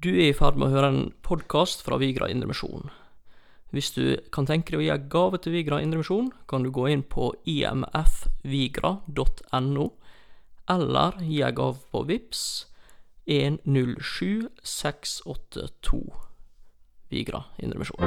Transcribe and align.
Du 0.00 0.14
er 0.14 0.30
i 0.30 0.32
ferd 0.32 0.56
med 0.56 0.70
å 0.70 0.72
høre 0.72 0.88
en 0.88 1.12
podkast 1.20 1.82
fra 1.84 1.98
Vigra 2.00 2.24
Indremisjon. 2.32 2.88
Hvis 3.68 3.92
du 3.92 4.16
kan 4.32 4.48
tenke 4.48 4.72
deg 4.72 4.80
å 4.80 4.84
gi 4.86 4.88
en 4.94 5.10
gave 5.12 5.36
til 5.44 5.52
Vigra 5.52 5.76
Indremisjon, 5.84 6.32
kan 6.48 6.64
du 6.64 6.72
gå 6.72 6.88
inn 6.88 7.04
på 7.04 7.36
imfvigra.no, 7.44 8.96
eller 10.72 11.20
gi 11.20 11.44
en 11.44 11.52
gave 11.60 11.76
på 11.92 12.00
VIPS 12.08 12.72
107682. 13.28 16.00
Vigra 17.12 17.52
Indremisjon. 17.60 18.00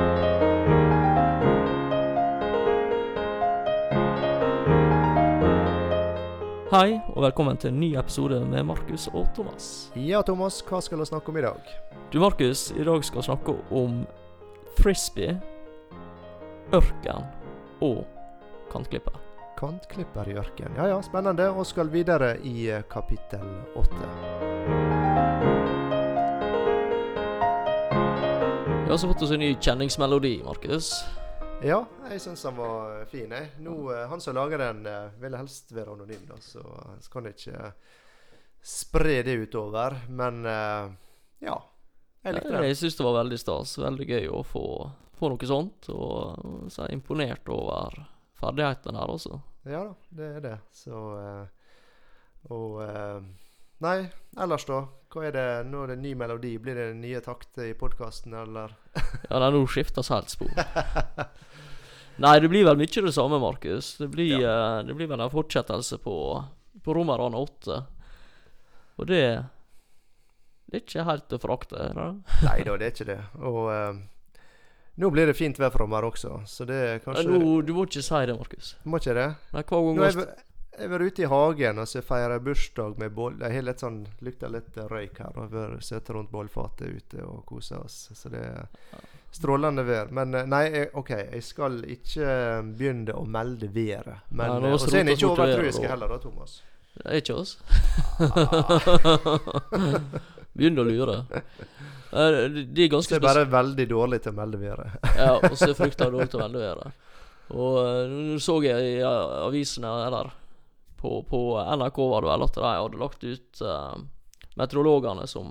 Hei, 6.73 6.95
og 7.13 7.21
velkommen 7.21 7.53
til 7.61 7.69
en 7.69 7.75
ny 7.77 7.91
episode 8.01 8.39
med 8.49 8.63
Markus 8.65 9.03
og 9.11 9.27
Thomas. 9.37 9.91
Ja, 9.93 10.23
Thomas, 10.25 10.55
hva 10.65 10.79
skal 10.81 10.97
vi 10.97 11.05
snakke 11.05 11.29
om 11.29 11.37
i 11.37 11.43
dag? 11.45 11.67
Du, 12.09 12.17
Markus, 12.17 12.71
i 12.73 12.81
dag 12.81 13.05
skal 13.05 13.19
vi 13.19 13.25
snakke 13.27 13.53
om 13.77 13.99
frisbee, 14.79 15.35
ørken 16.73 17.29
og 17.77 18.01
kantklipper. 18.73 19.21
Kantklipper 19.59 20.33
i 20.33 20.39
ørken. 20.41 20.73
Ja 20.81 20.89
ja, 20.95 20.99
spennende. 21.05 21.51
Og 21.53 21.69
skal 21.69 21.93
videre 21.93 22.39
i 22.41 22.71
eh, 22.73 22.81
kapittel 22.89 23.45
åtte. 23.77 24.09
Vi 28.65 28.87
har 28.89 28.97
også 28.97 29.13
fått 29.13 29.27
oss 29.27 29.37
en 29.37 29.45
ny 29.45 29.53
kjenningsmelodi, 29.61 30.39
Markus. 30.41 30.95
Ja, 31.63 31.79
jeg 32.11 32.19
syns 32.19 32.43
han 32.43 32.57
var 32.57 33.05
fin. 33.11 33.31
Jeg. 33.31 33.53
Nå, 33.63 33.75
eh, 33.93 34.07
han 34.11 34.21
som 34.21 34.35
lager 34.35 34.59
den, 34.59 34.85
eh, 34.85 35.13
vil 35.21 35.35
helst 35.39 35.71
være 35.71 35.93
anonym, 35.95 36.25
da, 36.27 36.35
så 36.43 36.63
så 36.99 37.11
kan 37.11 37.29
ikke 37.29 37.71
spre 38.63 39.21
det 39.23 39.37
utover. 39.45 39.95
Men 40.09 40.45
eh, 40.45 40.91
ja. 41.39 41.57
Jeg 42.23 42.35
likte 42.37 42.51
det. 42.55 42.67
Jeg 42.67 42.79
syns 42.79 42.97
det 42.99 43.05
var 43.07 43.17
veldig 43.19 43.39
stas. 43.39 43.77
Veldig 43.79 44.07
gøy 44.09 44.27
å 44.31 44.43
få, 44.47 44.65
få 45.19 45.31
noe 45.31 45.47
sånt. 45.47 45.89
Og 45.91 46.69
så 46.71 46.83
er 46.83 46.91
jeg 46.91 46.99
imponert 46.99 47.49
over 47.51 47.97
ferdighetene 48.39 48.99
her 48.99 49.15
også. 49.15 49.39
Ja 49.63 49.85
da, 49.87 49.95
det 50.11 50.29
er 50.37 50.43
det. 50.43 50.57
Så 50.75 50.99
eh, 51.19 51.47
Og 52.51 52.81
eh, 52.83 53.23
Nei, 53.83 53.97
ellers 54.39 54.63
da? 54.67 54.77
Hva 55.11 55.25
er 55.27 55.33
det? 55.35 55.47
Nå 55.67 55.81
er 55.83 55.91
det 55.91 55.97
ny 55.99 56.13
melodi. 56.15 56.53
Blir 56.61 56.77
det 56.79 56.85
nye 56.95 57.19
takter 57.23 57.67
i 57.67 57.73
podkasten, 57.75 58.35
eller? 58.37 58.71
Ja, 58.95 59.39
det 59.41 59.47
er 59.49 59.55
nå 59.57 59.65
skifta 59.67 60.05
helt 60.07 60.31
spor. 60.31 60.53
Nei, 62.21 62.35
det 62.39 62.49
blir 62.51 62.67
vel 62.67 62.77
mye 62.77 63.03
det 63.07 63.13
samme, 63.15 63.39
Markus. 63.41 63.95
Det 63.97 64.07
blir, 64.13 64.37
uh, 64.45 64.83
det 64.85 64.93
blir 64.93 65.09
vel 65.09 65.23
en 65.23 65.33
fortsettelse 65.33 65.97
på, 66.03 66.15
på 66.83 66.93
Romerne 66.93 67.39
8. 67.39 67.81
Og 69.01 69.09
det 69.09 69.25
Det 70.69 70.79
er 70.79 70.83
ikke 70.85 71.05
helt 71.05 71.33
å 71.33 71.37
frakte. 71.41 71.89
Nei 71.93 72.59
da, 72.65 72.77
det 72.77 72.85
er 72.85 72.93
ikke 72.93 73.09
det. 73.09 73.19
Og 73.41 73.59
uh, 73.69 73.93
nå 75.01 75.09
blir 75.09 75.29
det 75.29 75.37
fint 75.37 75.57
vær 75.57 75.73
framover 75.73 76.11
også, 76.11 76.39
så 76.45 76.65
det 76.69 76.77
er 76.77 76.95
Ja, 76.97 77.03
kanskje 77.03 77.29
nå, 77.29 77.61
du 77.65 77.73
må 77.73 77.85
ikke 77.89 78.01
si 78.05 78.25
det, 78.29 78.37
Markus. 78.37 78.75
Må 78.85 79.01
ikke 79.01 79.15
det? 79.17 79.29
Nei, 79.53 79.63
hver 79.63 79.85
gang 79.87 79.97
Nå 79.97 80.05
jeg, 80.05 80.25
jeg 80.73 80.87
har 80.87 80.93
vært 80.93 81.13
ute 81.13 81.21
i 81.21 81.29
hagen 81.29 81.81
og 81.81 81.89
så 81.89 82.01
feirer 82.05 82.41
bursdag 82.41 83.01
med 83.01 83.13
bål. 83.13 83.35
Jeg 83.41 83.57
har 83.57 83.65
litt 83.65 83.81
sånn 83.83 83.99
lukta 84.25 84.49
litt 84.49 84.77
røyk 84.89 85.19
her. 85.21 85.35
Og 85.37 85.51
vi 85.51 85.59
har 85.61 85.75
sittet 85.85 86.13
rundt 86.15 86.31
bålfatet 86.33 86.89
ute 86.89 87.25
og 87.25 87.43
kosa 87.49 87.81
oss. 87.83 88.07
Så 88.17 88.31
det 88.33 88.41
er 88.41 88.65
strålende 89.33 89.85
vær. 89.87 90.11
Men 90.13 90.35
eh, 90.37 90.45
nei, 90.49 90.63
jeg, 90.69 90.91
OK, 90.99 91.09
jeg 91.17 91.43
skal 91.45 91.79
ikke 91.95 92.27
begynne 92.77 93.15
å 93.17 93.23
melde 93.25 93.69
været. 93.73 94.21
Men 94.29 94.59
Nei, 94.59 94.69
eh, 94.69 94.75
Og 94.75 94.83
så 94.83 94.91
er 94.93 95.03
en 95.03 95.13
ikke 95.15 95.31
overtroisk 95.31 95.87
heller, 95.89 96.13
da, 96.13 96.19
Thomas. 96.23 96.59
Det 96.93 97.07
er 97.09 97.23
ikke 97.23 97.39
oss. 97.41 97.55
Begynner 100.53 100.83
å 100.83 100.85
lure. 100.85 101.15
Eh, 102.13 102.37
De 102.53 102.85
er 102.85 102.89
Så 102.89 102.93
ganske 102.93 103.15
jeg 103.15 103.21
er 103.21 103.25
bare 103.25 103.47
veldig 103.49 103.87
dårlig 103.89 104.19
til 104.21 104.35
å 104.35 104.37
melde 104.37 104.59
været. 104.61 104.99
Ja, 105.17 105.33
og 105.39 105.57
så 105.57 105.71
er 105.71 105.77
frykta 105.77 106.11
dårlig 106.13 106.29
til 106.29 106.41
å 106.41 106.45
melde 106.45 106.61
været. 106.67 106.99
Og 107.53 107.77
eh, 107.81 108.13
nå 108.13 108.37
så 108.41 108.59
jeg 108.63 108.93
i 108.93 108.95
eh, 109.01 109.33
avisene 109.47 109.89
eller 110.07 110.29
på, 111.01 111.17
på 111.27 111.39
NRK 111.59 111.97
var 112.13 112.23
det 112.23 112.29
vel 112.31 112.45
at 112.45 112.55
de 112.55 112.69
hadde 112.69 113.01
lagt 113.01 113.25
ut 113.27 113.61
uh, 113.67 113.97
meteorologene 114.55 115.25
som 115.27 115.49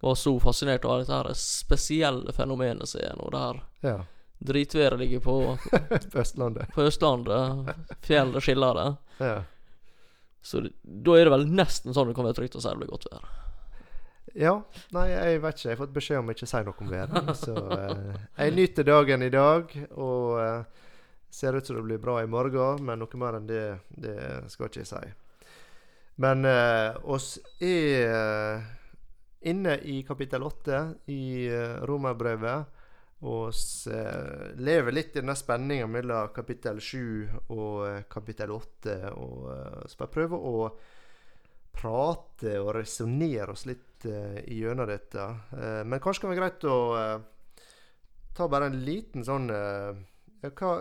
var 0.00 0.14
så 0.14 0.32
fascinert 0.40 0.84
av 0.86 1.00
dette 1.00 1.12
her 1.16 1.32
spesielle 1.34 2.32
fenomenet 2.32 2.88
som 2.88 3.00
er 3.02 3.16
nå, 3.18 3.30
der 3.34 3.60
Ja. 3.82 3.96
dritværet 4.38 4.98
ligger 5.00 5.20
på, 5.20 5.36
På 6.12 6.20
Østlandet. 6.22 6.68
på 6.74 6.82
Østlandet, 6.86 7.74
fjellet 8.06 8.42
skiller 8.42 8.74
det. 8.78 8.88
Ja. 9.26 9.42
Så 10.42 10.62
da 10.82 11.16
er 11.18 11.24
det 11.26 11.32
vel 11.34 11.46
nesten 11.50 11.92
sånn 11.94 12.08
det 12.08 12.14
kan 12.16 12.24
være 12.28 12.38
trygt 12.38 12.54
å 12.56 12.62
si 12.62 12.68
det 12.70 12.78
blir 12.78 12.92
godt 12.92 13.08
vær. 13.10 13.26
Ja, 14.38 14.52
nei, 14.94 15.08
jeg 15.10 15.40
vet 15.42 15.56
ikke. 15.58 15.68
Jeg 15.68 15.76
har 15.76 15.80
fått 15.82 15.94
beskjed 15.96 16.18
om 16.20 16.30
ikke 16.30 16.46
å 16.46 16.50
si 16.52 16.60
noe 16.62 16.82
om 16.84 16.90
været. 16.92 17.30
Så 17.42 17.54
eh, 17.74 18.18
jeg 18.38 18.54
nyter 18.54 18.86
dagen 18.86 19.22
i 19.26 19.30
dag, 19.34 19.72
og 19.98 20.38
eh, 20.44 20.84
ser 21.34 21.56
ut 21.58 21.66
som 21.66 21.76
det 21.80 21.82
blir 21.88 21.98
bra 21.98 22.20
i 22.22 22.28
morgen. 22.30 22.84
Men 22.86 23.02
noe 23.02 23.18
mer 23.18 23.40
enn 23.40 23.48
det, 23.50 23.64
det 23.98 24.14
skal 24.52 24.68
ikke 24.70 24.84
jeg 24.84 24.90
si. 24.92 25.02
Men 26.22 26.44
eh, 26.46 26.94
oss 27.02 27.38
er 27.58 28.62
inne 29.40 29.78
i 29.78 30.02
kapittel 30.02 30.42
8 30.42 30.94
i 31.06 31.46
eh, 31.46 31.74
Romerbrevet. 31.86 32.76
Og 33.18 33.50
eh, 33.90 34.52
lever 34.62 34.94
litt 34.94 35.16
i 35.16 35.20
denne 35.20 35.34
spenninga 35.38 35.88
mellom 35.90 36.30
kapittel 36.34 36.78
7 36.80 37.50
og 37.54 37.86
eh, 37.88 38.04
kapittel 38.10 38.54
8. 38.54 38.98
Og 39.18 39.90
så 39.90 40.00
bare 40.00 40.14
prøve 40.14 40.38
å 40.38 40.54
prate 41.78 42.56
og 42.58 42.72
resonnere 42.74 43.52
oss 43.52 43.62
litt 43.68 44.02
uh, 44.10 44.40
gjennom 44.50 44.88
dette. 44.88 45.22
Men 45.86 46.00
kanskje 46.02 46.24
kan 46.24 46.32
det 46.32 46.34
være 46.34 46.40
greit 46.40 46.64
å 46.66 46.78
ta 48.34 48.48
bare 48.50 48.66
en 48.66 48.80
liten 48.82 49.22
sånn 49.22 49.46
ja, 49.52 50.50
hva, 50.58 50.72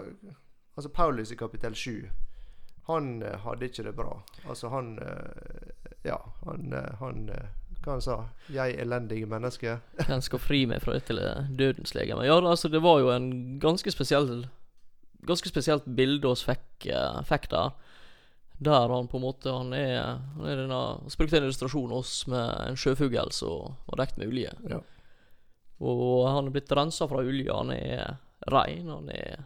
Altså 0.74 0.90
Paulus 0.90 1.30
i 1.30 1.38
kapittel 1.38 1.78
7. 1.78 2.08
Han 2.90 3.22
hadde 3.44 3.70
ikke 3.70 3.86
det 3.86 3.94
bra. 4.00 4.16
Altså 4.50 4.74
han 4.74 4.96
Ja, 6.02 6.18
han, 6.48 6.74
han 7.04 7.30
Hva 7.88 7.96
han 7.96 8.04
sa 8.04 8.16
Jeg 8.52 8.76
elendige 8.84 9.28
menneske. 9.32 9.78
Hvem 10.10 10.24
skal 10.26 10.42
fri 10.44 10.66
meg 10.68 10.82
fra 10.84 10.98
dette 10.98 11.16
dødens 11.56 11.96
legeme? 11.96 12.26
Ja, 12.28 12.36
altså, 12.42 12.68
det 12.68 12.82
var 12.84 13.00
jo 13.00 13.14
en 13.14 13.60
ganske 13.64 13.94
spesiell 13.94 14.50
Ganske 15.28 15.50
spesielt 15.50 15.88
bilde 15.98 16.28
oss 16.30 16.44
fikk, 16.46 16.90
eh, 16.92 17.22
fikk 17.28 17.48
der. 17.52 17.72
Der 18.60 18.92
han 18.92 19.08
på 19.08 19.18
en 19.18 19.24
måte 19.24 19.54
Han 19.54 19.74
er, 19.74 20.20
han 20.36 20.46
er 20.50 20.62
denne 20.62 20.78
Han 21.00 21.16
brukte 21.18 21.40
en 21.40 21.48
illustrasjon 21.48 21.96
oss 21.96 22.20
med 22.28 22.46
en 22.68 22.80
sjøfugl 22.80 23.32
som 23.36 23.78
var 23.88 24.04
dekt 24.04 24.20
med 24.20 24.34
olje. 24.34 24.52
Ja. 24.68 24.82
Og 25.80 26.28
han 26.28 26.48
er 26.50 26.56
blitt 26.56 26.72
rensa 26.76 27.08
fra 27.08 27.24
olje. 27.24 27.54
Han 27.54 27.72
er 27.72 28.18
rein. 28.52 28.92
Han 28.92 29.10
er 29.14 29.46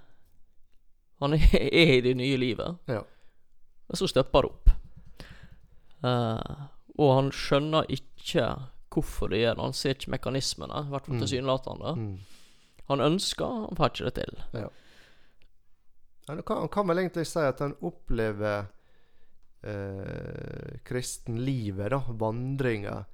Han 1.22 1.38
er, 1.38 1.47
er 1.85 1.96
i 2.00 2.03
det 2.09 2.18
nye 2.18 2.41
livet. 2.41 2.81
Ja. 2.90 3.03
Og 3.91 4.00
så 4.02 4.09
stopper 4.09 4.47
det 4.47 4.53
opp. 4.56 4.78
Eh, 6.02 6.62
og 7.00 7.13
han 7.16 7.31
skjønner 7.31 7.85
ikke 7.90 8.47
hvorfor 8.91 9.29
det 9.31 9.40
gjør 9.44 9.56
det. 9.56 9.63
Han 9.63 9.74
ser 9.78 9.96
ikke 9.96 10.12
mekanismene, 10.18 10.81
i 10.85 10.90
hvert 10.91 11.06
fall 11.07 11.16
Mm. 11.16 11.22
tilsynelatende. 11.24 11.91
Mm. 11.96 12.18
Han 12.90 13.00
ønsker, 13.06 13.46
han 13.69 13.75
får 13.79 13.90
ikke 13.94 14.09
det 14.09 14.13
til. 14.25 14.41
Han 16.28 16.41
kan, 16.44 16.57
han 16.57 16.68
kan 16.69 16.88
vel 16.88 16.97
egentlig 17.06 17.25
si 17.28 17.40
at 17.40 17.59
han 17.59 17.75
opplever 17.81 18.66
eh, 19.63 20.78
kristenlivet, 20.84 21.90
da, 21.91 22.02
vandringa, 22.09 23.06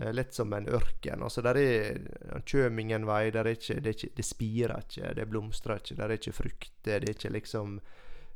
eh, 0.00 0.12
litt 0.12 0.34
som 0.34 0.52
en 0.52 0.68
ørken. 0.68 1.22
Altså, 1.22 1.42
der 1.42 1.56
er 1.56 1.98
Han 2.32 2.42
kommer 2.42 2.80
ingen 2.80 3.06
vei. 3.06 3.30
Der 3.30 3.44
er 3.46 3.54
ikke, 3.56 3.80
det, 3.80 3.86
er 3.86 3.96
ikke, 3.96 4.14
det 4.16 4.24
spirer 4.24 4.78
ikke, 4.84 5.14
det 5.14 5.28
blomstrer 5.30 5.76
ikke, 5.82 5.96
der 5.96 6.04
er 6.08 6.18
ikke 6.18 6.32
frukter. 6.32 7.00
Det 7.00 7.08
er 7.08 7.14
ikke 7.14 7.32
liksom 7.32 7.80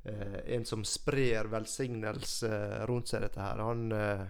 eh, 0.04 0.38
en 0.56 0.64
som 0.64 0.84
sprer 0.84 1.48
velsignelse 1.48 2.53
rundt 2.88 3.09
seg, 3.09 3.22
dette 3.22 3.41
her. 3.41 3.62
Han, 3.62 3.92
eh, 3.92 4.26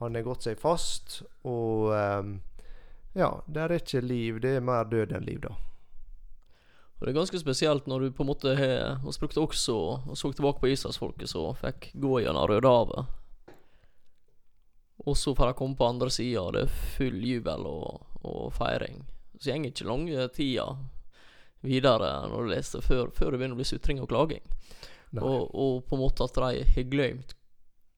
han 0.00 0.16
har 0.16 0.24
gått 0.24 0.46
seg 0.46 0.60
fast, 0.60 1.20
og 1.44 1.90
um, 1.92 2.36
ja, 3.12 3.30
det 3.46 3.64
er 3.64 3.74
ikke 3.76 4.00
liv. 4.04 4.38
Det 4.40 4.56
er 4.56 4.64
mer 4.64 4.88
død 4.88 5.12
enn 5.16 5.26
liv, 5.26 5.42
da. 5.44 5.54
Og 7.00 7.06
det 7.06 7.12
er 7.14 7.16
ganske 7.16 7.40
spesielt 7.40 7.86
når 7.88 8.02
du 8.04 8.12
på 8.12 8.24
en 8.24 8.28
måte 8.28 8.52
har 8.58 8.98
brukte 9.22 9.40
også 9.40 9.76
og 10.12 10.18
så 10.20 10.30
tilbake 10.36 10.60
på 10.60 10.68
Israelsfolket 10.68 11.32
som 11.32 11.56
fikk 11.56 11.90
gå 11.96 12.18
gjennom 12.20 12.44
Rødehavet. 12.50 13.16
Og 15.08 15.16
så 15.16 15.32
får 15.32 15.48
de 15.48 15.56
komme 15.56 15.78
på 15.80 15.88
andre 15.88 16.10
sida, 16.12 16.42
og 16.44 16.52
det 16.52 16.66
er 16.66 16.80
full 16.98 17.24
jubel 17.24 17.64
og, 17.64 18.04
og 18.20 18.52
feiring. 18.52 19.00
Så 19.40 19.54
går 19.54 19.72
ikke 19.72 19.88
lange 19.88 20.28
tida 20.36 20.66
videre 21.64 22.12
når 22.28 22.44
du 22.44 22.52
leser 22.52 22.84
før, 22.84 23.08
før 23.16 23.32
det 23.32 23.40
begynner 23.40 23.56
å 23.56 23.62
bli 23.62 23.68
sutring 23.68 24.04
og 24.04 24.12
klaging. 24.12 24.44
Og, 25.16 25.48
og 25.56 25.80
på 25.88 25.96
en 25.96 26.04
måte 26.04 26.28
at 26.28 26.36
de 26.36 26.64
har 26.76 26.90
glemt 26.92 27.32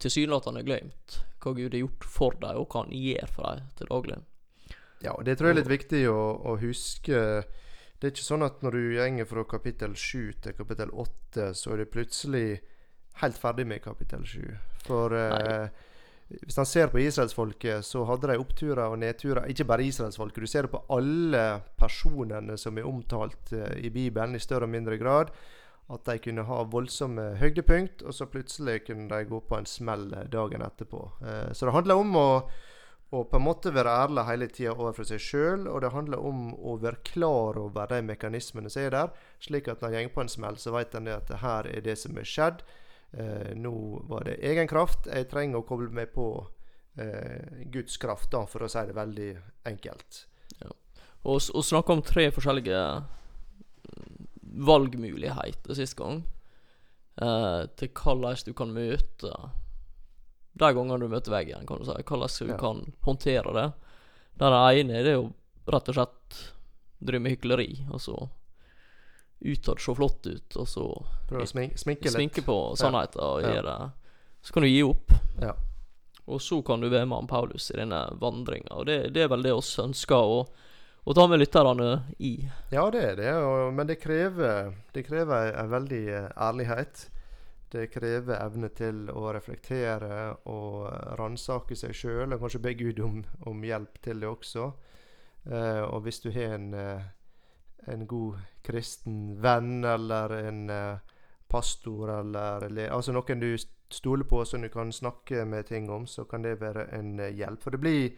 Tilsynelatende 0.03 0.65
glemt 0.67 1.21
hva 1.43 1.55
Gud 1.57 1.75
har 1.75 1.83
gjort 1.83 2.07
for 2.07 2.39
dem, 2.39 2.59
og 2.59 2.69
hva 2.71 2.85
han 2.85 2.95
gjør 2.95 3.31
for 3.35 3.49
dem 3.49 3.73
til 3.79 3.91
daglig. 3.91 4.19
Ja, 5.03 5.17
og 5.17 5.25
det 5.27 5.37
tror 5.39 5.51
jeg 5.51 5.57
er 5.57 5.61
litt 5.63 5.73
viktig 5.73 6.03
å, 6.11 6.21
å 6.47 6.57
huske. 6.63 7.23
Det 7.99 8.09
er 8.09 8.15
ikke 8.15 8.27
sånn 8.27 8.47
at 8.47 8.63
når 8.63 8.77
du 8.77 8.83
går 8.99 9.31
fra 9.31 9.47
kapittel 9.57 9.97
7 9.99 10.43
til 10.43 10.55
kapittel 10.59 10.91
8, 10.91 11.49
så 11.59 11.73
er 11.75 11.83
du 11.83 11.91
plutselig 11.91 12.47
helt 13.23 13.39
ferdig 13.39 13.67
med 13.71 13.83
kapittel 13.85 14.25
7. 14.27 14.45
For 14.87 15.15
eh, 15.15 15.69
Hvis 16.33 16.59
han 16.59 16.67
ser 16.67 16.91
på 16.91 17.03
israelsfolket, 17.03 17.85
så 17.85 18.05
hadde 18.09 18.31
de 18.31 18.39
oppturer 18.41 18.85
og 18.87 18.99
nedturer. 19.03 19.51
Ikke 19.51 19.67
bare 19.69 19.87
israelsfolket. 19.87 20.43
Du 20.43 20.51
ser 20.51 20.67
det 20.67 20.73
på 20.73 20.85
alle 20.95 21.45
personene 21.79 22.57
som 22.59 22.79
er 22.79 22.89
omtalt 22.89 23.53
uh, 23.53 23.75
i 23.77 23.91
Bibelen, 23.93 24.39
i 24.39 24.43
større 24.43 24.65
og 24.65 24.73
mindre 24.73 24.97
grad. 24.99 25.35
At 25.91 26.05
de 26.07 26.19
kunne 26.23 26.45
ha 26.47 26.61
voldsomme 26.71 27.33
høydepunkt, 27.41 28.05
og 28.07 28.15
så 28.15 28.29
plutselig 28.31 28.85
kunne 28.87 29.09
de 29.11 29.27
gå 29.29 29.41
på 29.49 29.59
en 29.59 29.67
smell 29.67 30.07
dagen 30.31 30.63
etterpå. 30.63 31.01
Uh, 31.25 31.49
så 31.53 31.67
det 31.67 31.75
handler 31.75 32.05
om 32.05 32.21
å 32.21 32.29
å 33.13 33.27
på 33.29 33.37
en 33.37 33.45
måte 33.45 33.73
være 33.75 33.93
ærlig 34.07 34.23
hele 34.25 34.47
tida 34.49 34.73
overfor 34.73 35.05
seg 35.05 35.21
sjøl. 35.21 35.67
Og 35.69 35.83
det 35.85 35.93
handler 35.93 36.23
om 36.25 36.55
å 36.57 36.79
være 36.81 37.03
klar 37.05 37.59
over 37.61 37.91
de 37.91 38.01
mekanismene 38.09 38.73
som 38.73 38.87
er 38.87 38.95
der, 38.95 39.13
slik 39.43 39.69
at 39.69 39.85
når 39.85 39.99
en 39.99 40.09
går 40.09 40.15
på 40.15 40.25
en 40.25 40.33
smell, 40.33 40.57
så 40.61 40.73
vet 40.73 40.97
en 40.97 41.11
at 41.13 41.29
det 41.29 41.43
her 41.43 41.69
er 41.69 41.85
det 41.85 41.99
som 42.01 42.17
er 42.17 42.29
skjedd. 42.29 42.65
Eh, 43.13 43.53
nå 43.61 43.75
var 44.09 44.25
det 44.29 44.39
egen 44.49 44.71
kraft. 44.71 45.11
Jeg 45.13 45.29
trenger 45.29 45.61
å 45.61 45.67
koble 45.69 45.91
meg 45.93 46.15
på 46.17 46.29
eh, 46.97 47.67
Guds 47.75 48.01
kraft, 48.01 48.31
da, 48.33 48.47
for 48.49 48.65
å 48.65 48.71
si 48.73 48.87
det 48.89 48.97
veldig 48.97 49.33
enkelt. 49.69 50.23
Ja. 50.63 50.73
Og, 51.29 51.37
og 51.53 51.69
snakke 51.69 51.93
om 51.93 52.01
tre 52.07 52.31
forskjellige 52.33 52.81
valgmuligheter 54.53 55.75
sist 55.77 55.97
gang. 55.99 56.23
Uh, 57.21 57.69
til 57.77 57.91
hvordan 57.93 58.47
du 58.47 58.55
kan 58.57 58.73
møte 58.73 59.33
de 60.53 60.69
gangene 60.77 61.01
du 61.01 61.09
møter 61.09 61.33
veggen, 61.33 61.67
kan 61.67 61.81
du 61.81 61.87
si. 61.89 61.97
Hvordan 62.09 62.33
du 62.39 62.53
ja. 62.53 62.59
kan 62.61 62.85
håndtere 63.07 63.55
det. 63.57 63.69
Den 64.41 64.57
ene 64.57 65.03
det 65.05 65.15
er 65.15 65.19
jo 65.21 65.31
rett 65.73 65.89
og 65.89 65.97
slett 65.97 66.41
drive 67.03 67.25
med 67.25 67.37
hykleri, 67.37 67.71
og 67.91 68.01
så 68.01 68.17
utad 69.43 69.81
se 69.83 69.95
flott 69.95 70.27
ut, 70.27 70.57
og 70.57 70.69
så 70.69 70.87
Prøve 71.29 71.47
å 71.47 71.51
smink, 71.51 71.79
sminke 71.81 72.07
litt. 72.07 72.15
Sminke 72.15 72.45
på 72.47 72.57
sannheten 72.79 73.23
og 73.25 73.43
ja. 73.43 73.57
gjøre 73.57 73.77
Så 74.43 74.55
kan 74.55 74.67
du 74.67 74.69
gi 74.69 74.83
opp. 74.87 75.15
Ja. 75.43 75.57
Og 76.31 76.43
så 76.43 76.61
kan 76.63 76.83
du 76.83 76.89
være 76.89 77.09
med 77.09 77.17
han 77.17 77.31
Paulus 77.31 77.71
i 77.73 77.79
denne 77.81 78.05
vandringa, 78.21 78.77
og 78.77 78.87
det, 78.87 78.99
det, 79.17 79.25
er 79.25 79.33
vel 79.33 79.43
det 79.43 79.55
oss 79.57 79.73
ønsker 79.83 80.35
å, 80.37 80.45
å 81.05 81.15
ta 81.15 81.27
med 81.27 81.41
lytterne 81.43 81.89
i. 82.23 82.37
Ja, 82.71 82.85
det 82.95 83.03
er 83.03 83.17
det, 83.19 83.33
men 83.75 83.89
det 83.89 83.99
krever, 84.03 84.71
det 84.95 85.03
krever 85.07 85.53
en 85.59 85.73
veldig 85.73 86.05
eh, 86.09 86.31
ærlighet. 86.37 87.09
Det 87.73 87.87
krever 87.89 88.37
evne 88.37 88.69
til 88.77 89.07
å 89.09 89.31
reflektere 89.33 90.35
og 90.53 90.91
ransake 91.17 91.77
seg 91.79 91.95
sjøl, 91.97 92.35
og 92.35 92.43
kanskje 92.43 92.61
be 92.67 92.75
Gud 92.77 93.01
om, 93.01 93.23
om, 93.49 93.63
hjelp 93.65 93.97
til 94.05 94.21
det 94.21 94.29
også. 94.29 94.67
Eh, 95.49 95.81
og 95.87 96.05
hvis 96.05 96.21
du 96.21 96.29
har 96.35 96.59
en, 96.59 96.69
eh, 96.77 97.07
en, 97.89 98.05
god 98.07 98.43
kristen 98.63 99.41
venn 99.43 99.87
eller 99.89 100.37
en 100.43 100.61
eh, 100.71 101.17
pastor 101.49 102.13
eller 102.21 102.69
altså 102.93 103.13
noen 103.17 103.41
du 103.41 103.57
stoler 103.93 104.29
på 104.29 104.45
som 104.45 104.63
du 104.63 104.69
kan 104.73 104.93
snakke 104.93 105.47
med 105.49 105.67
ting 105.73 105.91
om, 105.91 106.07
så 106.07 106.25
kan 106.29 106.45
det 106.45 106.61
være 106.61 106.91
en 106.93 107.17
hjelp. 107.25 107.65
For 107.65 107.73
det 107.73 107.81
blir 107.81 108.13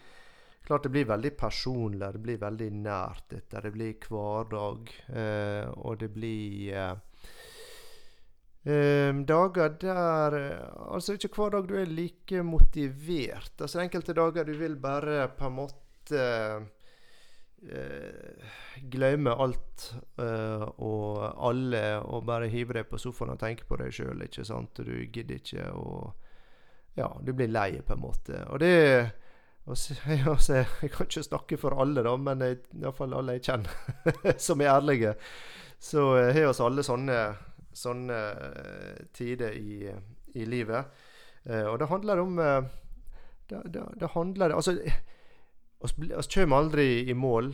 klart 0.64 0.86
det 0.86 0.92
blir 0.94 1.08
veldig 1.08 1.32
personlig, 1.36 2.12
det 2.12 2.22
blir 2.24 2.38
veldig 2.40 2.70
nært 2.76 3.26
dette. 3.34 3.60
Det 3.64 3.72
blir 3.74 3.98
hverdag, 4.08 4.94
eh, 5.12 5.66
og 5.76 5.98
det 6.00 6.10
blir 6.14 6.72
eh, 6.72 6.94
Um, 8.64 9.26
dager 9.28 9.68
der 9.76 10.34
Altså 10.88 11.12
ikke 11.12 11.28
hver 11.36 11.50
dag 11.52 11.66
du 11.68 11.74
er 11.76 11.84
like 11.84 12.42
motivert. 12.42 13.52
Altså 13.60 13.82
Enkelte 13.82 14.14
dager 14.16 14.44
du 14.44 14.54
vil 14.56 14.76
bare 14.80 15.28
på 15.36 15.50
en 15.50 15.52
måte 15.52 16.22
uh, 17.60 18.46
glemme 18.88 19.36
alt 19.36 19.94
uh, 20.16 20.64
og 20.80 21.44
alle 21.48 22.00
og 22.00 22.24
bare 22.24 22.48
hive 22.48 22.78
deg 22.78 22.88
på 22.88 22.98
sofaen 22.98 23.34
og 23.34 23.42
tenke 23.44 23.68
på 23.68 23.76
deg 23.76 23.92
sjøl. 23.92 24.24
Ikke 24.24 24.44
sant? 24.48 24.80
Du 24.80 24.96
gidder 25.12 25.42
ikke 25.42 25.68
og 25.72 26.14
Ja, 26.96 27.10
du 27.20 27.32
blir 27.34 27.50
lei, 27.50 27.82
på 27.82 27.92
en 27.92 28.00
måte. 28.00 28.46
Og 28.48 28.60
det 28.62 29.10
altså, 29.66 29.94
Jeg 30.82 30.92
kan 30.92 31.08
ikke 31.08 31.26
snakke 31.26 31.58
for 31.60 31.80
alle, 31.80 32.04
da, 32.04 32.16
men 32.16 32.44
iallfall 32.44 33.16
alle 33.16 33.38
jeg 33.38 33.48
kjenner 33.48 34.38
som 34.46 34.60
er 34.60 34.74
ærlige. 34.74 35.16
Så 35.80 36.06
uh, 36.14 36.30
har 36.32 36.48
oss 36.50 36.62
alle 36.64 36.84
sånne 36.86 37.18
sånne 37.74 38.20
eh, 38.30 39.02
tider 39.12 39.54
i, 39.58 39.90
i 40.34 40.46
livet. 40.46 40.94
Eh, 41.44 41.66
og 41.66 41.78
det 41.80 41.90
handler 41.90 42.22
om 42.22 42.38
eh, 42.38 42.60
det, 43.50 43.60
det, 43.74 43.84
det, 44.00 44.12
handler 44.14 44.54
Altså, 44.54 44.78
vi 45.96 46.10
kommer 46.34 46.56
aldri 46.56 46.88
i 47.10 47.14
mål 47.14 47.52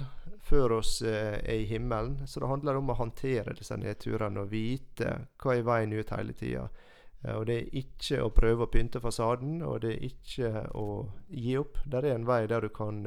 før 0.51 0.79
oss 0.79 1.01
er 1.03 1.43
i 1.51 1.67
himmelen. 1.67 2.27
Så 2.27 2.41
det 2.43 2.51
handler 2.51 2.79
om 2.79 2.93
å 2.93 2.99
håndtere 2.99 3.57
disse 3.59 3.77
nedturene 3.79 4.45
og 4.45 4.53
vite 4.53 5.17
hva 5.41 5.57
er 5.57 5.67
veien 5.67 5.95
ut 5.95 6.15
hele 6.15 6.35
tida. 6.35 6.69
Og 7.21 7.45
det 7.51 7.57
er 7.59 7.75
ikke 7.83 8.23
å 8.25 8.31
prøve 8.33 8.65
å 8.65 8.71
pynte 8.73 9.03
fasaden, 9.05 9.59
og 9.67 9.83
det 9.85 9.91
er 9.93 10.05
ikke 10.07 10.63
å 10.79 10.87
gi 11.29 11.59
opp. 11.61 11.83
Det 11.85 12.01
er 12.01 12.15
en 12.15 12.25
vei 12.29 12.47
der 12.49 12.65
du 12.65 12.71
kan 12.73 13.03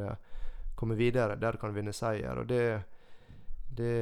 komme 0.77 0.97
videre, 0.99 1.39
der 1.41 1.55
du 1.55 1.61
kan 1.61 1.73
vinne 1.73 1.93
seier. 1.97 2.37
Og 2.37 2.47
det, 2.51 2.83
det, 3.73 3.95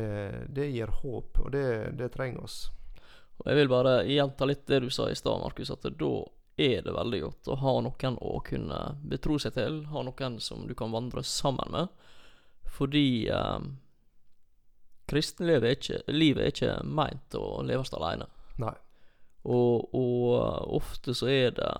det 0.51 0.67
gir 0.73 0.91
håp, 1.01 1.39
og 1.45 1.51
det, 1.55 1.65
det 1.99 2.11
trenger 2.11 2.43
oss. 2.43 2.59
Og 3.41 3.47
jeg 3.49 3.57
vil 3.61 3.71
bare 3.71 3.95
gjenta 4.05 4.45
litt 4.45 4.67
det 4.69 4.83
du 4.83 4.89
sa 4.93 5.07
i 5.09 5.15
stad, 5.17 5.39
Markus, 5.41 5.71
at 5.73 5.87
da 5.97 6.11
er 6.61 6.83
det 6.85 6.93
veldig 6.93 7.21
godt 7.23 7.49
å 7.49 7.57
ha 7.61 7.73
noen 7.81 8.17
å 8.21 8.35
kunne 8.45 8.79
betro 9.07 9.39
seg 9.41 9.55
til, 9.55 9.79
ha 9.89 10.03
noen 10.05 10.37
som 10.43 10.67
du 10.67 10.75
kan 10.77 10.93
vandre 10.93 11.23
sammen 11.25 11.73
med. 11.73 11.89
Fordi 12.71 13.07
eh, 13.33 13.63
kristenlivet 15.09 15.67
er 15.67 15.79
ikke, 15.79 15.99
livet 16.13 16.43
er 16.43 16.53
ikke 16.53 16.75
meint 16.85 17.37
å 17.39 17.61
leves 17.65 17.93
alene. 17.97 18.29
Nei. 18.61 18.75
Og, 19.43 19.93
og 19.97 20.75
ofte 20.77 21.15
så 21.17 21.29
er 21.31 21.55
det 21.57 21.71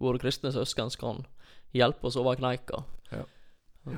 våre 0.00 0.20
kristne 0.22 0.52
søsken 0.54 0.92
som 0.94 1.00
kan 1.00 1.26
hjelpe 1.76 2.08
oss 2.08 2.16
over 2.16 2.38
kneika. 2.38 2.84
Ja. 3.10 3.24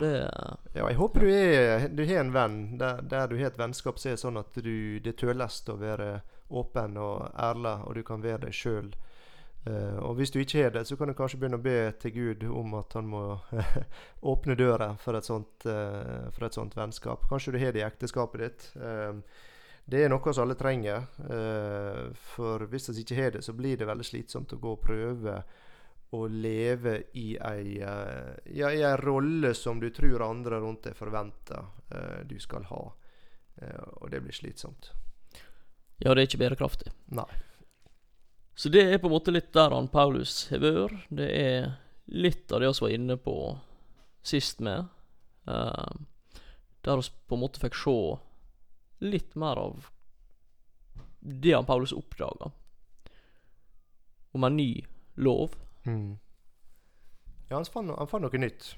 Det, 0.00 0.30
ja, 0.72 0.86
jeg 0.86 0.98
håper 1.00 1.24
du, 1.24 1.30
er, 1.34 1.88
du 1.88 2.04
har 2.06 2.20
en 2.22 2.32
venn 2.34 2.58
der, 2.78 3.00
der, 3.02 3.26
du 3.30 3.38
har 3.40 3.50
et 3.50 3.58
vennskap 3.58 3.98
som 3.98 4.12
er 4.12 4.20
sånn 4.20 4.38
at 4.38 4.58
du, 4.62 5.00
det 5.02 5.16
tøles 5.18 5.62
å 5.66 5.74
være 5.80 6.20
åpen 6.50 6.98
og 7.00 7.30
ærlig, 7.34 7.76
og 7.86 7.96
du 7.98 8.02
kan 8.06 8.22
være 8.22 8.44
deg 8.46 8.54
sjøl. 8.54 8.90
Uh, 9.66 9.72
eh, 9.72 9.98
og 10.06 10.16
hvis 10.18 10.32
du 10.32 10.40
ikke 10.40 10.64
har 10.64 10.74
det, 10.74 10.86
så 10.88 10.96
kan 10.98 11.10
du 11.10 11.14
kanskje 11.18 11.40
begynne 11.40 11.58
å 11.60 11.64
be 11.64 11.76
til 12.02 12.14
Gud 12.14 12.46
om 12.48 12.74
at 12.78 12.94
han 12.98 13.10
må 13.10 13.24
åpne 14.32 14.56
døra 14.58 14.92
for 15.02 15.18
et, 15.18 15.26
sånt, 15.26 15.66
uh, 15.66 16.30
for 16.34 16.46
et 16.46 16.58
sånt 16.58 16.76
vennskap. 16.78 17.26
Kanskje 17.30 17.54
du 17.54 17.60
har 17.62 17.74
det 17.74 17.82
i 17.82 17.86
ekteskapet 17.86 18.46
ditt. 18.46 18.68
Uh, 18.78 19.20
det 19.90 20.04
er 20.04 20.12
noe 20.12 20.22
vi 20.22 20.42
alle 20.42 20.56
trenger. 20.58 21.08
for 22.34 22.66
hvis 22.70 22.88
vi 22.90 23.02
ikke 23.02 23.18
har 23.18 23.34
det, 23.36 23.42
så 23.42 23.52
blir 23.56 23.76
det 23.76 23.88
veldig 23.88 24.06
slitsomt 24.06 24.54
å 24.54 24.60
gå 24.62 24.76
og 24.76 24.84
prøve 24.84 25.42
å 26.10 26.26
leve 26.26 26.96
i 27.14 27.36
ei, 27.38 27.76
ja, 27.78 28.70
i 28.70 28.82
ei 28.82 28.96
rolle 28.98 29.52
som 29.54 29.80
du 29.80 29.90
tror 29.94 30.24
andre 30.26 30.58
rundt 30.58 30.88
deg 30.88 30.96
forventer 30.98 32.24
du 32.26 32.38
skal 32.42 32.66
ha. 32.70 32.80
og 34.00 34.10
det 34.10 34.22
blir 34.24 34.34
slitsomt. 34.34 34.90
Ja, 36.00 36.14
det 36.14 36.22
er 36.22 36.28
ikke 36.30 36.42
bærekraftig. 36.42 36.92
Nei. 37.12 37.28
Så 38.54 38.68
det 38.68 38.82
er 38.86 38.98
på 39.00 39.08
en 39.08 39.14
måte 39.14 39.32
litt 39.32 39.52
der 39.56 39.72
han 39.72 39.88
Paulus 39.92 40.46
har 40.50 40.62
vært. 40.62 41.04
Det 41.08 41.28
er 41.28 41.68
litt 42.12 42.52
av 42.52 42.60
det 42.60 42.72
vi 42.72 42.84
var 42.84 42.94
inne 42.96 43.16
på 43.20 43.36
sist 44.26 44.60
med. 44.64 44.88
Der 45.46 47.00
vi 47.00 47.12
på 47.28 47.36
en 47.38 47.42
måte 47.44 47.62
fikk 47.62 47.78
se 47.80 47.96
litt 49.00 49.34
mer 49.34 49.60
av 49.60 49.86
det 51.20 51.52
han 51.52 51.68
Paulus 51.68 51.92
oppdaga. 51.92 52.50
Om 54.32 54.44
en 54.44 54.56
ny 54.56 54.86
lov. 55.14 55.56
Mm. 55.84 56.18
Ja, 57.48 57.56
han 57.56 57.64
fant, 57.64 57.92
han 57.98 58.08
fant 58.08 58.24
noe 58.24 58.40
nytt. 58.40 58.74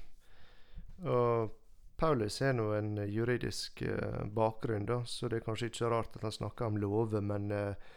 Og 1.03 1.51
Paulus 1.99 2.39
har 2.41 2.55
nå 2.57 2.71
en 2.75 2.95
juridisk 3.07 3.83
uh, 3.85 4.23
bakgrunn, 4.25 4.87
da, 4.89 5.03
så 5.05 5.29
det 5.29 5.39
er 5.39 5.45
kanskje 5.45 5.69
ikke 5.69 5.91
rart 5.93 6.17
at 6.17 6.25
han 6.25 6.33
snakker 6.35 6.71
om 6.71 6.79
lover. 6.81 7.21
Men 7.23 7.51
uh, 7.53 7.91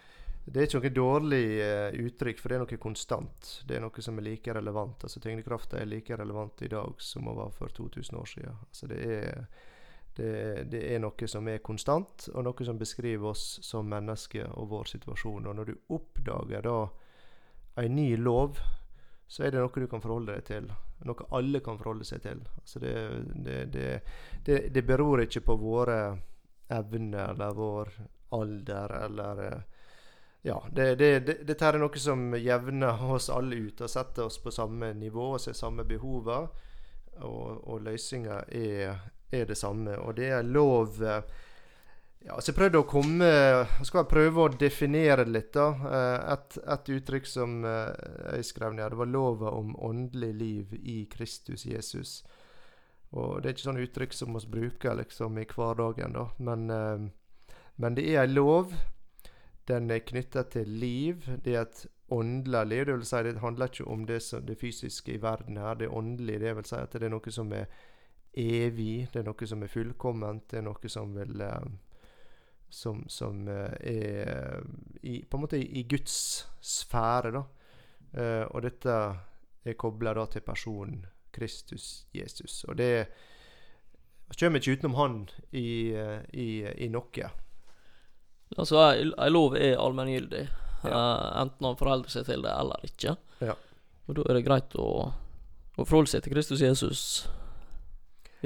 det 0.45 0.61
er 0.63 0.69
ikke 0.69 0.83
noe 0.85 0.97
dårlig 0.99 1.47
uh, 1.59 1.97
uttrykk, 2.07 2.43
for 2.43 2.53
det 2.53 2.59
er 2.59 2.63
noe 2.63 2.83
konstant. 2.83 3.49
Det 3.67 3.79
er 3.79 3.83
noe 3.83 4.05
som 4.05 4.21
er 4.21 4.29
like 4.29 4.55
relevant. 4.55 5.07
Altså 5.09 5.23
Tyngdekrafta 5.25 5.81
er 5.81 5.91
like 5.91 6.19
relevant 6.21 6.63
i 6.63 6.71
dag 6.71 7.01
som 7.03 7.27
hun 7.27 7.41
var 7.41 7.57
for 7.57 7.73
2000 7.73 8.21
år 8.21 8.31
siden. 8.31 8.61
Altså 8.69 8.91
det 8.93 9.01
er, 9.17 9.49
det, 10.17 10.67
det 10.73 10.83
er 10.95 11.03
noe 11.03 11.29
som 11.29 11.49
er 11.49 11.63
konstant, 11.65 12.29
og 12.35 12.47
noe 12.47 12.67
som 12.67 12.79
beskriver 12.81 13.31
oss 13.33 13.59
som 13.65 13.89
mennesker 13.89 14.49
og 14.57 14.71
vår 14.73 14.91
situasjon. 14.97 15.47
Og 15.47 15.57
når 15.57 15.71
du 15.71 15.95
oppdager 15.97 16.65
da 16.67 16.79
en 17.77 17.97
ny 17.97 18.15
lov 18.17 18.59
så 19.27 19.43
er 19.43 19.51
det 19.51 19.63
noe 19.63 19.83
du 19.83 19.89
kan 19.91 20.03
forholde 20.03 20.37
deg 20.37 20.45
til. 20.47 20.69
Noe 21.07 21.29
alle 21.35 21.61
kan 21.65 21.79
forholde 21.81 22.07
seg 22.07 22.23
til. 22.25 22.43
Altså 22.61 22.83
det, 22.83 22.95
det, 23.45 23.89
det, 24.47 24.59
det, 24.75 24.83
beror 24.87 25.25
ikke 25.25 25.43
på 25.49 25.57
våre 25.61 25.99
evner 26.73 27.33
eller 27.33 27.57
vår 27.57 27.97
alder 28.37 28.95
eller 29.05 29.43
Ja, 30.47 30.61
dette 30.71 31.67
er 31.67 31.79
noe 31.83 31.99
som 31.99 32.31
jevner 32.39 33.03
oss 33.11 33.27
alle 33.35 33.59
ut 33.67 33.81
og 33.83 33.91
setter 33.91 34.29
oss 34.29 34.39
på 34.39 34.53
samme 34.55 34.93
nivå 34.95 35.33
og 35.35 35.43
ser 35.43 35.59
samme 35.59 35.85
behover. 35.85 36.47
Og, 37.17 37.65
og 37.67 37.83
løsninga 37.83 38.45
er, 38.55 39.01
er, 39.31 39.45
det 39.47 39.59
samme. 39.59 39.99
Og 39.99 40.17
det 40.17 40.31
er 40.31 40.43
lov 40.43 41.01
Ja, 42.27 42.41
så 42.41 42.51
jeg 42.51 42.57
prøvde 42.57 42.81
å 42.81 42.89
komme 42.91 43.29
Skal 43.87 44.01
jeg 44.01 44.11
prøve 44.11 44.47
å 44.47 44.55
definere 44.59 45.27
litt, 45.29 45.53
da. 45.55 45.69
Eh, 45.91 46.33
Et, 46.35 46.59
et 46.75 46.91
uttrykk 46.97 47.27
som 47.27 47.65
eh, 47.65 47.93
jeg 48.37 48.49
skrev 48.51 48.75
ned, 48.75 48.91
det 48.91 48.99
var 48.99 49.13
lova 49.13 49.53
om 49.55 49.77
åndelig 49.79 50.33
liv 50.35 50.75
i 50.83 51.05
Kristus 51.13 51.67
Jesus. 51.67 52.25
Og 53.15 53.43
det 53.43 53.49
er 53.49 53.55
ikke 53.55 53.69
sånn 53.69 53.85
uttrykk 53.85 54.17
som 54.17 54.35
vi 54.35 54.43
bruker 54.51 54.99
liksom 54.99 55.39
i 55.39 55.47
hverdagen, 55.47 56.17
da. 56.19 56.27
Men, 56.39 56.71
eh, 56.71 57.07
men 57.77 57.95
det 57.95 58.09
er 58.11 58.25
ei 58.25 58.33
lov. 58.33 58.75
Den 59.67 59.91
er 59.91 60.03
knytta 60.07 60.43
til 60.51 60.69
liv. 60.69 61.27
Det 61.45 61.55
er 61.55 61.63
et 61.63 61.87
åndelig 62.11 62.67
liv. 62.67 62.85
Det 62.87 62.95
vil 62.95 63.07
si, 63.07 63.23
det 63.23 63.39
handler 63.43 63.71
ikke 63.71 63.87
om 63.91 64.07
det, 64.07 64.21
som, 64.23 64.45
det 64.47 64.59
fysiske 64.61 65.15
i 65.15 65.23
verden 65.23 65.57
her. 65.57 65.75
Det 65.75 65.89
åndelige. 65.89 66.39
Det 66.39 66.57
vil 66.57 66.69
si 66.69 66.77
at 66.77 66.93
det 66.93 67.07
er 67.07 67.15
noe 67.15 67.35
som 67.35 67.53
er 67.53 67.67
evig. 68.37 69.09
Det 69.13 69.21
er 69.21 69.27
noe 69.27 69.49
som 69.49 69.63
er 69.65 69.73
fullkomment. 69.73 70.47
Det 70.51 70.61
er 70.61 70.67
noe 70.67 70.93
som 70.93 71.15
vil 71.17 71.41
eh, 71.41 71.69
som, 72.69 73.05
som 73.09 73.47
eh, 73.49 73.77
er 73.81 74.67
i, 75.03 75.23
på 75.25 75.39
en 75.39 75.45
måte 75.47 75.61
i, 75.61 75.85
Guds 75.89 76.47
sfære, 76.61 77.33
da. 77.37 77.45
Eh, 78.17 78.45
og 78.51 78.63
dette 78.67 78.99
er 79.67 79.79
kobla 79.79 80.15
til 80.31 80.45
personen 80.45 81.07
Kristus 81.35 82.07
Jesus. 82.15 82.65
Og 82.69 82.77
det 82.79 83.09
kommer 84.39 84.61
ikke 84.61 84.77
utenom 84.79 84.97
han 84.99 85.19
i, 85.53 85.93
i, 86.33 86.49
i 86.65 86.89
noe. 86.93 87.33
Altså, 88.57 88.79
ei 88.95 89.31
lov 89.31 89.57
er 89.59 89.81
allmenngyldig. 89.81 90.47
Ja. 90.87 91.41
enten 91.41 91.67
han 91.67 91.79
forholder 91.81 92.13
seg 92.13 92.29
til 92.29 92.45
det 92.45 92.53
eller 92.53 92.85
ikke. 92.87 93.17
Ja. 93.43 93.57
Og 94.07 94.19
da 94.19 94.27
er 94.29 94.39
det 94.39 94.45
greit 94.47 94.77
å, 94.79 94.89
å 95.11 95.87
forholde 95.87 96.13
seg 96.13 96.23
til 96.23 96.37
Kristus 96.37 96.63
Jesus 96.63 97.01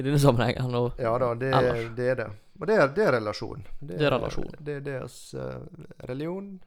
i 0.01 0.07
denne 0.07 0.21
sammenhengen. 0.23 0.75
Og 0.79 1.01
Ja 1.01 1.13
da, 1.21 1.35
det, 1.39 1.53
det 1.97 2.09
er 2.15 2.19
det. 2.25 2.31
Og 2.61 2.67
det 2.69 2.77
er, 2.77 2.89
det 2.93 3.05
er 3.07 3.15
relasjon. 3.17 3.63
Det 3.81 4.01
er 4.01 4.13
relasjon. 4.13 4.51
Det 4.61 4.81
er 4.81 4.83
deres 4.85 5.21
eh, 5.33 5.61
religion 6.11 6.59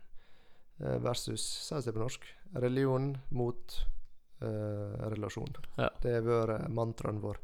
eh, 0.81 0.97
versus 1.03 1.43
Sies 1.67 1.85
det 1.85 1.93
på 1.93 2.01
norsk? 2.01 2.25
Religion 2.63 3.11
mot 3.33 3.75
uh, 4.43 5.09
relasjon. 5.09 5.53
Ja. 5.77 5.89
Det 6.01 6.15
har 6.17 6.25
vært 6.27 6.69
mantraen 6.73 7.21
vår. 7.23 7.39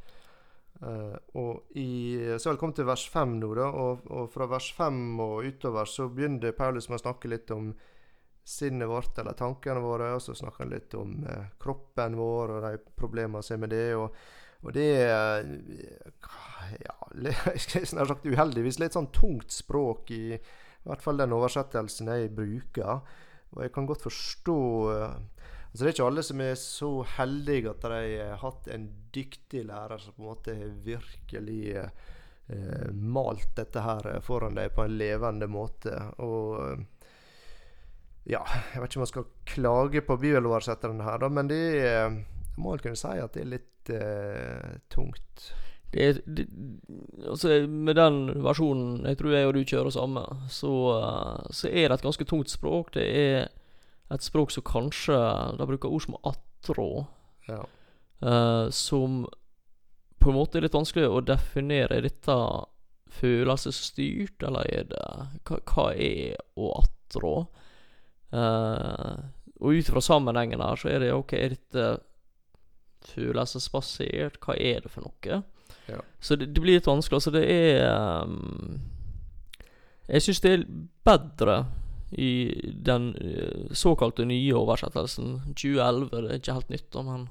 Uh, 0.80 1.16
og 1.36 1.78
i, 1.78 2.38
så 2.40 2.54
kommet 2.56 2.78
til 2.80 2.88
vers 2.88 3.06
5 3.12 3.38
nå, 3.40 3.52
da. 3.58 3.70
Og, 3.70 4.06
og 4.14 4.30
fra 4.34 4.48
vers 4.52 4.70
5 4.78 5.00
og 5.24 5.48
utover 5.48 5.90
så 5.90 6.10
begynner 6.14 6.56
Paulus 6.58 6.90
med 6.90 7.00
å 7.00 7.04
snakke 7.04 7.32
litt 7.32 7.52
om 7.56 7.72
sinnet 8.50 8.90
vårt, 8.90 9.18
eller 9.20 9.38
tankene 9.38 9.82
våre. 9.84 10.12
Og 10.16 10.24
så 10.24 10.38
snakker 10.38 10.66
han 10.66 10.76
litt 10.76 10.94
om 11.00 11.18
uh, 11.26 11.50
kroppen 11.62 12.18
vår 12.20 12.56
og 12.58 12.68
de 12.68 12.76
problemene 12.98 13.44
som 13.46 13.58
er 13.58 13.66
med 13.66 13.76
det. 13.76 13.90
og 13.98 14.16
og 14.66 14.76
det 14.76 14.88
er 15.06 15.46
ja, 16.84 16.96
nær 17.16 18.10
sagt 18.12 18.28
uheldigvis 18.28 18.80
litt 18.82 18.98
sånn 18.98 19.12
tungt 19.16 19.54
språk 19.56 20.12
i, 20.12 20.36
i 20.36 20.90
hvert 20.90 21.04
fall 21.04 21.20
den 21.22 21.36
oversettelsen 21.36 22.12
jeg 22.12 22.34
bruker. 22.36 23.02
Og 23.56 23.64
jeg 23.66 23.74
kan 23.74 23.88
godt 23.90 24.06
forstå 24.06 24.60
eh, 24.94 25.18
altså 25.70 25.80
Det 25.80 25.88
er 25.88 25.96
ikke 25.96 26.08
alle 26.12 26.26
som 26.26 26.44
er 26.44 26.56
så 26.60 26.92
heldige 27.18 27.74
at 27.74 27.88
de 27.88 28.14
har 28.20 28.40
hatt 28.44 28.70
en 28.74 28.88
dyktig 29.16 29.66
lærer 29.70 30.02
som 30.02 30.16
på 30.18 30.24
en 30.24 30.32
måte 30.32 30.56
virkelig 30.86 31.62
eh, 31.80 32.88
malt 32.94 33.52
dette 33.58 33.84
her 33.86 34.12
foran 34.26 34.58
deg 34.58 34.74
på 34.76 34.86
en 34.86 34.98
levende 35.00 35.50
måte. 35.50 35.96
Og 36.26 36.60
eh, 36.66 36.86
ja, 38.36 38.44
jeg 38.74 38.84
vet 38.84 38.92
ikke 38.92 39.00
om 39.00 39.06
man 39.08 39.14
skal 39.14 39.30
klage 39.50 40.04
på 40.06 40.20
bibeloversetteren 40.22 41.02
her, 41.02 41.18
da, 41.24 41.32
men 41.34 41.48
det 41.50 41.64
er 41.80 42.20
jeg 42.60 42.66
må 42.66 42.74
vel 42.74 42.82
kunne 42.84 43.00
si 43.00 43.16
at 43.24 43.36
det 43.38 43.46
er 43.46 43.54
litt 43.54 43.79
eh, 43.96 44.78
tungt. 44.90 45.54
det 45.94 46.22
det, 46.26 46.46
altså, 47.28 47.68
med 47.68 47.96
den 47.96 48.44
versjonen 48.44 49.06
jeg 49.06 49.18
tror 49.18 49.34
jeg 49.34 49.48
og 49.48 49.54
du 49.54 49.64
kjører 49.64 49.90
samme, 49.90 50.26
så, 50.50 50.74
eh, 51.00 51.50
så 51.52 51.68
er 51.68 51.90
det 51.90 52.00
et 52.00 52.06
ganske 52.06 52.26
tungt 52.26 52.50
språk. 52.50 52.94
Det 52.94 53.06
er 53.06 53.50
et 54.12 54.26
språk 54.26 54.52
som 54.52 54.64
kanskje 54.66 55.18
De 55.58 55.66
bruker 55.70 55.90
ord 55.90 56.02
som 56.02 56.18
attrå, 56.24 57.08
Ja. 57.48 57.64
uh, 58.22 58.70
som 58.70 59.26
på 60.20 60.30
en 60.30 60.36
måte 60.36 60.58
er 60.58 60.62
litt 60.62 60.74
vanskelig 60.76 61.08
å 61.08 61.22
definere. 61.24 61.98
Er 61.98 62.02
dette 62.02 62.36
følelsesstyrt, 63.10 64.44
eller 64.44 64.68
er 64.68 64.84
det 64.84 65.06
Hva, 65.48 65.60
hva 65.66 65.86
er 65.96 66.36
å 66.58 66.74
attrå? 66.84 67.48
Uh, 68.34 69.30
og 69.60 69.74
ut 69.76 69.90
fra 69.90 70.02
sammenhengen 70.02 70.62
her, 70.62 70.76
så 70.76 70.90
er 70.92 71.00
det 71.04 71.14
OK, 71.14 71.34
er 71.34 71.56
dette 71.56 71.86
følelsesbasert? 73.08 74.40
Hva 74.44 74.56
er 74.56 74.84
det 74.84 74.92
for 74.94 75.08
noe? 75.08 75.42
Ja. 75.90 76.00
Så 76.20 76.36
det, 76.36 76.52
det 76.54 76.62
blir 76.62 76.80
litt 76.80 76.90
vanskelig. 76.90 77.18
Altså, 77.18 77.34
det 77.34 77.46
er 77.50 78.24
um, 78.24 78.80
Jeg 80.10 80.26
syns 80.26 80.42
det 80.46 80.54
er 80.54 80.66
bedre 81.08 81.60
i 82.12 82.32
den 82.74 83.12
uh, 83.16 83.74
såkalte 83.74 84.26
nye 84.26 84.56
oversettelsen. 84.58 85.40
2011, 85.56 86.10
det 86.14 86.30
er 86.30 86.42
ikke 86.42 86.58
helt 86.60 86.74
nytt, 86.74 87.04
men 87.06 87.28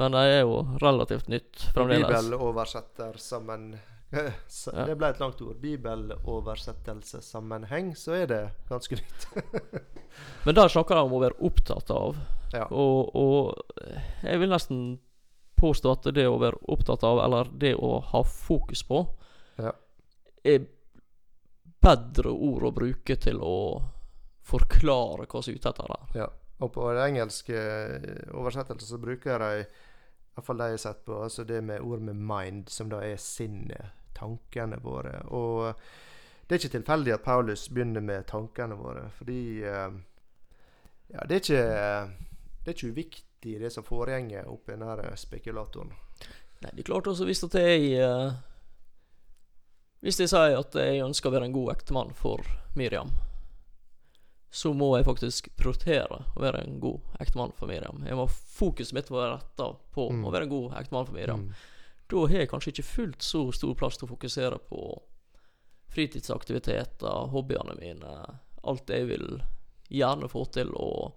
Men 0.00 0.14
det 0.14 0.20
er 0.32 0.40
jo 0.46 0.60
relativt 0.80 1.28
nytt 1.28 1.64
fremdeles. 1.74 2.24
Bibeloversetter 2.24 3.18
sammen 3.18 3.72
så, 3.74 3.78
Ja. 3.78 3.99
Det 4.10 4.96
ble 4.98 5.08
et 5.12 5.20
langt 5.22 5.38
ord. 5.44 5.60
Bibeloversettelsessammenheng, 5.62 7.92
så 7.96 8.10
er 8.18 8.26
det 8.26 8.40
ganske 8.68 8.94
nytt. 8.98 9.26
Men 10.44 10.54
der 10.58 10.68
snakker 10.72 10.94
de 10.98 11.02
om 11.06 11.14
å 11.14 11.20
være 11.22 11.38
opptatt 11.46 11.90
av. 11.94 12.18
Ja. 12.52 12.64
Og, 12.74 13.14
og 13.14 13.54
jeg 14.26 14.38
vil 14.42 14.50
nesten 14.50 14.98
påstå 15.60 15.92
at 15.94 16.08
det 16.16 16.24
å 16.26 16.38
være 16.40 16.56
opptatt 16.72 17.04
av, 17.06 17.20
eller 17.22 17.44
det 17.60 17.74
å 17.76 18.00
ha 18.12 18.22
fokus 18.26 18.82
på, 18.88 19.04
Ja. 19.60 19.72
er 20.44 20.60
bedre 21.80 22.30
ord 22.32 22.62
å 22.64 22.70
bruke 22.76 23.16
til 23.20 23.40
å 23.44 23.82
forklare 24.50 25.26
hva 25.28 25.42
som 25.42 25.52
er 25.52 25.56
ute 25.60 25.68
etter 25.70 25.86
der. 25.94 26.04
Ja. 26.24 26.28
Og 26.60 26.68
på 26.74 26.82
den 26.92 27.04
engelske 27.14 27.56
oversettelsen 28.36 28.88
så 28.90 28.98
bruker 29.00 29.38
de 29.40 29.64
Iallfall 30.36 30.58
de 30.60 30.64
jeg 30.70 30.76
har 30.76 30.82
sett 30.82 31.00
på, 31.04 31.12
altså 31.24 31.44
det 31.44 31.60
med 31.64 31.80
ord 31.82 32.00
med 32.00 32.16
'mind', 32.16 32.68
som 32.70 32.88
da 32.88 32.96
er 33.04 33.16
sinnet, 33.16 33.84
tankene 34.16 34.78
våre. 34.82 35.20
Og 35.30 35.74
det 36.46 36.54
er 36.56 36.60
ikke 36.62 36.74
tilfeldig 36.78 37.12
at 37.14 37.22
Paulus 37.24 37.68
begynner 37.70 38.02
med 38.02 38.26
tankene 38.26 38.76
våre, 38.78 39.08
fordi 39.18 39.62
eh, 39.62 39.90
Ja, 41.10 41.24
det 41.26 41.34
er 41.34 41.40
ikke 41.40 41.62
Det 42.60 42.68
er 42.70 42.74
ikke 42.76 42.92
uviktig, 42.92 43.56
det 43.60 43.70
som 43.72 43.84
foregår 43.86 44.46
oppi 44.50 44.72
den 44.76 44.82
her 44.86 45.16
spekulatoren. 45.16 45.90
Nei, 46.60 46.70
det 46.74 46.82
er 46.84 46.90
klart 46.92 47.06
også 47.08 47.24
hvis 47.24 47.42
at 47.46 47.54
jeg 47.56 47.92
eh, 47.96 48.32
Hvis 50.04 50.20
jeg 50.20 50.28
sier 50.32 50.58
at 50.58 50.74
jeg 50.76 51.02
ønsker 51.04 51.28
å 51.30 51.34
være 51.34 51.48
en 51.48 51.56
god 51.56 51.72
ektemann 51.74 52.12
for 52.16 52.44
Miriam, 52.76 53.10
så 54.50 54.72
må 54.74 54.96
jeg 54.96 55.06
faktisk 55.06 55.48
prioritere 55.60 56.24
å 56.34 56.40
være 56.42 56.64
en 56.66 56.80
god 56.82 57.00
ektemann 57.22 57.52
for 57.54 57.70
Miriam. 57.70 58.00
Jeg 58.06 58.16
må 58.18 58.24
Fokuset 58.30 58.96
mitt 58.96 59.10
må 59.12 59.20
være 59.20 59.36
retta 59.38 59.68
på 59.94 60.08
Mm. 60.10 60.24
å 60.26 60.32
være 60.34 60.48
en 60.48 60.50
god 60.54 60.72
ektemann 60.80 61.06
for 61.06 61.14
Miriam. 61.14 61.44
Mm. 61.46 61.52
Da 62.10 62.24
har 62.26 62.40
jeg 62.42 62.50
kanskje 62.50 62.72
ikke 62.74 62.86
fullt 62.88 63.22
så 63.22 63.44
stor 63.54 63.74
plass 63.78 63.98
til 64.00 64.08
å 64.08 64.10
fokusere 64.14 64.58
på 64.70 64.80
fritidsaktiviteter, 65.90 67.26
hobbyene 67.32 67.74
mine, 67.78 68.12
alt 68.62 68.86
det 68.86 68.98
jeg 69.02 69.08
vil 69.10 69.42
gjerne 69.90 70.28
få 70.30 70.44
til 70.54 70.70
og, 70.78 71.16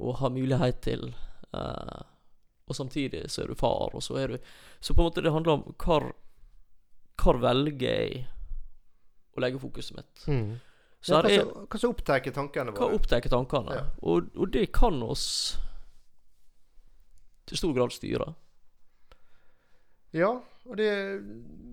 og 0.00 0.14
ha 0.22 0.30
mulighet 0.32 0.80
til. 0.84 1.10
Eh, 1.52 2.00
og 2.70 2.76
samtidig 2.76 3.26
så 3.32 3.42
er 3.44 3.50
du 3.50 3.58
far, 3.58 3.92
og 3.96 4.02
så 4.04 4.16
er 4.22 4.28
du 4.34 4.36
Så 4.80 4.94
på 4.94 5.02
en 5.02 5.08
måte 5.08 5.22
det 5.24 5.32
handler 5.34 5.52
om 5.58 5.64
hvor 5.74 6.12
Hvor 7.20 7.36
velger 7.42 7.82
jeg 7.82 8.26
å 9.36 9.40
legge 9.42 9.58
fokuset 9.60 9.96
mitt. 9.96 10.22
Mm. 10.26 10.54
Så 11.00 11.14
ja, 11.16 11.20
hva 11.20 11.30
er 11.32 11.44
hva 11.44 11.78
som 11.80 11.92
opptar 11.92 12.22
tankene 12.32 12.72
hva 12.72 12.86
våre? 12.86 12.96
opptar 12.96 13.20
tankene, 13.28 13.74
Ja. 13.76 13.82
og, 14.02 14.30
og 14.36 14.50
det 14.52 14.70
kan 14.72 15.02
oss 15.02 15.58
til 17.46 17.58
stor 17.60 17.74
grad 17.76 17.92
styre. 17.92 18.34
Ja, 20.16 20.30
og 20.64 20.76
det 20.76 20.90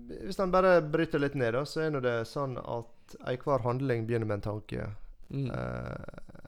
Hvis 0.08 0.38
en 0.40 0.52
bare 0.54 0.78
bryter 0.80 1.20
litt 1.20 1.34
ned, 1.36 1.52
da, 1.52 1.64
så 1.68 1.82
er 1.84 1.90
nå 1.92 2.00
det 2.00 2.22
sånn 2.30 2.56
at 2.58 3.16
enhver 3.28 3.60
handling 3.64 4.06
begynner 4.08 4.28
med 4.28 4.38
en 4.38 4.46
tanke. 4.46 4.86
Mm. 5.28 5.50
Eh, 5.52 6.38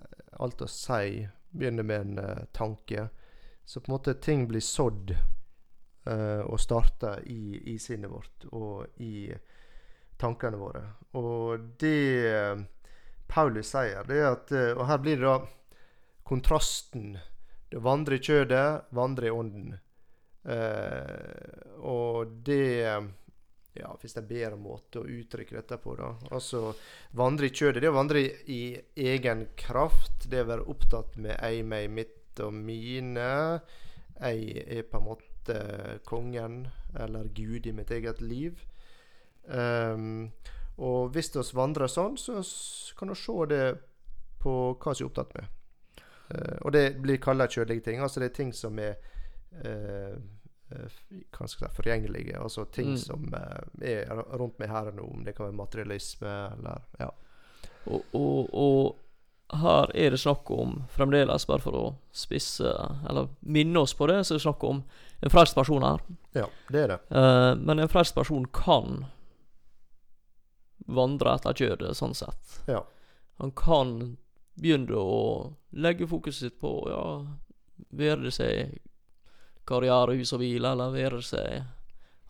alt 0.41 0.65
å 0.65 0.69
si 0.71 1.27
begynner 1.51 1.85
med 1.85 2.01
en 2.01 2.19
uh, 2.19 2.45
tanke. 2.57 3.09
Så 3.65 3.81
på 3.81 3.91
en 3.91 3.95
måte 3.99 4.15
ting 4.15 4.47
blir 4.49 4.65
sådd 4.65 5.13
uh, 5.13 6.41
og 6.47 6.61
starta 6.61 7.19
i, 7.21 7.61
i 7.75 7.79
sinnet 7.79 8.11
vårt 8.11 8.47
og 8.51 9.03
i 9.03 9.29
tankene 10.21 10.61
våre. 10.61 10.85
Og 11.19 11.69
det 11.81 12.33
uh, 12.33 12.63
Paulus 13.31 13.75
sier, 13.75 14.07
det 14.09 14.17
er 14.19 14.33
at 14.33 14.51
Og 14.75 14.87
her 14.89 14.99
blir 14.99 15.21
det 15.21 15.27
da 15.29 15.37
kontrasten. 16.27 17.19
Det 17.71 17.79
vandrer 17.79 18.19
i 18.19 18.25
kjødet, 18.25 18.91
vandrer 18.91 19.29
i 19.29 19.35
ånden. 19.35 19.77
Eh, 20.45 21.81
og 21.85 22.31
det 22.47 22.97
ja, 23.77 23.91
Hvis 24.01 24.17
det 24.17 24.23
er 24.23 24.29
bedre 24.31 24.57
måte 24.59 25.01
å 25.01 25.07
uttrykke 25.07 25.55
dette 25.55 25.77
på, 25.81 25.95
da. 25.99 26.11
Altså 26.35 26.73
vandre 27.17 27.47
i 27.47 27.53
kjødet. 27.55 27.83
Det 27.85 27.91
å 27.91 27.97
vandre 27.97 28.23
i, 28.51 28.63
egen 28.99 29.47
kraft. 29.57 30.27
Det 30.31 30.43
å 30.43 30.49
være 30.49 30.67
opptatt 30.73 31.17
med 31.23 31.39
ei, 31.39 31.63
meg, 31.63 31.87
mitt 31.95 32.43
og 32.43 32.55
mine. 32.57 33.31
Jeg 34.19 34.65
er 34.67 34.89
på 34.91 34.99
en 34.99 35.07
måte 35.07 35.61
kongen 36.09 36.65
eller 36.99 37.31
Gud 37.35 37.69
i 37.71 37.73
mitt 37.77 37.93
eget 37.95 38.21
liv. 38.21 38.59
Um, 39.47 40.33
Og 40.81 41.15
hvis 41.15 41.31
vi 41.37 41.45
vandrer 41.57 41.91
sånn, 41.91 42.19
så 42.19 42.43
kan 42.99 43.13
vi 43.13 43.17
se 43.19 43.47
det 43.51 43.65
på 44.41 44.53
hva 44.75 44.93
vi 44.93 45.03
er 45.05 45.09
opptatt 45.09 45.35
med. 45.37 45.57
Uh, 46.31 46.57
og 46.67 46.75
det 46.75 46.85
blir 47.01 47.23
kalt 47.23 47.55
kjødelige 47.55 47.87
ting. 47.87 48.03
Altså 48.03 48.21
det 48.21 48.33
er 48.33 48.39
ting 48.43 48.53
som 48.57 48.79
er 48.83 48.99
eh, 49.65 50.17
eh, 50.71 50.99
hva 51.35 51.49
skal 51.49 51.67
jeg 51.67 51.71
si, 51.73 51.77
forgjengelige. 51.83 52.39
Altså 52.41 52.65
ting 52.73 52.93
Mm. 52.95 52.97
som 52.99 53.35
eh, 53.35 54.01
er 54.07 54.23
rundt 54.39 54.59
meg 54.59 54.69
her 54.69 54.89
og 54.93 54.95
nå. 55.01 55.11
Om 55.15 55.25
det 55.25 55.35
kan 55.37 55.47
være 55.49 55.57
materialisme 55.59 56.35
eller 56.59 56.83
ja. 57.01 57.11
Og, 57.87 58.03
og, 58.15 58.51
og 58.55 58.97
her 59.61 59.91
er 59.99 60.11
det 60.15 60.21
snakk 60.21 60.51
om, 60.55 60.83
fremdeles 60.95 61.47
bare 61.47 61.59
for 61.65 61.75
å 61.75 61.85
spisse, 62.15 62.71
eller 63.09 63.29
minne 63.43 63.81
oss 63.83 63.95
på 63.99 64.07
det, 64.07 64.21
så 64.25 64.35
er 64.35 64.39
det 64.39 64.45
snakk 64.45 64.63
om 64.69 64.83
en 65.23 65.31
frelst 65.33 65.55
person 65.57 65.83
her. 65.83 65.99
ja, 66.35 66.47
det 66.71 66.81
er 66.85 66.89
det. 66.93 66.99
Eh, 67.11 67.55
men 67.59 67.79
en 67.83 67.89
frelst 67.91 68.15
person 68.15 68.47
kan 68.55 69.07
vandre 70.91 71.35
etter 71.37 71.55
kjødet, 71.55 71.97
sånn 71.99 72.15
sett. 72.15 72.61
Ja. 72.71 72.85
Han 73.41 73.51
kan 73.57 74.17
begynne 74.61 74.97
å 74.97 75.57
legge 75.73 76.07
fokuset 76.11 76.41
sitt 76.51 76.61
på, 76.61 76.73
ja, 76.91 77.05
være 77.97 78.23
det 78.27 78.33
seg 78.37 78.79
karriere, 79.71 80.19
hus 80.19 80.35
og 80.37 80.43
hvile, 80.43 80.75
eller 80.75 80.95
være 80.95 81.23
seg 81.25 81.65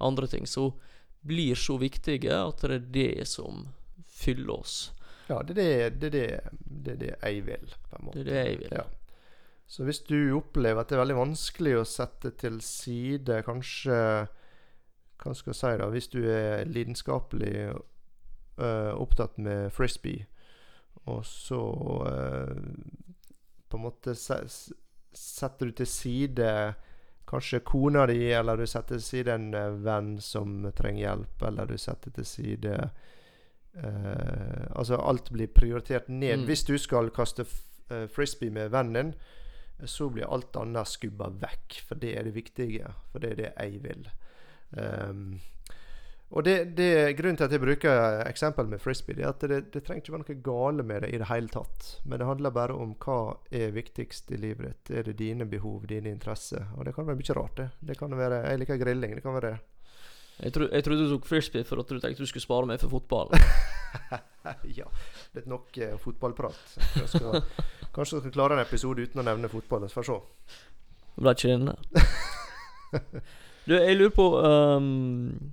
andre 0.00 0.28
ting, 0.30 0.46
så 0.48 0.70
blir 1.26 1.58
så 1.58 1.76
viktige 1.80 2.32
at 2.32 2.62
det 2.64 2.78
er 2.78 2.88
det 2.94 3.28
som 3.28 3.66
fyller 4.08 4.54
oss. 4.60 4.78
Ja, 5.30 5.42
det 5.46 5.58
er 5.58 5.90
det, 5.90 6.00
det, 6.00 6.10
det, 6.10 6.40
det, 6.60 6.96
det 7.00 7.12
jeg 7.14 7.44
vil, 7.46 7.76
på 7.90 7.98
en 7.98 8.08
måte. 8.08 8.24
Det 8.24 8.26
er 8.26 8.32
det 8.32 8.46
jeg 8.48 8.58
vil. 8.64 8.76
Ja. 8.80 8.86
Så 9.70 9.84
hvis 9.86 10.00
du 10.02 10.32
opplever 10.34 10.82
at 10.82 10.90
det 10.90 10.96
er 10.96 11.04
veldig 11.04 11.20
vanskelig 11.20 11.76
å 11.78 11.86
sette 11.86 12.32
til 12.40 12.56
side 12.64 13.36
kanskje 13.46 13.98
Hva 15.20 15.34
skal 15.36 15.52
jeg 15.52 15.58
si, 15.60 15.70
da? 15.78 15.86
Hvis 15.92 16.10
du 16.10 16.18
er 16.26 16.64
lidenskapelig 16.66 17.54
øh, 17.70 18.92
opptatt 18.96 19.36
med 19.38 19.68
frisbee, 19.76 20.24
og 21.06 21.20
så 21.28 21.60
øh, 22.08 22.56
på 23.68 23.78
en 23.78 23.84
måte 23.84 24.14
setter 24.16 25.68
du 25.68 25.76
til 25.76 25.86
side 25.86 26.48
kanskje 27.30 27.62
kona 27.66 28.06
di, 28.10 28.32
eller 28.34 28.58
du 28.58 28.66
setter 28.66 28.98
til 28.98 29.06
side 29.06 29.34
en 29.34 29.54
øh, 29.54 29.78
venn 29.84 30.16
som 30.24 30.64
trenger 30.76 31.04
hjelp, 31.04 31.44
eller 31.48 31.70
du 31.70 31.78
setter 31.78 32.14
til 32.16 32.26
side 32.26 32.76
eh, 33.74 34.64
Altså 34.74 34.98
alt 34.98 35.30
blir 35.32 35.52
prioritert 35.54 36.08
ned. 36.08 36.42
Mm. 36.42 36.48
Hvis 36.50 36.64
du 36.66 36.76
skal 36.78 37.12
kaste 37.14 37.46
eh, 37.90 38.08
frisbee 38.10 38.50
med 38.50 38.72
vennen 38.74 39.12
din, 39.12 39.14
så 39.88 40.10
blir 40.12 40.28
alt 40.28 40.56
annet 40.60 40.88
skubba 40.88 41.30
vekk. 41.40 41.78
For 41.88 42.00
det 42.00 42.16
er 42.18 42.26
det 42.26 42.34
viktige. 42.34 42.90
For 43.12 43.22
det 43.22 43.30
er 43.32 43.38
det 43.38 43.52
jeg 43.54 43.82
vil. 43.84 44.10
Ehm, 44.76 45.40
og 46.30 46.44
det, 46.46 46.76
det 46.78 47.16
Grunnen 47.18 47.38
til 47.38 47.48
at 47.48 47.54
jeg 47.54 47.62
bruker 47.62 48.20
eksempel 48.22 48.68
med 48.70 48.78
frisbee, 48.82 49.16
det 49.18 49.24
er 49.24 49.32
at 49.32 49.42
det, 49.50 49.60
det 49.74 49.82
trenger 49.82 50.04
ikke 50.04 50.14
være 50.14 50.22
noe 50.22 50.36
gale 50.46 50.84
med 50.86 51.02
det 51.02 51.10
i 51.10 51.18
det 51.18 51.26
hele 51.26 51.50
tatt. 51.50 51.88
Men 52.04 52.22
det 52.22 52.28
handler 52.28 52.54
bare 52.54 52.76
om 52.78 52.92
hva 53.02 53.18
er 53.50 53.74
viktigst 53.74 54.30
i 54.30 54.38
livet 54.38 54.68
ditt. 54.68 54.92
Er 54.94 55.08
det 55.08 55.16
dine 55.18 55.48
behov, 55.50 55.88
dine 55.90 56.12
interesser? 56.14 56.68
Og 56.76 56.86
det 56.86 56.94
kan 56.94 57.08
være 57.08 57.18
mye 57.18 57.36
rart, 57.40 57.56
det. 57.58 57.68
det 57.90 57.98
kan 57.98 58.14
være, 58.14 58.44
jeg 58.46 58.62
liker 58.62 58.78
grilling. 58.78 59.18
Det 59.18 59.26
kan 59.26 59.36
være 59.40 59.58
Jeg, 60.40 60.52
tro, 60.54 60.70
jeg 60.72 60.84
trodde 60.84 61.04
du 61.04 61.10
tok 61.16 61.26
frisbee 61.28 61.66
for 61.68 61.82
at 61.82 61.90
du 61.90 61.98
tenkte 62.00 62.22
du 62.22 62.30
skulle 62.30 62.46
spare 62.46 62.66
meg 62.70 62.80
for 62.80 62.98
fotball. 62.98 63.34
Ja, 64.64 64.86
det 65.34 65.42
er 65.42 65.48
nok 65.50 65.76
eh, 65.76 65.96
fotballprat. 66.00 66.76
Jeg 66.96 67.08
skal, 67.10 67.42
kanskje 67.92 68.16
jeg 68.16 68.22
skal 68.22 68.32
klare 68.32 68.54
en 68.56 68.62
episode 68.62 69.02
uten 69.02 69.20
å 69.20 69.24
nevne 69.26 69.50
fotball. 69.52 69.82
Vi 69.84 69.92
får 69.92 70.06
se. 70.06 70.18
Ble 71.18 71.34
ikke 71.34 71.56
inne. 71.58 71.74
Du, 73.68 73.74
jeg 73.76 73.98
lurer 73.98 74.14
på 74.16 74.24
um, 74.40 75.52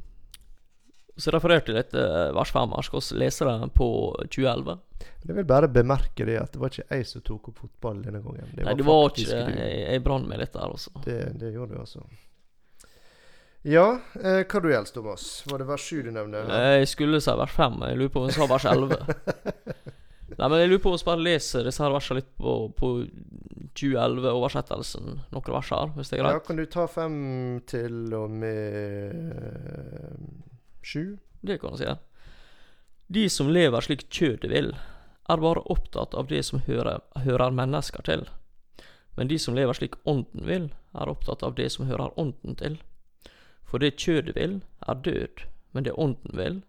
Så 1.18 1.34
refererte 1.34 1.72
jeg 1.74 1.80
litt 1.80 1.90
til 1.96 2.36
vers 2.38 2.52
5 2.54 2.76
her. 2.76 2.86
Skal 2.86 3.02
vi 3.02 3.20
lese 3.24 3.48
det 3.48 3.72
på 3.78 3.88
2011? 4.22 4.78
Men 5.24 5.32
Jeg 5.34 5.38
vil 5.40 5.50
bare 5.50 5.70
bemerke 5.72 6.28
det 6.30 6.38
at 6.40 6.54
det 6.54 6.62
var 6.62 6.72
ikke 6.74 6.86
jeg 6.94 7.08
som 7.10 7.24
tok 7.26 7.50
opp 7.52 7.64
fotball 7.64 8.04
denne 8.06 8.22
gangen. 8.22 8.54
Nei, 8.54 8.78
det 8.78 8.86
var 8.86 9.10
ikke. 9.10 9.26
Jeg, 9.58 9.74
jeg 9.82 10.06
brann 10.06 10.30
meg 10.30 10.44
litt 10.44 10.54
der, 10.54 10.70
altså. 10.70 10.94
Det, 11.06 11.18
det 11.42 11.52
gjorde 11.56 11.74
du, 11.74 11.82
altså. 11.82 12.06
Ja, 13.68 13.88
eh, 14.22 14.44
hva 14.46 14.62
du 14.62 14.70
gjelder, 14.70 14.94
Thomas? 14.94 15.26
Var 15.50 15.60
det 15.60 15.68
vers 15.68 15.88
7 15.90 16.04
du 16.06 16.12
nevnte? 16.16 16.46
Jeg 16.78 16.88
skulle 16.94 17.20
si 17.24 17.34
vers 17.42 17.56
5, 17.58 17.80
men 17.82 17.92
jeg 17.92 18.00
lurer 18.00 18.14
på 18.14 18.22
om 18.22 18.30
jeg 18.30 18.38
sa 18.38 18.48
vers 18.54 18.68
11. 18.70 19.02
Nei, 20.38 20.48
men 20.52 20.60
jeg 20.62 20.70
lurer 20.70 20.84
på 20.84 20.92
om 20.94 20.98
vi 21.00 21.08
bare 21.08 21.26
leser 21.26 21.66
disse 21.66 21.82
her 21.82 21.94
versene 21.94 22.22
litt 22.22 22.30
på, 22.38 22.54
på 22.78 22.92
2011-oversettelsen. 23.80 25.14
Noen 25.34 25.54
vers 25.56 25.72
her, 25.74 25.94
hvis 25.96 26.12
det 26.12 26.20
er 26.20 26.24
greit? 26.24 26.38
Ja, 26.38 26.44
kan 26.46 26.60
du 26.60 26.66
ta 26.70 26.86
fem 26.92 27.16
til 27.70 28.14
og 28.18 28.34
med 28.38 29.34
eh, 29.34 30.28
sju? 30.88 31.18
Det 31.42 31.60
kan 31.62 31.76
jeg 31.76 31.84
si. 31.84 31.96
De 33.08 33.30
som 33.32 33.52
lever 33.52 33.84
slik 33.84 34.08
kjødet 34.12 34.50
vil, 34.52 34.74
er 35.28 35.44
bare 35.44 35.64
opptatt 35.72 36.16
av 36.16 36.28
det 36.32 36.42
som 36.48 36.64
hører, 36.66 37.04
hører 37.24 37.56
mennesker 37.56 38.04
til. 38.08 38.26
Men 39.16 39.32
de 39.32 39.40
som 39.40 39.56
lever 39.56 39.76
slik 39.76 39.96
ånden 40.08 40.46
vil, 40.48 40.70
er 40.94 41.12
opptatt 41.12 41.44
av 41.44 41.56
det 41.56 41.70
som 41.74 41.88
hører 41.88 42.16
ånden 42.20 42.56
til. 42.60 42.78
For 43.68 43.84
det 43.84 43.98
kjødet 44.00 44.36
vil, 44.38 44.62
er 44.88 45.04
død, 45.04 45.44
men 45.74 45.88
det 45.88 45.96
ånden 45.96 46.38
vil, 46.38 46.62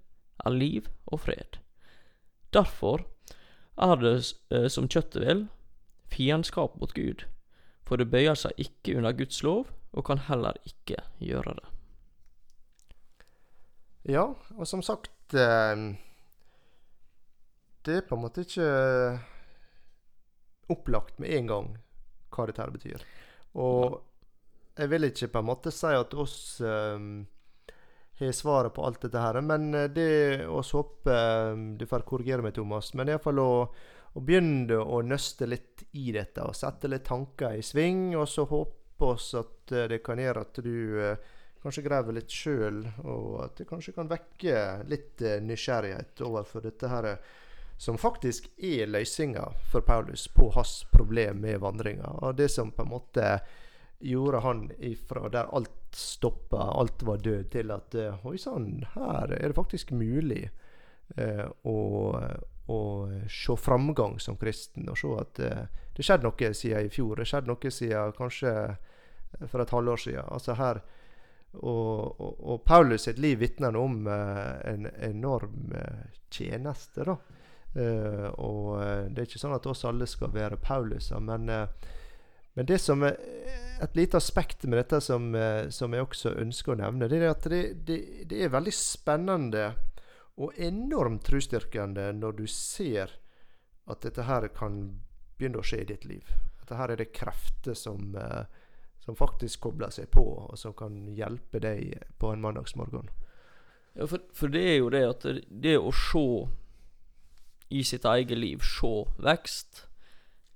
er 0.46 0.54
liv 0.54 0.88
og 1.06 1.22
fred. 1.26 1.58
Derfor 2.54 3.04
er 3.78 3.96
det 4.00 4.14
eh, 4.50 4.68
som 4.68 4.88
kjøttet 4.88 5.22
vil, 5.22 5.46
fiendskap 6.10 6.78
mot 6.80 6.94
Gud, 6.94 7.26
for 7.86 8.00
det 8.00 8.10
bøyer 8.10 8.38
seg 8.38 8.56
ikke 8.58 8.96
under 8.98 9.14
Guds 9.16 9.42
lov, 9.42 9.68
og 9.92 10.06
kan 10.08 10.22
heller 10.28 10.58
ikke 10.66 11.02
gjøre 11.22 11.54
det. 11.60 11.77
Ja, 14.02 14.28
og 14.56 14.68
som 14.68 14.82
sagt 14.84 15.34
eh, 15.34 15.80
Det 17.84 17.96
er 17.96 18.06
på 18.06 18.16
en 18.16 18.24
måte 18.24 18.44
ikke 18.44 18.68
opplagt 20.68 21.18
med 21.18 21.32
en 21.32 21.48
gang 21.48 21.68
hva 22.28 22.44
dette 22.46 22.60
her 22.60 22.72
betyr. 22.74 23.04
Og 23.56 23.96
jeg 24.78 24.90
vil 24.92 25.08
ikke 25.08 25.30
på 25.32 25.40
en 25.40 25.48
måte 25.48 25.72
si 25.74 25.90
at 25.96 26.12
oss 26.14 26.38
eh, 26.60 27.06
har 28.20 28.34
svaret 28.36 28.74
på 28.76 28.84
alt 28.84 29.00
dette 29.06 29.22
her, 29.22 29.40
men 29.42 29.70
eh, 29.74 29.88
det 29.90 30.46
oss 30.46 30.74
håper 30.76 31.56
Du 31.80 31.86
får 31.88 32.04
korrigere 32.06 32.44
meg, 32.44 32.54
Thomas, 32.54 32.92
men 32.94 33.08
iallfall 33.10 33.40
å, 33.42 33.52
å 34.12 34.20
begynne 34.20 34.78
å 34.78 35.00
nøste 35.02 35.48
litt 35.48 35.88
i 35.96 36.12
dette 36.14 36.44
og 36.44 36.56
sette 36.56 36.90
litt 36.92 37.08
tanker 37.08 37.56
i 37.56 37.64
sving, 37.64 38.12
og 38.16 38.28
så 38.28 38.44
håpe 38.46 39.08
oss 39.08 39.32
at 39.38 39.72
det 39.88 40.00
kan 40.04 40.20
gjøre 40.20 40.44
at 40.44 40.60
du 40.64 40.76
kanskje 41.62 41.84
grave 41.84 42.14
litt 42.14 42.32
sjøl, 42.32 42.84
og 43.04 43.44
at 43.44 43.58
det 43.58 43.68
kanskje 43.68 43.94
kan 43.96 44.10
vekke 44.10 44.64
litt 44.88 45.22
eh, 45.22 45.40
nysgjerrighet 45.44 46.22
overfor 46.26 46.64
dette 46.68 46.90
her 46.90 47.12
eh, 47.12 47.30
som 47.78 47.98
faktisk 47.98 48.48
er 48.58 48.90
løsninga 48.90 49.44
for 49.70 49.86
Paulus 49.86 50.26
på 50.34 50.50
hans 50.56 50.82
problem 50.90 51.44
med 51.44 51.60
vandringa. 51.62 52.10
Og 52.26 52.34
det 52.36 52.50
som 52.50 52.72
på 52.74 52.82
en 52.82 52.90
måte 52.90 53.26
gjorde 53.98 54.40
han 54.42 54.64
ifra 54.78 55.28
der 55.28 55.50
alt 55.54 55.70
stoppa, 55.94 56.56
alt 56.56 57.02
var 57.02 57.16
død, 57.22 57.50
til 57.50 57.70
at 57.74 57.94
eh, 57.94 58.26
oi 58.26 58.38
sann, 58.38 58.84
her 58.94 59.32
er 59.34 59.46
det 59.46 59.56
faktisk 59.56 59.94
mulig 59.94 60.42
eh, 61.16 61.46
å, 61.62 61.78
å 62.66 62.80
se 63.30 63.56
framgang 63.56 64.18
som 64.22 64.36
kristen. 64.36 64.90
Og 64.90 64.98
se 64.98 65.14
at 65.22 65.42
eh, 65.42 65.64
det 65.96 66.06
skjedde 66.06 66.26
noe 66.26 66.52
siden 66.54 66.86
i 66.86 66.92
fjor. 66.92 67.16
Det 67.18 67.30
skjedde 67.30 67.50
noe 67.50 67.74
siden 67.74 68.14
kanskje 68.18 68.54
for 69.46 69.62
et 69.62 69.74
halvår 69.74 70.02
siden. 70.02 70.26
Altså 70.26 70.58
her 70.58 70.82
og, 71.52 72.20
og, 72.20 72.34
og 72.38 72.64
Paulus 72.68 73.06
sitt 73.08 73.18
liv 73.18 73.38
vitner 73.40 73.76
om 73.76 74.06
uh, 74.06 74.58
en 74.68 74.88
enorm 75.02 75.72
uh, 75.74 76.06
tjeneste, 76.30 77.06
da. 77.08 77.16
Uh, 77.78 78.26
og 78.40 78.68
det 79.12 79.20
er 79.22 79.26
ikke 79.28 79.40
sånn 79.40 79.56
at 79.56 79.66
oss 79.68 79.84
alle 79.88 80.06
skal 80.08 80.32
være 80.32 80.60
Pauluser, 80.62 81.20
men, 81.20 81.50
men 82.56 82.68
det 82.68 82.78
som 82.80 83.04
er 83.06 83.18
et 83.84 83.94
lite 83.94 84.18
aspekt 84.18 84.64
med 84.64 84.80
dette 84.80 84.98
som, 85.04 85.28
som 85.70 85.92
jeg 85.94 86.02
også 86.02 86.32
ønsker 86.40 86.74
å 86.74 86.78
nevne, 86.80 87.06
det 87.10 87.20
er 87.20 87.30
at 87.30 87.44
det, 87.52 87.62
det, 87.86 87.98
det 88.30 88.40
er 88.42 88.54
veldig 88.54 88.74
spennende 88.74 89.68
og 90.38 90.58
enormt 90.62 91.24
trosstyrkende 91.26 92.12
når 92.18 92.40
du 92.40 92.46
ser 92.50 93.12
at 93.90 94.04
dette 94.04 94.26
her 94.28 94.46
kan 94.54 94.80
begynne 95.38 95.60
å 95.60 95.66
skje 95.66 95.82
i 95.82 95.88
ditt 95.88 96.06
liv. 96.08 96.30
At 96.62 96.74
her 96.78 96.92
er 96.92 97.00
det 97.00 97.12
krefter 97.16 97.76
som, 97.78 98.14
eh, 98.14 98.44
som 99.08 99.16
faktisk 99.16 99.62
kobler 99.64 99.88
seg 99.88 100.10
på, 100.12 100.22
og 100.52 100.58
som 100.60 100.74
kan 100.76 101.06
hjelpe 101.16 101.62
deg 101.64 101.94
på 102.20 102.28
en 102.34 102.42
mandagsmorgen. 102.44 103.08
Ja, 103.96 104.04
for, 104.04 104.20
for 104.36 104.52
det 104.52 104.64
er 104.68 104.76
jo 104.82 104.90
det 104.92 105.00
at 105.08 105.24
det, 105.48 105.78
å 105.80 105.94
se 105.96 106.24
i 107.72 107.80
sitt 107.88 108.04
eget 108.04 108.36
liv, 108.36 108.60
se 108.60 108.90
vekst, 109.24 109.86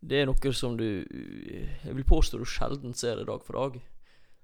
det 0.05 0.21
er 0.21 0.29
noe 0.29 0.53
som 0.53 0.75
du 0.75 0.85
Jeg 1.07 1.95
vil 1.95 2.05
påstå 2.05 2.41
du 2.41 2.47
sjelden 2.49 2.93
ser 2.99 3.21
det 3.21 3.29
dag 3.31 3.45
for 3.47 3.55
dag. 3.55 3.81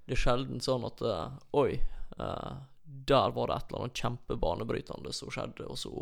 Det 0.06 0.14
er 0.14 0.22
sjelden 0.22 0.62
sånn 0.62 0.86
at 0.86 1.02
eh, 1.02 1.38
Oi, 1.58 1.80
eh, 2.16 2.52
der 3.10 3.34
var 3.36 3.50
det 3.50 3.56
et 3.58 3.72
eller 3.72 3.84
annet 3.84 4.02
kjempebanebrytende 4.04 5.12
som 5.12 5.32
skjedde, 5.34 5.66
og 5.66 5.76
så 5.76 5.92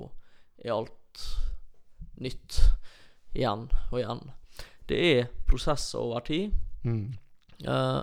er 0.63 0.77
alt 0.77 1.25
nytt 2.23 2.61
igjen 3.35 3.67
og 3.91 3.99
igjen. 3.99 4.27
Det 4.87 5.01
er 5.11 5.31
prosesser 5.49 6.05
over 6.05 6.23
tid. 6.29 6.55
Mm. 6.87 7.17
Eh, 7.65 8.01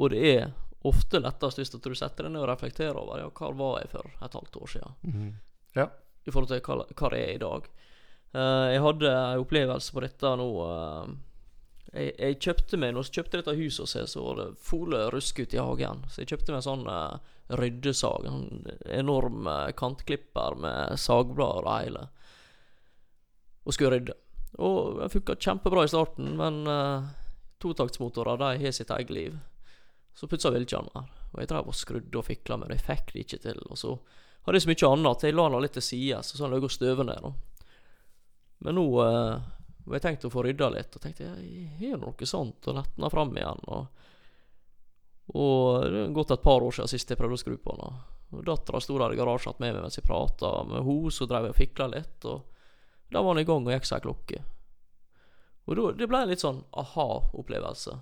og 0.00 0.12
det 0.12 0.20
er 0.30 0.50
ofte 0.86 1.20
lettest 1.20 1.60
hvis 1.60 1.72
du 1.74 1.94
setter 1.94 2.26
deg 2.26 2.34
ned 2.34 2.44
og 2.44 2.50
reflekterer 2.52 2.96
over 2.96 3.20
ja, 3.20 3.30
hva 3.36 3.50
var 3.56 3.80
jeg 3.82 3.92
for 3.92 4.10
et 4.10 4.36
halvt 4.38 4.60
år 4.62 4.74
siden. 4.76 5.00
Mhm. 5.02 5.32
i 6.24 6.30
forhold 6.30 6.50
til 6.50 6.60
hva, 6.60 6.84
hva 6.84 7.10
det 7.12 7.18
er 7.24 7.34
i 7.34 7.40
dag. 7.40 7.66
Uh, 8.30 8.68
jeg 8.70 8.82
hadde 8.84 9.10
en 9.10 9.42
opplevelse 9.42 9.92
på 9.92 10.02
dette 10.04 10.36
nå 10.38 10.48
Uh, 10.60 11.10
jeg, 11.90 12.12
jeg, 12.18 12.36
kjøpte 12.38 12.78
meg 12.78 12.92
Når 12.94 13.08
jeg 13.08 13.14
kjøpte 13.18 13.40
dette 13.40 13.56
huset 13.58 13.82
hos 13.82 14.12
så 14.12 14.22
var 14.22 14.36
det 14.38 14.48
fole 14.62 15.00
ut 15.10 15.54
i 15.54 15.58
hagen. 15.58 16.04
Så 16.08 16.22
jeg 16.22 16.30
kjøpte 16.30 16.52
meg 16.52 16.60
en 16.60 16.68
sånn 16.68 16.86
uh, 16.86 17.18
ryddesag. 17.58 18.28
En 18.30 18.44
enorm 19.00 19.48
uh, 19.50 19.70
kantklipper 19.76 20.58
med 20.62 20.98
sagblad 21.00 21.64
og 21.64 21.72
hele. 21.72 22.04
Og 23.66 23.74
skulle 23.74 23.96
rydde. 23.96 24.14
Og 24.62 25.00
det 25.00 25.10
funka 25.14 25.38
kjempebra 25.38 25.84
i 25.86 25.90
starten, 25.90 26.34
men 26.38 26.62
uh, 26.66 27.10
totaktsmotorer 27.60 28.40
de 28.40 28.64
har 28.64 28.74
sitt 28.74 28.90
eget 28.96 29.12
liv. 29.14 29.38
Så 30.16 30.26
putsa 30.28 30.50
han 30.50 30.90
mer. 30.94 31.06
Og 31.30 31.38
jeg 31.40 31.50
drev 31.52 31.70
og 31.70 31.76
skrudde 31.76 32.18
og 32.18 32.26
fikla, 32.26 32.58
men 32.58 32.72
jeg 32.74 32.82
fikk 32.86 33.14
det 33.14 33.24
ikke 33.24 33.42
til. 33.44 33.62
Og 33.70 33.78
så 33.78 33.94
hadde 34.42 34.58
jeg 34.58 34.66
så 34.66 34.72
mye 34.72 34.90
annet 34.90 35.12
at 35.12 35.24
jeg 35.28 35.36
la 35.36 35.46
den 35.48 35.62
litt 35.62 35.76
til 35.78 35.86
side, 35.86 36.22
så 36.26 36.40
sånn 36.40 36.52
lå 36.52 36.60
og 36.64 36.72
støve 36.74 37.06
ned. 37.06 37.30
Men 38.64 38.76
nå 38.76 38.86
uh, 38.98 39.38
og 39.86 39.96
jeg 39.96 40.04
tenkte 40.04 40.28
å 40.28 40.32
få 40.32 40.44
rydda 40.44 40.68
litt, 40.70 40.94
og 40.94 41.02
tenkte 41.02 41.26
jeg 41.26 41.64
har 41.80 42.00
noe 42.00 42.28
sånt, 42.28 42.68
og 42.68 42.76
lette 42.76 43.10
fram 43.10 43.32
igjen. 43.34 43.62
Og, 43.74 44.04
og 45.34 45.56
det 45.82 46.04
har 46.04 46.14
gått 46.14 46.34
et 46.36 46.44
par 46.44 46.62
år 46.62 46.76
siden 46.76 46.92
sist 46.92 47.10
jeg 47.10 47.18
prøvde 47.18 47.38
å 47.38 47.42
skru 47.42 47.56
på 47.58 47.74
den. 47.80 48.00
Og 48.30 48.44
Dattera 48.46 48.78
sto 48.82 48.98
der 49.00 49.16
i 49.16 49.18
garasjen 49.18 49.56
med 49.58 49.74
meg 49.74 49.82
mens 49.82 49.98
jeg 49.98 50.06
prata 50.06 50.52
med 50.68 50.84
henne, 50.86 51.10
så 51.14 51.26
drev 51.26 51.48
jeg 51.48 51.56
og 51.56 51.58
fikla 51.58 51.88
litt, 51.90 52.28
og 52.30 52.46
da 53.10 53.24
var 53.24 53.34
han 53.34 53.42
i 53.42 53.48
gang 53.48 53.66
og 53.66 53.74
gikk 53.74 53.88
seg 53.88 53.98
ei 53.98 54.06
klokke. 54.06 54.42
Og 55.70 55.76
då, 55.78 55.84
det 55.94 56.08
ble 56.10 56.24
en 56.24 56.32
litt 56.32 56.42
sånn 56.42 56.64
aha-opplevelse. 56.82 57.94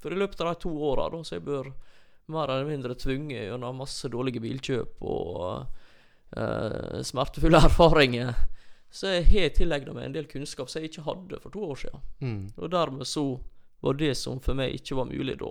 For 0.00 0.12
i 0.12 0.18
løpet 0.18 0.40
av 0.40 0.54
de 0.54 0.62
to 0.64 0.72
åra, 0.88 1.10
så 1.20 1.36
jeg 1.36 1.44
bør 1.44 1.68
mer 2.32 2.48
eller 2.48 2.68
mindre 2.68 2.96
tvunget 2.96 3.50
gjennom 3.50 3.82
masse 3.84 4.08
dårlige 4.08 4.40
bilkjøp 4.40 5.02
og 5.04 5.66
uh, 6.34 7.00
smertefulle 7.04 7.60
erfaringer 7.68 8.32
så 8.94 9.10
jeg 9.10 9.24
har 9.26 9.48
tilegna 9.50 9.90
meg 9.90 10.04
en 10.06 10.12
del 10.14 10.26
kunnskap 10.30 10.70
som 10.70 10.78
jeg 10.78 10.92
ikke 10.92 11.02
hadde 11.08 11.40
for 11.42 11.50
to 11.50 11.64
år 11.66 11.78
siden. 11.80 12.02
Mm. 12.22 12.42
Og 12.54 12.68
dermed 12.70 13.08
så 13.10 13.24
var 13.82 13.96
det 13.98 14.12
som 14.20 14.38
for 14.42 14.54
meg 14.54 14.76
ikke 14.76 14.94
var 14.94 15.08
mulig 15.08 15.34
da, 15.40 15.50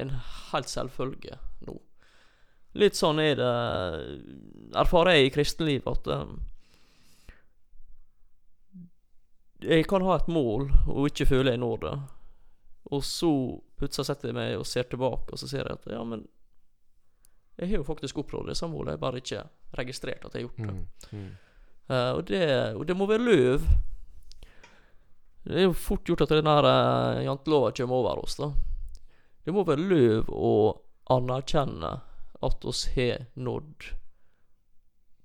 en 0.00 0.14
helt 0.48 0.70
selvfølge 0.72 1.36
nå. 1.68 1.74
Litt 2.80 2.96
sånn 2.96 3.18
er 3.20 3.34
det 3.36 3.50
Erfarer 4.78 5.18
jeg 5.18 5.26
i 5.26 5.32
kristenlivet 5.34 5.90
at 5.90 6.08
um, 6.14 6.38
jeg 9.62 9.86
kan 9.88 10.04
ha 10.06 10.16
et 10.16 10.28
mål 10.30 10.68
og 10.88 11.06
ikke 11.10 11.28
føle 11.28 11.54
jeg 11.54 11.60
når 11.62 11.82
det. 11.84 11.94
Og 12.90 13.04
så 13.06 13.30
plutselig 13.78 14.08
setter 14.08 14.30
jeg 14.30 14.36
meg 14.36 14.56
og 14.58 14.66
ser 14.68 14.88
tilbake, 14.90 15.32
og 15.32 15.40
så 15.40 15.48
ser 15.48 15.66
jeg 15.66 15.78
at 15.78 15.90
ja, 15.92 16.00
men 16.04 16.24
jeg 17.60 17.68
har 17.68 17.80
jo 17.82 17.86
faktisk 17.86 18.22
oppnådd 18.22 18.48
det 18.48 18.56
samme 18.56 18.78
målet, 18.78 18.94
jeg 18.94 18.98
har 18.98 19.04
bare 19.04 19.20
ikke 19.20 19.42
registrert 19.78 20.24
at 20.24 20.34
jeg 20.34 20.42
har 20.42 20.48
gjort 20.48 20.60
det. 20.64 20.74
Mm. 21.12 21.20
Mm. 21.20 21.30
Uh, 21.90 22.10
og, 22.16 22.22
det, 22.28 22.42
og, 22.76 22.84
det, 22.86 22.96
må 22.96 23.06
være 23.10 23.26
løv. 23.26 23.66
Det 25.44 25.58
er 25.58 25.66
jo 25.66 25.76
fort 25.76 26.06
gjort 26.08 26.24
at 26.24 26.32
den 26.32 26.48
der 26.48 26.68
uh, 26.68 27.20
jantelova 27.24 27.72
kommer 27.76 28.00
over 28.00 28.22
oss, 28.24 28.38
da. 28.40 28.52
Det 29.44 29.54
må 29.56 29.64
være 29.66 29.88
løv 29.90 30.30
å 30.32 30.54
anerkjenne 31.10 31.92
at 32.40 32.64
oss 32.64 32.86
har 32.94 33.26
nådd 33.36 33.90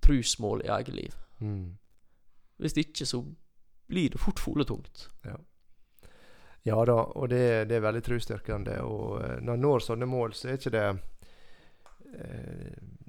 trusmål 0.04 0.66
i 0.66 0.72
eget 0.76 0.96
liv. 0.96 1.18
Mm. 1.40 1.78
Hvis 2.62 2.78
ikke, 2.80 3.08
så 3.08 3.22
blir 3.88 4.10
det 4.10 4.22
fort 4.22 4.40
foletungt. 4.40 5.10
Ja. 5.22 5.36
ja 6.64 6.86
da, 6.86 6.94
og 6.94 7.30
det, 7.30 7.66
det 7.70 7.78
er 7.78 7.86
veldig 7.86 8.04
trosstyrkende. 8.06 8.80
Og 8.86 9.20
uh, 9.22 9.36
når 9.42 9.54
en 9.54 9.66
når 9.68 9.86
sånne 9.86 10.10
mål, 10.10 10.34
så 10.38 10.50
er 10.50 10.60
ikke 10.60 10.76
det 10.78 10.88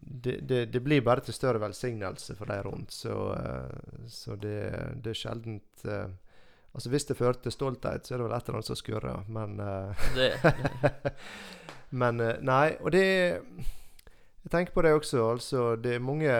det, 0.00 0.40
det, 0.48 0.60
det, 0.72 0.80
blir 0.82 1.02
bare 1.04 1.22
til 1.22 1.34
større 1.36 1.60
velsignelse 1.62 2.34
for 2.34 2.50
de 2.50 2.56
rundt. 2.64 2.92
Så, 2.92 3.14
uh, 3.14 4.06
så 4.10 4.34
det, 4.34 4.60
det, 5.02 5.12
er 5.12 5.20
sjeldent 5.24 5.88
Altså 6.76 6.90
Hvis 6.92 7.06
det 7.08 7.16
fører 7.16 7.38
til 7.40 7.52
stolthet, 7.54 8.04
så 8.04 8.14
er 8.14 8.18
det 8.18 8.24
vel 8.26 8.34
et 8.36 8.48
eller 8.48 8.58
annet 8.58 8.68
som 8.68 8.76
skurrer, 8.76 9.22
men 9.32 9.60
Men 12.02 12.20
nei, 12.44 12.76
og 12.82 12.92
det 12.92 13.06
Jeg 13.06 14.50
tenker 14.50 14.74
på 14.74 14.82
det 14.84 14.92
også. 14.92 15.30
altså 15.30 15.62
Det 15.80 15.94
er 15.94 16.04
mange 16.04 16.34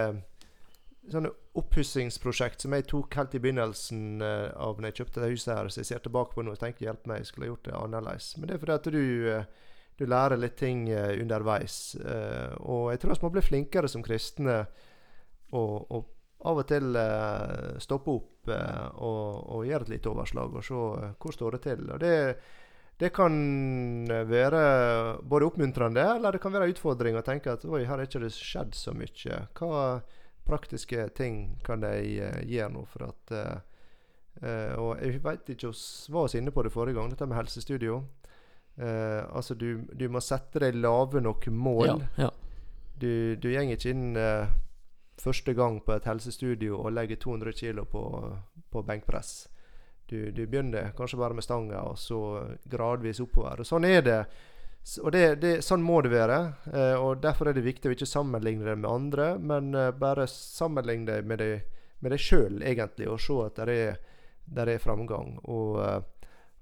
sånne 1.13 1.31
oppussingsprosjekt 1.57 2.65
som 2.65 2.75
jeg 2.77 2.89
tok 2.91 3.15
helt 3.17 3.37
i 3.37 3.41
begynnelsen 3.43 4.23
av 4.23 4.81
når 4.81 4.91
jeg 4.91 4.99
kjøpte 5.01 5.23
det 5.23 5.31
huset 5.33 5.53
her, 5.55 5.71
så 5.71 5.81
jeg 5.81 5.89
ser 5.91 6.03
tilbake 6.05 6.35
på 6.35 6.45
nå 6.45 6.53
og 6.57 6.61
tenker 6.61 6.89
hjelp 6.89 7.07
meg, 7.09 7.23
jeg 7.23 7.31
skulle 7.31 7.49
gjort 7.53 7.69
det 7.69 7.77
annerledes. 7.79 8.33
Men 8.37 8.51
det 8.51 8.57
er 8.57 8.63
fordi 8.65 8.77
at 8.77 8.91
du 8.93 9.47
du 9.97 10.05
lærer 10.05 10.37
litt 10.37 10.59
ting 10.61 10.87
uh, 10.93 11.15
underveis. 11.17 11.97
Og 12.69 12.91
jeg 12.93 13.01
tror 13.01 13.15
vi 13.15 13.25
må 13.25 13.33
bli 13.37 13.45
flinkere 13.45 13.89
som 13.89 14.05
kristne 14.05 14.59
og, 15.57 15.87
og 15.89 16.13
av 16.47 16.61
og 16.61 16.69
til 16.69 16.99
stoppe 17.83 18.13
opp 18.13 18.51
og, 18.51 19.23
og, 19.57 19.63
gjøre 19.67 19.87
et 19.87 19.93
lite 19.97 20.11
overslag 20.13 20.53
og 20.55 20.65
se 20.67 20.77
hvor 20.77 21.35
står 21.35 21.57
det 21.57 21.61
til. 21.65 21.89
Og 21.91 22.03
det, 22.03 22.13
det 23.01 23.11
kan 23.17 23.39
være 24.29 24.61
både 25.25 25.49
oppmuntrende 25.49 26.05
eller 26.19 26.37
det 26.37 26.43
kan 26.45 26.55
være 26.55 26.69
en 26.69 26.77
utfordring 26.77 27.19
å 27.19 27.25
tenke 27.27 27.57
at 27.57 27.65
oi, 27.67 27.83
her 27.83 27.97
har 27.97 28.05
ikke 28.05 28.23
det 28.23 28.31
skjedd 28.37 28.77
så 28.79 28.95
mye. 28.95 29.41
Hva 29.57 29.81
praktiske 30.47 31.09
ting 31.19 31.57
kan 31.67 31.83
de 31.83 31.93
gjøre 32.47 32.71
nå 32.73 32.85
for 32.91 33.09
at 33.11 33.33
Og 34.77 35.01
jeg 35.01 35.23
vet 35.25 35.51
ikke, 35.55 35.71
vi 35.73 36.13
var 36.13 36.27
oss 36.27 36.35
inne 36.37 36.53
på 36.53 36.63
det 36.63 36.73
forrige 36.75 36.99
gang, 36.99 37.09
dette 37.11 37.27
med 37.27 37.39
helsestudio. 37.39 38.03
Uh, 38.77 39.37
altså, 39.37 39.55
du, 39.55 39.81
du, 39.93 40.09
må 40.13 40.21
sette 40.21 40.61
deg 40.61 40.77
lave 40.77 41.23
nok 41.25 41.49
mål. 41.49 41.87
Ja, 41.89 42.27
ja. 42.27 42.31
Du, 42.97 43.37
du 43.41 43.49
går 43.49 43.71
ikke 43.73 43.93
inn 43.93 44.19
uh, 44.21 44.49
første 45.21 45.55
gang 45.57 45.79
på 45.85 45.95
et 45.97 46.09
helsestudio 46.09 46.83
og 46.83 46.93
legger 46.93 47.17
200 47.17 47.57
kg 47.57 47.87
på, 47.89 48.03
på 48.73 48.83
benkpress. 48.85 49.49
Du, 50.07 50.31
du, 50.31 50.45
begynner 50.45 50.93
kanskje 50.97 51.19
bare 51.19 51.35
med 51.35 51.45
stanga, 51.45 51.81
og 51.89 51.97
så 51.99 52.21
gradvis 52.69 53.23
oppover. 53.25 53.65
Og 53.65 53.69
sånn 53.69 53.89
er 53.89 54.05
det. 54.05 54.21
Og 55.03 55.11
det, 55.13 55.23
det, 55.43 55.53
sånn 55.67 55.83
må 55.83 56.01
det 56.05 56.13
være. 56.15 56.41
Uh, 56.71 56.97
og 57.03 57.23
Derfor 57.25 57.51
er 57.51 57.57
det 57.57 57.67
viktig 57.67 57.91
å 57.91 57.97
ikke 57.97 58.09
sammenligne 58.09 58.67
det 58.67 58.77
med 58.79 58.91
andre, 58.91 59.31
men 59.39 59.73
bare 59.99 60.29
sammenligne 60.31 61.09
det 61.11 61.23
med 61.27 61.43
deg, 61.43 61.81
med 62.05 62.15
deg 62.15 62.23
sjøl, 62.23 62.61
egentlig, 62.63 63.09
og 63.11 63.23
se 63.23 63.41
at 63.47 63.59
det 63.67 63.79
er, 63.89 63.97
der 64.47 64.71
er 64.71 64.83
framgang. 64.83 65.39
Og 65.51 65.81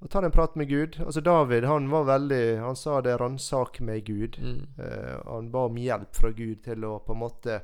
og 0.04 0.10
ta 0.10 0.20
en 0.20 0.32
prat 0.32 0.54
med 0.54 0.68
Gud. 0.68 0.98
Altså 1.00 1.20
David 1.24 1.64
han 1.64 1.86
var 1.88 2.04
veldig 2.04 2.58
Han 2.60 2.76
sa 2.76 3.00
det 3.00 3.16
'ransak 3.16 3.80
meg, 3.80 4.04
Gud'. 4.04 4.36
Mm. 4.38 4.66
Uh, 4.78 5.32
han 5.32 5.50
ba 5.50 5.64
om 5.64 5.76
hjelp 5.76 6.12
fra 6.16 6.30
Gud 6.30 6.62
til 6.64 6.84
å 6.84 6.98
på 6.98 7.12
en 7.12 7.22
måte 7.22 7.62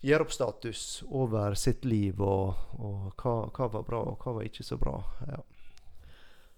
gjøre 0.00 0.24
opp 0.24 0.32
status 0.32 1.02
over 1.10 1.54
sitt 1.54 1.84
liv, 1.84 2.20
og, 2.20 2.54
og 2.80 3.12
hva, 3.20 3.50
hva, 3.52 3.66
var 3.68 3.82
bra, 3.84 4.00
og 4.00 4.24
hva 4.24 4.32
var 4.38 4.46
ikke 4.48 4.64
så 4.64 4.78
bra. 4.80 4.96
Ja, 5.28 5.42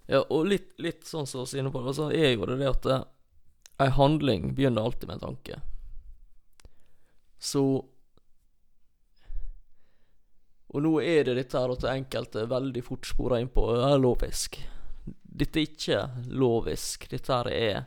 ja 0.06 0.22
og 0.22 0.46
litt, 0.50 0.72
litt 0.82 1.06
sånn 1.06 1.26
som 1.26 1.46
vi 1.46 1.60
inne 1.60 1.72
på, 1.72 1.82
så 1.94 2.10
er 2.10 2.34
jo 2.34 2.46
det 2.50 2.58
det 2.60 2.70
at 2.70 2.88
ei 2.92 3.86
eh, 3.86 3.96
handling 3.96 4.52
begynner 4.56 4.82
alltid 4.82 5.08
med 5.08 5.20
en 5.20 5.26
tanke. 5.28 5.60
Så 7.38 7.64
og 10.72 10.80
nå 10.80 10.92
er 11.04 11.26
det 11.26 11.36
dette 11.36 11.60
her 11.60 11.74
at 11.74 11.84
enkelte 11.90 12.46
veldig 12.48 12.82
fort 12.86 13.04
sporer 13.04 13.42
inn 13.42 13.50
på 13.52 13.66
er 13.76 13.98
lovisk. 14.00 14.56
Dette 15.04 15.60
er 15.60 15.66
ikke 15.68 15.98
lovisk. 16.32 17.10
Dette 17.12 17.36
her 17.36 17.50
er 17.52 17.82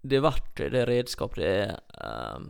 Det 0.00 0.16
er 0.16 0.24
verktøy, 0.24 0.70
det 0.72 0.78
er 0.80 0.88
redskap, 0.88 1.34
det 1.36 1.48
er 1.60 1.74
um, 2.40 2.46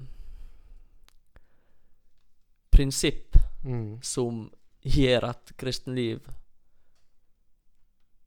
prinsipp 2.70 3.34
mm. 3.64 3.98
som 4.06 4.44
gjør 4.86 5.26
et 5.32 5.50
kristenliv 5.58 6.28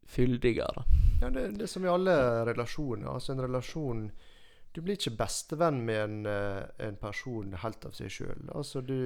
fyldigere. 0.09 0.85
Ja, 1.21 1.29
det, 1.29 1.47
det 1.57 1.67
er 1.67 1.71
som 1.71 1.85
i 1.85 1.91
alle 1.91 2.15
relasjoner. 2.49 3.09
Altså 3.13 3.33
en 3.33 3.43
relasjon 3.45 4.07
Du 4.73 4.81
blir 4.81 4.97
ikke 4.97 5.19
bestevenn 5.19 5.83
med 5.85 5.99
en, 6.01 6.25
eh, 6.25 6.63
en 6.81 6.95
person 6.97 7.51
helt 7.61 7.83
av 7.85 7.93
seg 7.93 8.09
sjøl. 8.09 8.47
Altså 8.57 8.81
du 8.81 8.97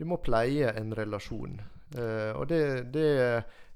du 0.00 0.06
må 0.08 0.16
pleie 0.24 0.70
en 0.80 0.94
relasjon. 0.96 1.58
Uh, 1.92 2.32
og 2.40 2.46
det, 2.48 2.62
det, 2.94 3.08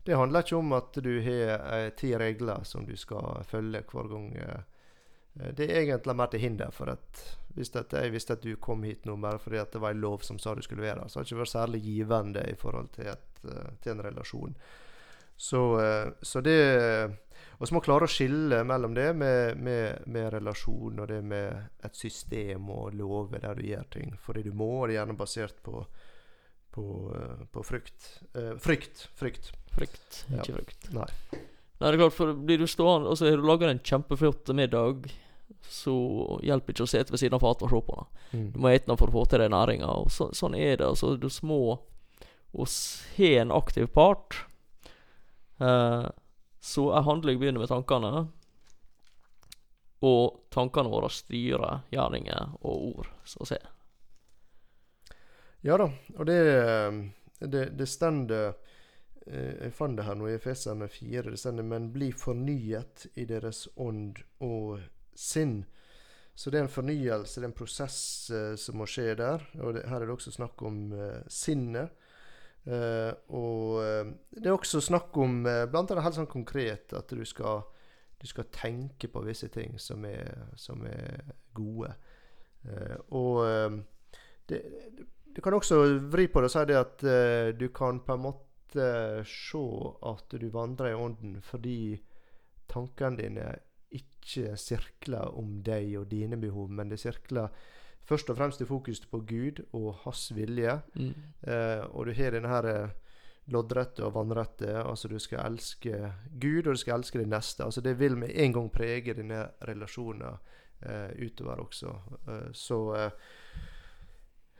det, 0.06 0.14
handler 0.16 0.40
ikke 0.40 0.56
om 0.56 0.70
at 0.72 0.96
du 1.04 1.10
har 1.20 1.50
uh, 1.60 1.88
ti 2.00 2.14
regler 2.16 2.64
som 2.64 2.86
du 2.88 2.94
skal 2.96 3.42
følge 3.44 3.82
hver 3.90 4.08
gang. 4.08 4.30
Uh, 4.32 5.50
det 5.52 5.66
er 5.66 5.82
egentlig 5.82 6.14
mer 6.16 6.30
til 6.32 6.40
hinder 6.40 6.72
for 6.72 6.94
at 6.94 7.20
hvis 7.58 7.74
jeg 7.76 8.14
visste 8.14 8.38
at 8.38 8.46
du 8.46 8.54
kom 8.56 8.86
hit 8.86 9.04
nå 9.04 9.18
bare 9.20 9.40
fordi 9.42 9.60
det 9.72 9.82
var 9.82 9.92
en 9.92 10.00
lov 10.00 10.24
som 10.24 10.38
sa 10.40 10.54
du 10.54 10.62
skulle 10.64 10.86
være 10.86 11.08
så 11.10 11.18
har 11.18 11.26
det 11.26 11.32
ikke 11.32 11.40
vært 11.42 11.52
særlig 11.52 11.80
givende 11.82 12.44
i 12.50 12.54
forhold 12.58 12.88
til, 12.94 13.10
et, 13.12 13.42
til 13.82 13.92
en 13.92 14.02
relasjon. 14.06 14.56
Så, 15.36 15.60
så 16.22 16.40
det 16.44 16.58
og 17.58 17.68
så 17.68 17.74
må 17.74 17.80
klare 17.82 18.06
å 18.06 18.10
skille 18.10 18.60
mellom 18.66 18.94
det 18.94 19.08
med, 19.18 19.58
med, 19.58 20.06
med, 20.10 20.28
relasjon 20.34 20.98
og 21.00 21.08
det 21.10 21.20
med 21.26 21.84
et 21.86 21.98
system 21.98 22.68
og 22.70 22.94
lover 22.98 23.42
der 23.42 23.58
du 23.58 23.66
gjør 23.66 23.86
ting 23.94 24.14
fordi 24.22 24.44
du 24.46 24.52
må, 24.54 24.68
og 24.80 24.88
det 24.88 24.94
er 24.94 25.00
gjerne 25.00 25.16
basert 25.18 25.58
på 25.66 25.82
på, 26.74 27.16
eh, 27.16 27.46
på 27.46 27.62
frykt. 27.62 28.20
Eh, 28.34 28.56
frykt. 28.58 29.08
Frykt. 29.14 29.52
Frykt, 29.70 30.24
ikke 30.30 30.50
ja. 30.50 30.54
frykt. 30.56 30.88
Nei. 30.94 31.06
Nei, 31.34 31.90
det 31.90 31.92
er 31.92 32.00
klart, 32.00 32.16
for 32.16 32.32
blir 32.34 32.58
du 32.62 32.66
stående 32.70 33.10
og 33.10 33.18
så 33.18 33.28
har 33.28 33.38
du 33.38 33.46
laga 33.46 33.68
en 33.70 33.82
kjempeflott 33.82 34.50
middag, 34.58 35.06
så 35.70 35.94
hjelper 36.44 36.74
ikke 36.74 36.86
å 36.86 36.90
sitte 36.90 37.14
ved 37.14 37.22
siden 37.22 37.36
av 37.38 37.44
fatet 37.44 37.66
og 37.66 37.72
se 37.72 37.80
på 37.86 37.98
den. 37.98 38.08
Mm. 38.32 38.48
Du 38.54 38.58
må 38.62 38.72
ete 38.72 38.90
noe 38.90 39.00
for 39.00 39.10
å 39.10 39.16
få 39.16 39.24
til 39.30 39.44
den 39.44 39.54
næringa, 39.54 39.92
så, 40.10 40.28
sånn 40.34 40.56
er 40.58 40.80
det. 40.80 40.88
Altså, 40.88 41.14
du 41.18 41.28
må 41.46 41.60
å 42.54 42.66
har 43.16 43.38
en 43.42 43.54
aktiv 43.54 43.86
part. 43.94 44.44
Eh, 45.58 46.06
så 46.60 46.84
ei 46.96 47.02
handling 47.04 47.38
begynner 47.38 47.60
med 47.60 47.68
tankene, 47.68 48.26
og 50.04 50.40
tankene 50.52 50.92
våre 50.92 51.10
styrer 51.12 51.84
gjerninger 51.92 52.56
og 52.60 52.86
ord, 52.90 53.10
så 53.24 53.44
å 53.44 53.48
si. 53.48 53.60
Ja 55.64 55.78
da, 55.80 55.90
og 56.18 56.26
det 56.28 56.40
Det, 57.44 57.64
det 57.76 57.86
stender 57.90 58.54
eh, 59.26 59.66
Jeg 59.66 59.72
fant 59.74 59.96
det 59.96 60.04
her 60.06 60.14
nå 60.16 60.28
i 60.28 60.36
Efeserne 60.36 60.88
4. 60.88 61.30
Det 61.30 61.38
stender 61.38 61.62
'Men 61.62 61.92
bli 61.92 62.12
fornyet 62.12 63.06
i 63.14 63.24
deres 63.24 63.68
ånd 63.76 64.22
og 64.40 64.80
sinn'. 65.14 65.64
Så 66.34 66.50
det 66.50 66.58
er 66.58 66.62
en 66.62 66.68
fornyelse, 66.68 67.40
det 67.40 67.44
er 67.44 67.50
en 67.50 67.58
prosess 67.58 68.30
eh, 68.30 68.54
som 68.56 68.78
må 68.78 68.86
skje 68.86 69.14
der. 69.14 69.44
Og 69.60 69.74
det, 69.74 69.84
her 69.88 70.00
er 70.00 70.06
det 70.06 70.14
også 70.14 70.32
snakk 70.34 70.62
om 70.62 70.92
eh, 70.92 71.22
sinnet. 71.28 71.94
Eh, 72.64 73.12
og 73.36 73.82
eh, 73.84 74.10
det 74.32 74.48
er 74.48 74.56
også 74.56 74.80
snakk 74.80 75.16
om, 75.20 75.42
uh, 75.44 75.66
blant 75.68 75.90
annet 75.92 76.06
helt 76.06 76.16
sånn 76.16 76.30
konkret, 76.30 76.94
at 76.96 77.12
du 77.12 77.24
skal, 77.28 77.60
du 78.20 78.26
skal 78.28 78.48
tenke 78.54 79.10
på 79.12 79.24
visse 79.26 79.50
ting 79.52 79.76
som 79.80 80.06
er, 80.08 80.48
som 80.56 80.84
er 80.88 81.34
gode. 81.56 81.92
Uh, 82.64 82.96
og 83.12 83.82
det, 84.48 84.62
du 85.34 85.42
kan 85.44 85.56
også 85.56 85.82
vri 86.08 86.28
på 86.32 86.40
det 86.40 86.48
og 86.48 86.54
si 86.54 86.64
det 86.70 86.80
at 86.80 87.04
du 87.58 87.66
kan 87.74 87.98
på 88.04 88.16
en 88.16 88.22
måte 88.24 88.88
se 89.28 89.62
at 90.08 90.36
du 90.40 90.46
vandrer 90.52 90.92
i 90.92 90.96
ånden 90.98 91.36
fordi 91.44 91.78
tankene 92.70 93.20
dine 93.20 93.46
ikke 93.94 94.56
sirkler 94.58 95.36
om 95.36 95.58
deg 95.64 95.92
og 96.00 96.08
dine 96.10 96.38
behov, 96.40 96.70
men 96.72 96.92
det 96.92 97.00
sirkler 97.02 97.52
først 98.08 98.30
og 98.30 98.36
fremst 98.36 98.60
i 98.60 98.68
fokus 98.68 99.00
på 99.10 99.20
Gud 99.28 99.64
og 99.72 99.94
hans 100.04 100.28
vilje. 100.36 100.80
Mm. 100.94 101.14
Eh, 101.48 101.84
og 101.90 102.06
du 102.06 102.12
har 102.16 102.36
denne 102.36 102.52
her 102.52 102.70
eh, 102.70 102.96
loddrette 103.52 104.04
og 104.04 104.14
vannrette. 104.14 104.70
Altså 104.82 105.08
du 105.08 105.18
skal 105.18 105.44
elske 105.46 106.12
Gud, 106.40 106.66
og 106.66 106.74
du 106.74 106.80
skal 106.80 106.98
elske 106.98 107.20
din 107.20 107.32
neste. 107.32 107.64
Altså 107.64 107.80
Det 107.80 107.98
vil 107.98 108.16
med 108.16 108.30
en 108.34 108.52
gang 108.52 108.72
prege 108.72 109.14
dine 109.14 109.46
relasjoner 109.68 110.36
eh, 110.82 111.26
utover 111.26 111.64
også. 111.64 111.94
Eh, 112.28 112.50
så 112.52 112.80
eh, 112.96 113.10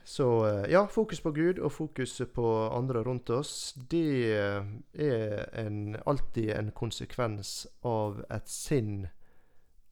så 0.07 0.46
eh, 0.46 0.70
ja, 0.70 0.87
fokus 0.87 1.20
på 1.20 1.30
Gud 1.33 1.59
og 1.59 1.72
fokus 1.72 2.22
på 2.35 2.68
andre 2.68 3.02
rundt 3.02 3.30
oss, 3.30 3.74
det 3.90 4.37
er 4.92 5.48
en, 5.52 5.96
alltid 6.07 6.50
en 6.50 6.70
konsekvens 6.76 7.66
av 7.83 8.20
et 8.28 8.48
sinn 8.48 9.07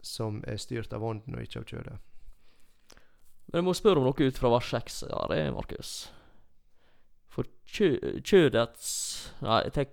som 0.02 0.42
er 0.46 0.60
styrt 0.60 0.92
av 0.92 1.04
ånden 1.04 1.38
og 1.38 1.46
ikke 1.46 1.62
av 1.62 1.68
kjødet. 1.70 2.11
Men 3.52 3.60
jeg 3.60 3.68
må 3.68 3.72
spørre 3.76 4.00
om 4.00 4.06
noe 4.08 4.26
ut 4.32 4.38
fra 4.40 4.50
vers 4.54 4.68
6 4.72 5.02
her, 5.10 5.32
eh, 5.36 5.50
Markus. 5.52 5.90
For 7.32 7.48
kjø, 7.68 8.20
kjødets 8.24 8.86
Nei, 9.44 9.58
jeg 9.66 9.74
tar 9.76 9.90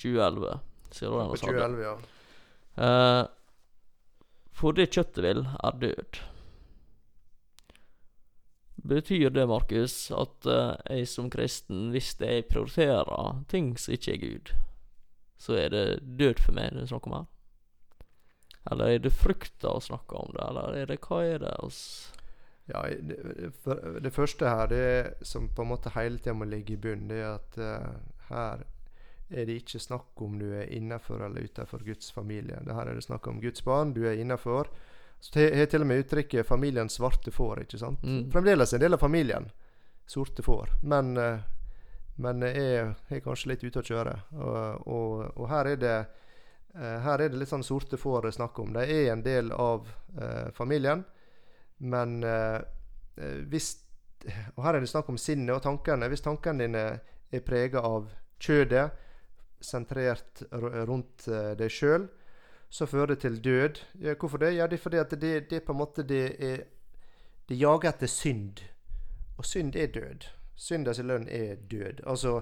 2011. 0.00 0.60
Sier 0.96 1.12
du 1.12 1.18
den? 1.18 1.28
Og 1.28 1.40
sa 1.40 1.50
det? 1.52 1.60
2011, 1.60 1.82
ja. 1.84 1.96
Uh, 2.76 3.24
for 4.56 4.76
det 4.76 4.88
kjøttet 4.94 5.24
vil, 5.24 5.44
er 5.44 5.78
død. 5.82 6.20
Betyr 8.86 9.32
det, 9.34 9.46
Markus, 9.50 9.96
at 10.14 10.48
uh, 10.48 10.76
jeg 10.88 11.08
som 11.10 11.28
kristen, 11.32 11.90
hvis 11.92 12.14
jeg 12.20 12.48
prioriterer 12.48 13.42
ting 13.52 13.74
som 13.80 13.96
ikke 13.96 14.14
er 14.14 14.22
Gud, 14.22 14.52
så 15.36 15.56
er 15.60 15.72
det 15.74 15.86
død 16.20 16.40
for 16.40 16.56
meg 16.56 16.72
det 16.72 16.86
er 16.86 16.92
snakk 16.94 17.08
om 17.10 17.18
her? 17.18 17.26
Eller 18.72 18.94
er 18.96 19.02
det 19.04 19.12
frukta 19.12 19.76
å 19.76 19.82
snakke 19.84 20.16
om 20.16 20.32
det, 20.32 20.44
eller 20.48 20.80
er 20.80 20.88
det 20.88 21.02
hva 21.04 21.20
er 21.26 21.42
det? 21.44 21.56
oss 21.62 21.82
Ja, 22.66 22.82
det, 23.00 23.16
det 24.02 24.10
første 24.10 24.48
her, 24.50 24.66
det 24.66 25.26
som 25.26 25.48
på 25.48 25.62
en 25.62 25.70
måte 25.70 25.92
hele 25.94 26.18
tida 26.18 26.34
må 26.34 26.48
ligge 26.50 26.74
i 26.74 26.80
bunnen, 26.82 27.06
det 27.10 27.20
er 27.22 27.36
at 27.36 27.58
uh, 27.62 28.24
her 28.30 28.64
er 29.28 29.46
det 29.46 29.60
ikke 29.60 29.82
snakk 29.82 30.22
om 30.22 30.34
du 30.38 30.48
er 30.54 30.72
innenfor 30.74 31.22
eller 31.26 31.46
utenfor 31.46 31.84
Guds 31.86 32.10
familie. 32.14 32.58
Det 32.66 32.74
her 32.74 32.90
er 32.90 32.98
det 32.98 33.06
snakk 33.06 33.26
om 33.30 33.40
Guds 33.42 33.62
barn, 33.64 33.94
du 33.94 34.02
er 34.06 34.18
innenfor. 34.18 34.70
Så 35.22 35.38
har 35.40 35.70
til 35.70 35.82
og 35.82 35.86
med 35.86 36.02
uttrykket 36.04 36.46
'familien 36.46 36.88
svarte 36.88 37.30
får'. 37.30 37.60
ikke 37.60 37.78
sant? 37.78 38.02
Mm. 38.02 38.30
Fremdeles 38.30 38.72
en 38.72 38.80
del 38.80 38.94
av 38.94 38.98
familien 38.98 39.50
sorte 40.06 40.42
får, 40.42 40.68
men, 40.82 41.16
uh, 41.16 41.38
men 42.16 42.42
er, 42.42 42.94
er 43.08 43.20
kanskje 43.20 43.48
litt 43.48 43.64
ute 43.64 43.78
å 43.78 43.82
kjøre. 43.82 44.20
Og, 44.34 44.86
og, 44.86 45.38
og 45.38 45.48
her 45.48 45.66
er 45.66 45.76
det 45.76 45.98
uh, 46.74 46.98
her 47.02 47.20
er 47.20 47.28
det 47.28 47.38
litt 47.38 47.50
sånn 47.50 47.66
sorte 47.66 47.96
får 47.96 48.22
det 48.22 48.38
snakk 48.38 48.58
om. 48.58 48.72
De 48.72 48.82
er 48.82 49.12
en 49.12 49.22
del 49.22 49.52
av 49.52 49.86
familien, 50.54 51.04
men 51.78 52.22
eh, 52.24 52.60
eh, 53.16 53.42
hvis 53.50 53.82
Og 54.56 54.64
her 54.64 54.74
er 54.74 54.82
det 54.82 54.88
snakk 54.90 55.08
om 55.12 55.18
sinnet 55.20 55.54
og 55.54 55.62
tankene. 55.62 56.08
Hvis 56.10 56.24
tankene 56.24 56.64
dine 56.64 56.84
er 57.30 57.42
prega 57.46 57.82
av 57.84 58.08
kjødet, 58.42 58.88
sentrert 59.62 60.42
rundt 60.50 61.28
eh, 61.28 61.52
deg 61.58 61.70
sjøl, 61.70 62.08
så 62.68 62.88
fører 62.90 63.14
det 63.14 63.20
til 63.22 63.36
død. 63.44 63.78
Ja, 64.02 64.16
hvorfor 64.18 64.42
det? 64.42 64.54
Ja, 64.56 64.66
det 64.66 64.80
er 64.80 64.82
fordi 64.82 64.98
at 64.98 65.14
det, 65.20 65.50
det 65.50 65.62
på 65.64 65.76
en 65.76 65.78
måte 65.78 66.02
det 66.02 66.24
er 66.42 66.64
Det 67.46 67.54
jager 67.54 67.92
etter 67.92 68.10
synd. 68.10 68.64
Og 69.38 69.44
synd 69.46 69.76
er 69.76 69.86
død. 69.86 70.26
Synders 70.56 70.98
lønn 70.98 71.28
er 71.28 71.54
død. 71.70 72.00
Altså, 72.06 72.40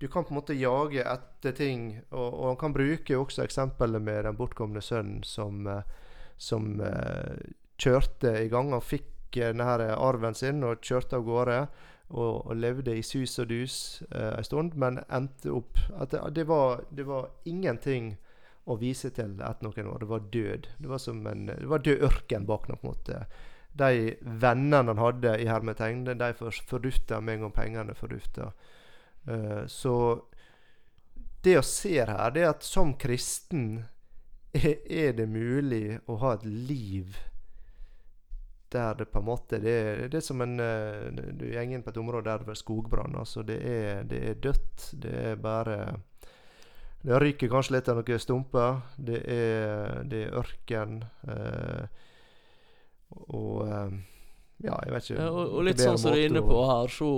du 0.00 0.08
kan 0.08 0.24
på 0.24 0.30
en 0.30 0.38
måte 0.38 0.54
jage 0.54 1.02
etter 1.02 1.52
ting, 1.52 2.00
og, 2.10 2.34
og 2.34 2.46
han 2.48 2.56
kan 2.60 2.74
bruke 2.74 3.18
også 3.18 3.42
eksempelet 3.42 4.02
med 4.02 4.24
den 4.24 4.36
bortkomne 4.36 4.82
sønnen 4.82 5.22
som, 5.26 5.66
eh, 5.66 5.82
som 6.36 6.80
eh, 6.80 7.34
kjørte 7.80 8.36
i 8.44 8.48
gang. 8.52 8.72
Han 8.74 8.84
fikk 8.84 9.38
eh, 9.38 9.52
denne 9.54 9.90
arven 9.96 10.36
sin 10.38 10.64
og 10.64 10.82
kjørte 10.84 11.18
av 11.20 11.26
gårde. 11.26 11.58
Og, 12.14 12.44
og 12.46 12.58
levde 12.60 12.92
i 12.94 13.02
sus 13.02 13.32
og 13.40 13.48
dus 13.48 13.76
eh, 14.12 14.34
en 14.36 14.44
stund, 14.44 14.74
men 14.78 15.00
endte 15.08 15.50
opp 15.50 15.80
det, 16.12 16.20
det, 16.36 16.44
var, 16.46 16.84
det 16.92 17.06
var 17.08 17.30
ingenting 17.48 18.12
å 18.68 18.76
vise 18.78 19.08
til 19.16 19.32
etter 19.40 19.64
noen 19.66 19.88
år. 19.90 20.04
Det 20.04 20.10
var 20.10 20.28
død. 20.36 20.68
Det 20.78 20.90
var 20.92 21.00
som 21.02 21.24
en 21.26 21.46
det 21.48 21.66
var 21.72 21.82
død 21.82 22.04
ørken 22.06 22.46
bak 22.46 22.68
noe, 22.68 22.78
på 22.78 22.86
en 22.86 22.92
måte. 22.92 23.24
De 23.74 24.14
vennene 24.20 24.92
han 24.92 25.02
hadde 25.02 25.32
i 25.40 25.48
hermetegn, 25.48 26.04
de 26.12 26.30
for- 26.38 26.62
fordufta 26.68 27.20
med 27.20 27.38
en 27.38 27.46
gang 27.46 27.56
pengene 27.56 27.96
fordufta. 27.98 28.52
Eh, 29.26 29.64
så 29.66 29.96
det 31.44 31.56
vi 31.56 31.66
ser 31.66 32.12
her, 32.12 32.30
det 32.30 32.44
er 32.44 32.52
at 32.52 32.64
som 32.64 32.94
kristen 33.00 33.86
er, 34.54 34.76
er 34.86 35.16
det 35.18 35.26
mulig 35.28 35.98
å 36.06 36.20
ha 36.22 36.36
et 36.36 36.44
liv 36.46 37.16
der 38.74 38.98
det 38.98 39.06
på 39.12 39.20
en 39.22 39.26
måte 39.28 39.58
Det 39.62 39.74
er, 39.74 40.02
det 40.10 40.18
er 40.18 40.24
som 40.26 40.42
en 40.44 40.56
Du 40.58 41.44
går 41.46 41.62
inn 41.70 41.84
på 41.86 41.92
et 41.94 42.00
område 42.02 42.26
der 42.28 42.42
det 42.44 42.54
er 42.54 42.60
skogbrann. 42.60 43.14
Altså 43.20 43.44
det 43.46 43.60
er, 43.62 44.02
det 44.10 44.20
er 44.30 44.40
dødt. 44.42 44.88
Det 45.02 45.14
er 45.32 45.36
bare 45.40 45.78
Det 47.04 47.20
ryker 47.20 47.52
kanskje 47.52 47.76
litt 47.76 47.88
av 47.92 48.00
noen 48.00 48.22
stumper. 48.22 48.80
Det 48.96 49.20
er, 49.28 50.02
det 50.08 50.24
er 50.26 50.38
ørken. 50.40 51.04
eh, 51.28 51.86
og 53.30 53.66
eh, 53.68 53.94
Ja, 54.64 54.78
jeg 54.86 54.92
vet 54.94 55.08
ikke 55.10 55.20
Ja, 55.22 55.30
og, 55.30 55.54
og 55.58 55.64
litt 55.66 55.82
sånn 55.82 55.98
som 56.00 56.14
du 56.14 56.18
er 56.18 56.28
inne 56.30 56.42
på 56.44 56.60
her, 56.68 56.90
så 56.90 57.10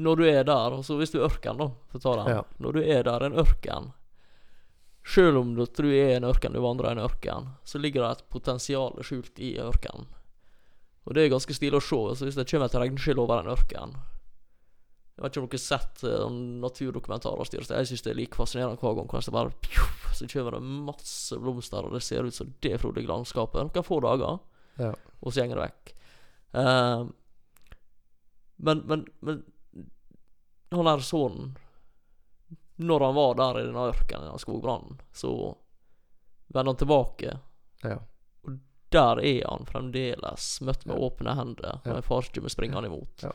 Når 0.00 0.16
du 0.16 0.26
er 0.28 0.44
der, 0.48 0.76
altså 0.80 0.96
hvis 0.96 1.12
du 1.12 1.18
er 1.20 1.28
ørken, 1.28 1.58
da, 1.60 1.70
for 1.90 2.00
å 2.00 2.04
ta 2.04 2.12
den. 2.22 2.30
Ja. 2.36 2.44
Når 2.64 2.78
du 2.78 2.80
er 2.84 3.02
der, 3.08 3.26
en 3.26 3.36
ørken 3.40 3.90
Sjøl 5.10 5.38
om 5.40 5.54
du 5.56 5.64
tror 5.66 5.88
du 5.88 5.96
er 5.96 6.18
en 6.18 6.26
ørken, 6.28 6.52
du 6.52 6.60
vandrer 6.60 6.90
i 6.90 6.98
en 6.98 7.04
ørken, 7.06 7.46
så 7.64 7.80
ligger 7.80 8.04
det 8.04 8.10
et 8.18 8.26
potensial 8.30 8.98
skjult 9.02 9.40
i 9.40 9.54
ørkenen. 9.58 10.06
Og 11.08 11.14
det 11.16 11.24
er 11.24 11.32
ganske 11.32 11.54
stilig 11.56 11.78
å 11.80 11.84
se. 11.84 11.98
Altså 12.12 12.26
hvis 12.28 12.36
det 12.38 12.46
kommer 12.50 12.68
et 12.68 12.74
regnskyll 12.82 13.20
over 13.22 13.40
en 13.40 13.52
ørken 13.54 13.94
Jeg 15.16 15.22
vet 15.24 15.32
ikke 15.32 15.42
om 15.42 15.48
dere 15.48 15.58
har 15.58 15.64
sett 15.64 16.02
uh, 16.04 16.26
naturdokumentarer. 16.64 17.44
styr 17.48 17.64
Jeg 17.68 17.88
syns 17.90 18.04
det 18.04 18.12
er 18.12 18.18
like 18.20 18.36
fascinerende 18.36 18.80
hver 18.80 18.94
gang. 18.98 19.08
Hvordan 19.08 19.26
det 19.26 19.36
bare 19.36 19.54
pju, 19.64 19.86
Så 20.16 20.28
kommer 20.32 20.56
det 20.56 20.62
masse 20.90 21.38
blomster, 21.40 21.84
og 21.86 21.92
det 21.96 22.02
ser 22.04 22.24
ut 22.28 22.34
som 22.36 22.52
det 22.60 22.78
frodige 22.80 23.08
landskapet. 23.08 23.60
Noen 23.68 23.86
få 23.86 24.00
dager, 24.04 24.38
Ja. 24.80 24.94
og 25.20 25.32
så 25.32 25.44
går 25.48 25.56
det 25.60 25.66
vekk. 25.66 25.94
Uh, 26.54 27.08
men, 28.56 28.82
men, 28.86 29.04
men 29.20 29.42
han 30.72 30.84
der 30.88 31.00
sønnen 31.04 31.52
Når 32.80 33.04
han 33.04 33.14
var 33.14 33.34
der 33.38 33.60
i 33.60 33.66
denne 33.68 33.84
ørkenen, 33.92 34.34
i 34.34 34.40
skogbrannen, 34.40 35.00
så 35.12 35.30
vender 36.48 36.72
han 36.72 36.80
tilbake. 36.80 37.34
Ja. 37.84 37.98
Der 38.90 39.20
er 39.22 39.44
han 39.48 39.66
fremdeles, 39.66 40.60
møtt 40.66 40.86
med 40.86 40.96
Ja. 40.96 41.08
åpne 41.08 41.34
hender, 41.36 41.80
og 41.84 41.86
Ja. 41.86 41.96
en 41.96 42.02
springer 42.02 42.48
springende 42.48 42.86
imot. 42.86 43.22
Ja. 43.22 43.32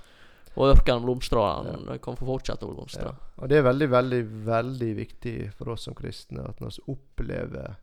Og 0.57 0.75
ørkenen 0.75 1.03
blomstrer, 1.03 1.63
han 1.63 1.99
kan 1.99 2.15
få 2.15 2.25
fortsette 2.25 2.63
å 2.63 2.73
blomstre. 2.73 3.03
Ja. 3.03 3.15
Og 3.37 3.49
det 3.49 3.57
er 3.57 3.63
veldig, 3.63 3.89
veldig, 3.89 4.45
veldig 4.45 4.95
viktig 4.95 5.53
for 5.53 5.69
oss 5.69 5.83
som 5.83 5.93
kristne 5.95 6.47
at 6.47 6.59
vi 6.59 6.69
opplever 6.87 7.75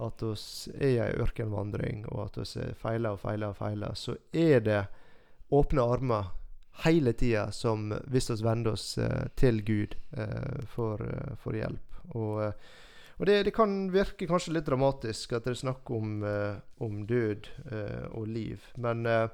at 0.00 0.22
vi 0.22 0.96
er 0.96 1.10
i 1.10 1.12
en 1.12 1.20
ørkenvandring, 1.20 2.04
og 2.12 2.24
at 2.26 2.36
vi 2.54 2.72
feiler 2.74 3.10
og 3.16 3.20
feiler 3.20 3.48
og 3.52 3.56
feiler, 3.56 3.94
så 3.94 4.16
er 4.32 4.60
det 4.60 4.86
åpne 5.52 5.82
armer 5.82 6.30
hele 6.84 7.12
tida 7.12 7.50
som 7.52 7.90
hvis 8.08 8.30
vi 8.30 8.38
vender 8.46 8.72
oss 8.72 8.98
eh, 8.98 9.26
til 9.36 9.60
Gud 9.66 9.96
eh, 10.16 10.62
for, 10.66 11.02
eh, 11.02 11.34
for 11.42 11.52
hjelp. 11.58 11.98
Og, 12.14 12.52
Og 13.20 13.26
det, 13.28 13.42
det, 13.44 13.52
kan 13.52 13.90
virke 13.92 14.24
kanskje 14.24 14.54
litt 14.56 14.64
dramatisk 14.64 15.34
at 15.36 15.44
det 15.44 15.52
er 15.52 15.58
snakk 15.60 15.90
om, 15.92 16.22
eh, 16.24 16.56
om 16.80 17.02
død 17.04 17.50
eh, 17.68 18.06
og 18.16 18.30
liv. 18.32 18.64
Men 18.80 19.04
eh, 19.04 19.26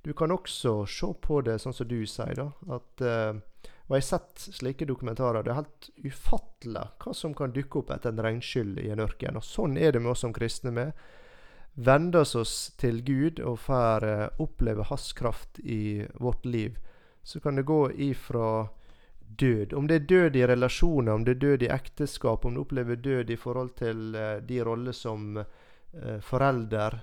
du 0.00 0.14
kan 0.16 0.32
også 0.32 0.86
se 0.88 1.10
på 1.20 1.42
det 1.44 1.58
sånn 1.60 1.76
som 1.76 1.88
du 1.90 1.98
sier, 2.08 2.32
da. 2.38 2.48
At, 2.78 3.04
eh, 3.04 3.36
og 3.86 3.92
jeg 3.92 4.02
har 4.02 4.06
sett 4.08 4.46
slike 4.56 4.88
dokumentarer. 4.88 5.44
Det 5.44 5.52
er 5.52 5.60
helt 5.60 5.90
ufattelig 6.00 6.86
hva 7.04 7.12
som 7.14 7.36
kan 7.36 7.52
dukke 7.52 7.82
opp 7.82 7.92
etter 7.92 8.14
en 8.14 8.24
regnskyll 8.24 8.80
i 8.82 8.88
en 8.94 9.04
ørken. 9.04 9.36
Og 9.36 9.44
sånn 9.44 9.76
er 9.76 9.92
det 9.92 10.00
med 10.00 10.14
oss 10.14 10.24
som 10.24 10.32
kristne. 10.34 10.72
med. 10.72 10.96
Vender 11.76 12.24
oss 12.24 12.72
til 12.80 13.02
Gud 13.04 13.42
og 13.44 13.58
får 13.66 14.08
eh, 14.08 14.40
oppleve 14.40 14.88
Hans 14.88 15.12
kraft 15.12 15.60
i 15.60 16.06
vårt 16.16 16.48
liv, 16.48 16.78
så 17.22 17.40
kan 17.40 17.60
det 17.60 17.68
gå 17.68 17.90
ifra 17.92 18.68
død. 19.28 19.72
Om 19.72 19.86
det 19.86 19.94
er 19.94 20.08
død 20.08 20.36
i 20.36 20.46
relasjoner, 20.46 21.12
om 21.12 21.24
det 21.24 21.36
er 21.36 21.42
død 21.44 21.62
i 21.62 21.70
ekteskap, 21.72 22.44
om 22.44 22.54
du 22.54 22.62
opplever 22.62 22.96
død 22.96 23.30
i 23.30 23.36
forhold 23.36 23.74
til 23.78 24.16
uh, 24.16 24.36
de 24.42 24.60
roller 24.64 24.96
som 24.96 25.38
uh, 25.38 26.18
forelder, 26.22 26.98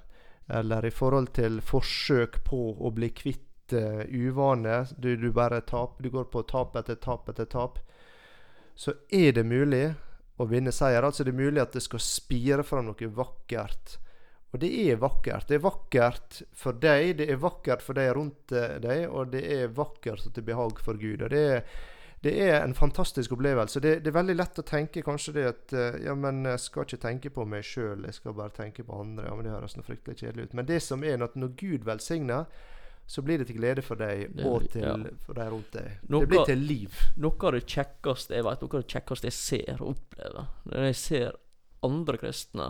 eller 0.47 0.85
i 0.85 0.91
forhold 0.91 1.33
til 1.37 1.61
forsøk 1.63 2.41
på 2.47 2.61
å 2.79 2.91
bli 2.95 3.09
kvitt 3.15 3.75
uh, 3.77 4.03
uvane, 4.09 4.83
du, 4.97 5.15
du, 5.17 5.31
bare 5.31 5.61
tap, 5.61 5.99
du 6.03 6.09
går 6.13 6.29
på 6.33 6.43
tap 6.49 6.75
etter 6.79 6.99
tap 7.01 7.29
etter 7.29 7.49
tap, 7.49 7.79
så 8.75 8.95
er 9.11 9.35
det 9.37 9.45
mulig 9.45 9.85
å 10.41 10.47
vinne 10.49 10.73
seier. 10.73 11.05
Altså 11.05 11.23
det 11.23 11.35
er 11.35 11.43
mulig 11.43 11.61
at 11.61 11.75
det 11.75 11.83
skal 11.85 12.01
spire 12.01 12.65
fram 12.65 12.89
noe 12.89 13.13
vakkert. 13.13 13.99
Og 14.53 14.61
det 14.61 14.69
er 14.83 14.99
vakkert. 15.01 15.47
Det 15.49 15.57
er 15.57 15.63
vakkert 15.65 16.41
for 16.57 16.77
deg, 16.77 17.15
det 17.21 17.29
er 17.29 17.41
vakkert 17.41 17.81
for 17.81 17.97
deg 17.97 18.11
rundt 18.17 18.53
deg, 18.53 19.07
og 19.09 19.31
det 19.33 19.41
er 19.49 19.73
vakkert 19.73 20.27
til 20.33 20.45
behag 20.45 20.81
for 20.81 20.97
Gud. 21.01 21.25
Og 21.25 21.33
det 21.33 21.41
er 21.55 21.63
det 22.23 22.33
er 22.39 22.61
en 22.63 22.73
fantastisk 22.73 23.31
opplevelse. 23.35 23.81
Det, 23.83 23.97
det, 23.99 24.11
er 24.11 24.15
veldig 24.15 24.35
lett 24.37 24.59
å 24.61 24.63
tenke 24.63 25.01
kanskje 25.03 25.33
det 25.35 25.47
at 25.49 25.73
eh, 25.75 25.97
Ja, 26.05 26.13
men 26.15 26.45
jeg 26.47 26.61
skal 26.63 26.85
ikke 26.87 27.01
tenke 27.03 27.31
på 27.35 27.43
meg 27.49 27.65
sjøl, 27.67 28.05
jeg 28.07 28.15
skal 28.15 28.35
bare 28.37 28.53
tenke 28.55 28.85
på 28.87 28.95
andre. 29.01 29.25
Ja, 29.27 29.33
men 29.35 29.43
Det 29.43 29.51
høres 29.51 29.75
noe 29.75 29.87
fryktelig 29.87 30.21
kjedelig 30.21 30.45
ut. 30.45 30.53
Men 30.59 30.69
det 30.69 30.79
som 30.85 31.03
er 31.03 31.25
at 31.25 31.35
når 31.35 31.51
Gud 31.59 31.83
velsigner, 31.89 32.47
så 33.05 33.21
blir 33.21 33.41
det 33.41 33.49
til 33.49 33.57
glede 33.59 33.83
for 33.83 33.99
deg 33.99 34.37
og 34.45 34.63
til, 34.71 34.85
ja. 34.85 35.11
for 35.25 35.35
de 35.35 35.47
rundt 35.51 35.75
deg. 35.75 35.97
Noe, 36.07 36.23
det 36.23 36.29
blir 36.31 36.47
til 36.47 36.63
liv. 36.63 37.01
Noe 37.19 37.49
av 37.49 37.57
det 37.57 37.65
kjekkeste 37.67 38.37
jeg 38.37 38.45
vet, 38.47 38.63
noe 38.63 38.77
av 38.79 38.85
det 38.85 38.95
kjekkeste 38.95 39.27
jeg 39.27 39.37
ser 39.39 39.81
og 39.81 39.89
opplever, 39.97 40.47
når 40.69 40.87
jeg 40.87 40.99
ser 41.01 41.35
andre 41.83 42.21
kristne 42.21 42.69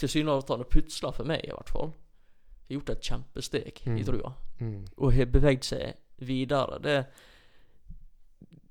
tilsynelatende 0.00 0.68
putsla 0.70 1.10
for 1.12 1.28
meg, 1.28 1.42
i 1.44 1.50
hvert 1.50 1.74
fall, 1.74 1.90
har 1.90 2.76
gjort 2.76 2.94
et 2.94 3.10
kjempesteg 3.10 3.82
mm. 3.82 3.98
i 3.98 4.06
trua, 4.06 4.30
mm. 4.62 4.78
og 5.02 5.18
har 5.18 5.34
beveget 5.34 5.72
seg 5.72 6.24
videre. 6.30 6.78
Det 6.86 6.94
er 7.00 7.26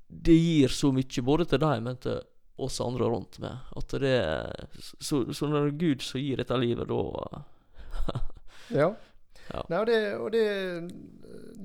det 0.09 0.33
gir 0.33 0.73
så 0.73 0.91
mye, 0.93 1.23
både 1.23 1.45
til 1.45 1.61
deg, 1.61 1.83
men 1.85 1.97
til 2.01 2.19
oss 2.59 2.79
andre 2.81 3.07
rundt 3.07 3.37
meg. 3.39 3.69
At 3.77 3.93
det 4.01 4.15
Så, 4.99 5.33
så 5.33 5.47
når 5.47 5.59
det 5.59 5.69
er 5.69 5.79
Gud 5.85 6.03
som 6.03 6.21
gir 6.21 6.41
dette 6.41 6.57
livet, 6.57 6.89
da 6.89 7.43
Ja. 8.69 8.89
ja. 9.49 9.63
Nei, 9.69 9.79
og 9.79 9.87
det, 9.89 10.01
og 10.17 10.31
det, 10.33 10.45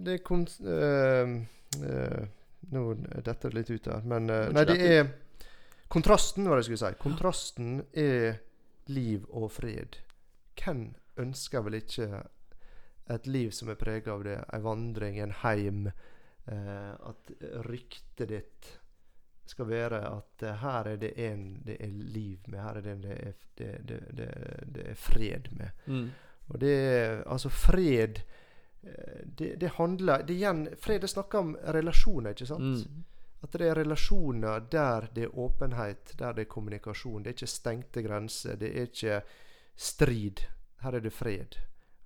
det 0.07 0.21
kon, 0.25 0.47
uh, 0.65 1.35
uh, 1.85 2.23
Nå 2.73 2.85
detter 2.97 3.51
det 3.51 3.59
litt 3.59 3.73
ut 3.75 3.91
her, 3.93 4.07
men 4.09 4.31
uh, 4.33 4.49
Nei, 4.55 4.65
det 4.69 4.79
er 4.81 5.13
Kontrasten, 5.93 6.49
hva 6.49 6.59
jeg 6.59 6.71
skulle 6.71 6.81
si. 6.81 7.01
Kontrasten 7.03 7.75
er 7.93 8.41
liv 8.91 9.27
og 9.31 9.51
fred. 9.53 10.01
Hvem 10.59 10.89
ønsker 11.21 11.63
vel 11.67 11.79
ikke 11.79 12.25
et 13.15 13.29
liv 13.29 13.53
som 13.55 13.71
er 13.71 13.79
prega 13.79 14.15
av 14.17 14.25
det? 14.27 14.41
Ei 14.49 14.63
vandring, 14.65 15.21
en 15.23 15.35
heim 15.45 15.87
eh, 15.93 15.95
at 16.47 17.31
ryktet 17.65 18.29
ditt 18.29 18.73
skal 19.47 19.69
være 19.69 20.01
at 20.09 20.43
eh, 20.43 20.61
her 20.61 20.89
er 20.95 21.01
det 21.01 21.13
en 21.21 21.45
det 21.65 21.77
er 21.81 21.89
liv 21.89 22.39
med, 22.47 22.61
her 22.61 22.79
er 22.79 22.85
det 22.85 22.93
en 22.93 23.03
det 23.03 23.17
er, 23.17 23.35
det, 23.89 23.99
det, 24.17 24.29
det 24.75 24.87
er 24.91 24.95
fred 24.95 25.51
med. 25.59 25.71
Mm. 25.87 26.11
Og 26.49 26.61
det 26.61 26.77
altså 27.27 27.49
fred 27.49 28.21
eh, 28.83 29.21
det, 29.25 29.55
det, 29.61 29.75
handler 29.77 30.23
det 30.23 30.35
igjen, 30.35 30.69
Fred 30.81 31.01
det 31.01 31.11
snakker 31.11 31.39
om 31.39 31.57
relasjoner, 31.57 32.31
ikke 32.31 32.47
sant? 32.47 32.87
Mm. 32.89 33.05
At 33.45 33.53
det 33.53 33.69
er 33.69 33.77
relasjoner 33.77 34.65
der 34.73 35.09
det 35.15 35.25
er 35.25 35.39
åpenhet, 35.39 36.15
der 36.19 36.33
det 36.33 36.47
er 36.47 36.53
kommunikasjon. 36.53 37.23
Det 37.23 37.31
er 37.31 37.37
ikke 37.37 37.47
stengte 37.47 38.03
grenser. 38.03 38.57
Det 38.57 38.71
er 38.71 38.87
ikke 38.89 39.19
strid. 39.77 40.41
Her 40.81 40.97
er 40.97 41.05
det 41.05 41.13
fred. 41.13 41.59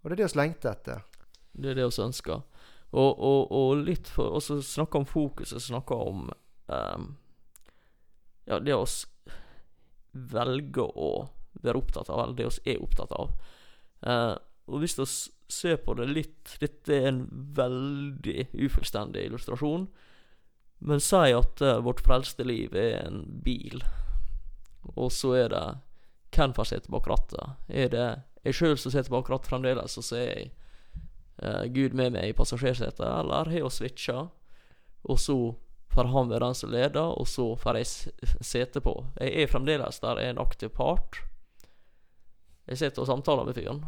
Og 0.02 0.10
det 0.10 0.18
er 0.18 0.24
det 0.24 0.32
vi 0.34 0.40
lengter 0.40 0.72
etter. 0.72 1.04
Det 1.52 1.70
er 1.70 1.78
det 1.78 1.86
vi 1.86 2.02
ønsker. 2.02 2.42
Og, 2.90 3.18
og, 3.20 3.52
og 3.52 3.82
litt 3.84 4.08
for 4.08 4.38
Og 4.38 4.40
så 4.40 4.62
snakke 4.64 5.02
om 5.02 5.04
fokuset, 5.04 5.60
snakke 5.60 5.96
om 5.96 6.30
um, 6.72 7.08
Ja, 8.48 8.56
det 8.64 8.76
å 8.76 8.86
velge 10.32 10.86
å 10.88 11.10
være 11.60 11.82
opptatt 11.82 12.08
av, 12.08 12.22
eller 12.22 12.36
det 12.38 12.46
vi 12.48 12.72
er 12.72 12.80
opptatt 12.82 13.12
av. 13.12 13.34
Uh, 14.00 14.34
og 14.72 14.80
hvis 14.80 14.96
vi 14.98 15.04
ser 15.52 15.76
på 15.84 15.94
det 15.98 16.06
litt 16.08 16.54
Dette 16.62 16.94
er 16.96 17.10
en 17.10 17.20
veldig 17.56 18.48
ufullstendig 18.56 19.26
illustrasjon. 19.28 19.84
Men 20.78 21.02
si 21.02 21.34
at 21.34 21.62
uh, 21.64 21.78
vårt 21.84 22.00
frelste 22.06 22.46
liv 22.46 22.74
er 22.78 23.02
en 23.02 23.20
bil, 23.44 23.82
og 24.94 25.12
så 25.12 25.34
er 25.42 25.52
det 25.52 25.64
hvem 26.34 26.54
får 26.54 26.70
sitte 26.70 26.92
bak 26.92 27.08
rattet? 27.10 27.58
Er 27.68 27.92
det 27.92 28.08
jeg 28.44 28.56
sjøl 28.56 28.76
som 28.78 28.94
sitter 28.94 29.12
bak 29.12 29.30
rattet 29.32 29.50
fremdeles, 29.50 29.96
og 29.98 30.06
så 30.06 30.20
er 30.20 30.28
jeg 30.28 30.50
uh, 31.42 31.64
Gud 31.74 31.94
med 31.98 32.14
meg 32.16 32.30
i 32.30 32.36
passasjersetet, 32.36 33.04
eller 33.04 33.50
har 33.50 33.64
hun 33.64 33.72
switcha, 33.72 34.26
og 35.08 35.20
så 35.20 35.38
får 35.94 36.10
han 36.12 36.30
være 36.30 36.46
den 36.46 36.58
som 36.58 36.72
leder, 36.72 37.14
og 37.18 37.28
så 37.28 37.52
får 37.58 37.80
jeg 37.80 37.88
sete 38.44 38.82
på. 38.84 38.94
Jeg 39.20 39.42
er 39.42 39.50
fremdeles 39.50 40.00
der 40.04 40.20
er 40.20 40.32
en 40.32 40.42
aktiv 40.42 40.70
part. 40.74 41.22
Jeg 42.68 42.78
sitter 42.82 43.02
og 43.02 43.08
samtaler 43.08 43.48
med 43.48 43.56
fyren, 43.56 43.84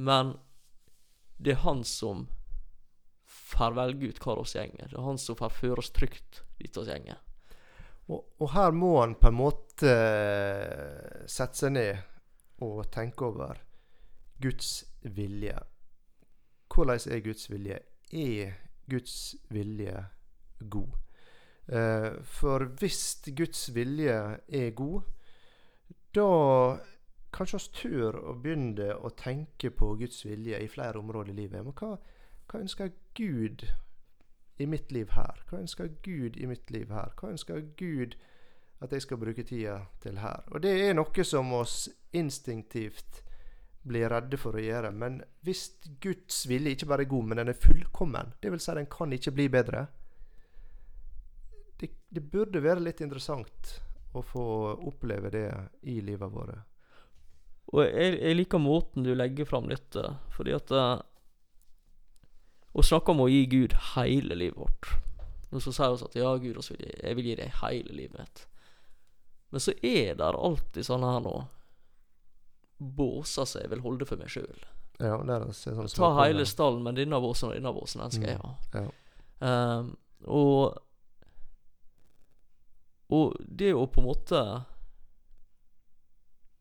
men 0.00 0.36
det 1.42 1.56
er 1.56 1.64
han 1.66 1.82
som 1.84 2.26
får 3.24 3.76
velge 3.76 4.12
ut 4.12 4.22
hvor 4.22 4.40
vi 4.40 4.54
gjenger. 4.54 4.88
Det 4.88 4.96
er 4.96 5.06
han 5.06 5.20
som 5.20 5.38
får 5.38 5.52
føre 5.58 5.82
oss 5.82 5.92
trygt 5.94 6.42
dit 6.58 6.78
vi 6.78 6.86
gjenger. 6.88 7.20
Og, 8.10 8.24
og, 8.40 8.48
her 8.54 8.72
må 8.74 8.96
han 9.00 9.14
på 9.20 9.30
en 9.30 9.38
måte 9.38 9.92
uh, 9.92 11.22
sette 11.30 11.60
seg 11.60 11.74
ned 11.76 12.62
og 12.64 12.86
tenke 12.94 13.28
over 13.28 13.60
Guds 14.42 14.82
vilje. 15.02 15.54
Hvordan 16.74 17.00
er 17.12 17.20
Guds 17.20 17.50
vilje? 17.50 17.78
Er 18.12 18.52
Guds 18.90 19.34
vilje 19.50 20.06
god? 20.70 20.88
Eh, 21.68 22.22
for 22.22 22.64
hvis 22.64 23.22
Guds 23.36 23.74
vilje 23.74 24.38
er 24.48 24.70
god, 24.70 25.02
da 26.14 26.28
kanskje 27.32 27.58
vi 27.58 27.76
tør 27.80 28.18
å 28.20 28.34
begynne 28.40 28.88
å 28.96 29.12
tenke 29.16 29.70
på 29.70 29.94
Guds 30.00 30.24
vilje 30.26 30.58
i 30.60 30.68
flere 30.68 31.00
områder 31.00 31.32
i 31.32 31.36
livet. 31.42 31.64
Men 31.64 31.76
hva, 31.76 31.96
hva 32.48 32.60
ønsker 32.60 32.92
Gud 33.16 33.64
i 34.58 34.66
mitt 34.66 34.92
liv 34.92 35.12
her? 35.16 35.44
Hva 35.48 35.62
ønsker 35.62 35.92
Gud 36.04 36.36
i 36.36 36.46
mitt 36.46 36.70
liv 36.70 36.92
her? 36.92 37.12
Hva 37.16 37.32
ønsker 37.32 37.64
Gud 37.76 38.16
at 38.82 38.92
jeg 38.92 39.04
skal 39.04 39.20
bruke 39.20 39.44
tida 39.46 39.78
til 40.02 40.18
her? 40.18 40.44
Og 40.52 40.62
det 40.62 40.72
er 40.86 40.96
noe 40.96 41.24
som 41.24 41.52
oss 41.56 41.86
instinktivt 42.12 43.22
blir 43.82 44.10
redde 44.12 44.38
for 44.38 44.56
å 44.56 44.62
gjøre. 44.62 44.92
Men 44.94 45.20
hvis 45.46 45.66
Guds 46.02 46.44
vilje 46.50 46.76
ikke 46.76 46.88
bare 46.92 47.06
er 47.06 47.10
god, 47.10 47.28
men 47.28 47.42
den 47.42 47.52
er 47.52 47.58
fullkommen, 47.58 48.34
vil 48.42 48.62
si 48.62 48.76
den 48.78 48.90
kan 48.90 49.14
ikke 49.14 49.34
bli 49.34 49.48
bedre 49.52 49.86
det, 51.82 51.88
det 52.14 52.22
burde 52.30 52.62
være 52.62 52.84
litt 52.84 53.00
interessant 53.02 53.72
å 54.14 54.22
få 54.22 54.44
oppleve 54.86 55.32
det 55.34 55.48
i 55.90 55.98
livet 56.04 56.30
vårt. 56.30 56.60
Og 57.72 57.82
jeg, 57.86 58.18
jeg, 58.20 58.36
liker 58.36 58.60
måten 58.62 59.06
du 59.06 59.14
legger 59.16 59.48
fram 59.48 59.66
dette, 59.70 60.04
fordi 60.34 60.54
at 60.54 60.70
uh, 60.76 61.00
Å 62.72 62.82
snakke 62.84 63.12
om 63.12 63.24
å 63.24 63.28
gi 63.28 63.42
Gud 63.52 63.74
hele 63.92 64.36
livet 64.38 64.56
vårt. 64.56 64.86
Og 65.52 65.60
så 65.60 65.74
sier 65.74 65.92
vi 65.92 66.06
at 66.06 66.14
ja, 66.16 66.30
Gud, 66.40 66.60
jeg 66.78 67.16
vil 67.18 67.26
gi 67.28 67.34
deg 67.36 67.58
hele 67.60 67.96
livet 67.96 68.20
mitt. 68.20 68.44
Men 69.52 69.60
så 69.60 69.74
er 69.84 70.14
det 70.16 70.28
alltid 70.30 70.86
sånn 70.86 71.04
her 71.04 71.18
nå 71.20 71.34
båser 72.82 73.46
som 73.48 73.62
jeg 73.62 73.70
vil 73.72 73.84
holde 73.84 74.08
for 74.08 74.20
meg 74.20 74.32
sjøl. 74.32 74.64
Ja, 75.02 75.16
det 75.26 75.54
sånn 75.56 75.88
Ta 75.96 76.12
hele 76.20 76.44
stallen, 76.46 76.82
men 76.86 76.98
denne 76.98 77.18
båsen 77.22 77.50
og 77.50 77.56
denne 77.56 77.72
båsen, 77.74 78.04
den 78.04 78.14
skal 78.14 78.28
mm. 78.28 78.32
jeg 78.32 78.40
ha. 78.42 78.52
Ja. 78.78 78.88
Um, 79.42 79.94
og 80.30 80.78
Og 83.12 83.34
det 83.44 83.72
å 83.76 83.86
på 83.92 84.00
en 84.00 84.06
måte 84.06 84.38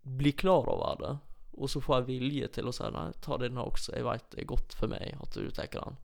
bli 0.01 0.31
klar 0.35 0.67
over 0.67 0.97
det, 0.99 1.11
og 1.53 1.69
så 1.69 1.79
få 1.83 1.99
en 1.99 2.07
vilje 2.09 2.49
til 2.57 2.67
å 2.67 2.73
si 2.75 2.87
nei, 2.91 3.11
ta 3.23 3.37
denne 3.39 3.63
også, 3.63 3.93
jeg 3.95 4.03
veit 4.03 4.25
det 4.33 4.41
er 4.41 4.49
godt 4.49 4.73
for 4.75 4.91
meg 4.91 5.13
at 5.21 5.37
du 5.37 5.51
tar 5.53 5.69
den, 5.71 5.99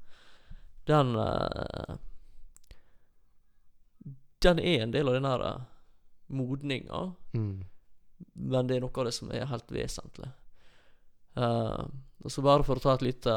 den 0.87 1.15
uh, 1.17 1.97
Den 4.39 4.61
er 4.61 4.85
en 4.85 4.93
del 4.93 5.09
av 5.09 5.17
den 5.17 5.27
der 5.27 5.43
uh, 5.43 5.65
modninga. 6.27 7.01
Mm. 7.33 7.65
Men 8.33 8.67
det 8.67 8.77
er 8.77 8.83
noe 8.85 8.93
av 9.01 9.07
det 9.07 9.15
som 9.15 9.31
er 9.33 9.49
helt 9.49 9.71
vesentlig. 9.73 10.29
Uh, 11.37 11.85
og 12.25 12.33
så 12.33 12.41
bare 12.45 12.65
for 12.65 12.79
å 12.79 12.81
ta 12.81 12.95
et 12.97 13.03
lite 13.05 13.33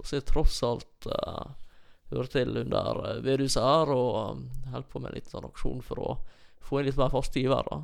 Og 0.00 0.06
så 0.08 0.16
er 0.16 0.22
tross 0.24 0.62
alt 0.64 1.08
uh, 1.12 1.50
hører 2.08 2.30
til 2.32 2.56
under 2.62 3.02
uh, 3.02 3.18
bedehuset 3.24 3.60
her, 3.62 3.92
og 3.92 4.16
um, 4.36 4.46
holder 4.72 4.88
på 4.92 5.02
med 5.02 5.10
en 5.10 5.18
liten 5.18 5.34
sånn 5.34 5.50
aksjon 5.50 5.84
for 5.84 6.00
å 6.00 6.16
få 6.66 6.80
inn 6.80 6.88
litt 6.88 6.98
mer 6.98 7.12
faste 7.12 7.42
givere. 7.42 7.82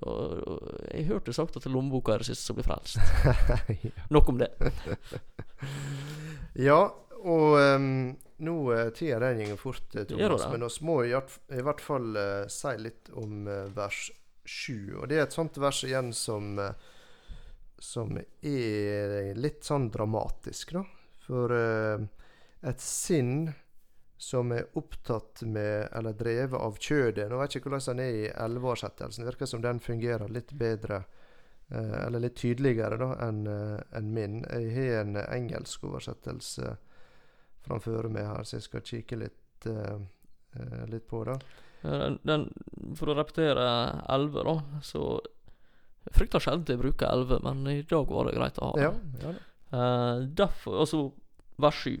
Og, 0.00 0.34
og 0.46 0.66
jeg 0.92 1.08
hørte 1.08 1.34
sagt 1.34 1.58
at 1.58 1.66
lommeboka 1.66 2.14
er 2.14 2.22
det 2.22 2.30
siste 2.30 2.46
som 2.46 2.58
blir 2.58 2.66
frelst. 2.68 2.98
Nok 4.14 4.34
om 4.34 4.42
det. 4.42 4.52
Ja, 6.60 6.80
og 7.20 7.52
um, 7.60 8.16
nå 8.42 8.54
tida 8.96 9.20
den 9.22 9.52
går 9.52 9.58
fort, 9.60 9.94
eh, 9.94 10.06
Thomas. 10.08 10.46
Men 10.50 10.64
vi 10.64 10.86
må 10.86 10.96
i, 11.04 11.12
hvert- 11.12 11.84
fall 11.84 12.16
eh, 12.16 12.46
si 12.50 12.72
litt 12.80 13.10
om 13.14 13.46
eh, 13.48 13.68
vers 13.76 14.10
7. 14.44 14.96
Og 15.00 15.08
det 15.08 15.18
er 15.18 15.26
et 15.26 15.36
sånt 15.36 15.58
vers 15.60 15.82
igjen 15.84 16.12
som 16.16 16.58
eh, 16.58 16.88
Som 17.80 18.18
er 18.18 19.34
litt 19.40 19.64
sånn 19.64 19.88
dramatisk, 19.90 20.74
da. 20.76 20.82
For 21.24 21.52
eh, 21.56 22.02
et 22.60 22.80
sinn 22.80 23.50
som 24.20 24.52
er 24.52 24.66
opptatt 24.76 25.40
med, 25.48 25.88
eller 25.96 26.12
drevet 26.12 26.60
av 26.60 26.76
kjødet 26.76 27.30
Nå 27.30 27.38
vet 27.40 27.54
jeg 27.54 27.62
ikke 27.62 27.70
hvordan 27.72 27.96
den 27.96 28.02
er 28.04 28.18
i 28.18 28.26
elleveårsettelsen. 28.28 29.24
Virker 29.24 29.48
som 29.48 29.62
den 29.64 29.80
fungerer 29.80 30.28
litt 30.28 30.52
bedre, 30.52 31.04
eh, 31.68 31.96
eller 32.04 32.26
litt 32.26 32.36
tydeligere, 32.36 33.00
da, 33.00 33.14
enn 33.28 33.46
eh, 33.48 33.80
enn 33.96 34.12
min. 34.12 34.42
Jeg 34.44 34.74
har 34.76 35.00
en 35.00 35.22
engelsk 35.24 35.88
oversettelse 35.88 36.76
framfor 37.64 38.10
meg 38.12 38.28
her, 38.28 38.44
så 38.44 38.58
jeg 38.58 38.66
skal 38.68 38.84
kikke 38.92 39.20
litt, 39.20 39.66
eh, 39.66 39.96
eh, 40.56 40.84
litt 40.92 41.08
på 41.08 41.24
det. 41.24 41.38
Eh, 41.82 42.08
Den, 42.26 42.46
for 42.98 43.10
å 43.10 43.16
repetere 43.18 43.66
11, 44.08 44.42
da, 44.46 44.80
så 44.82 45.04
Jeg 46.00 46.16
frykter 46.16 46.40
sjelden 46.40 46.72
jeg 46.72 46.80
bruker 46.80 47.10
11, 47.12 47.42
men 47.44 47.66
i 47.68 47.82
dag 47.84 48.08
var 48.08 48.26
det 48.26 48.38
greit 48.38 48.58
å 48.58 48.70
ha 48.70 48.76
det. 48.76 48.86
Ja, 48.86 48.92
ja 49.20 49.32
da. 49.36 49.42
Eh, 49.70 50.22
derfor, 50.40 50.78
altså 50.80 51.02
vers 51.60 51.82
7. 51.84 52.00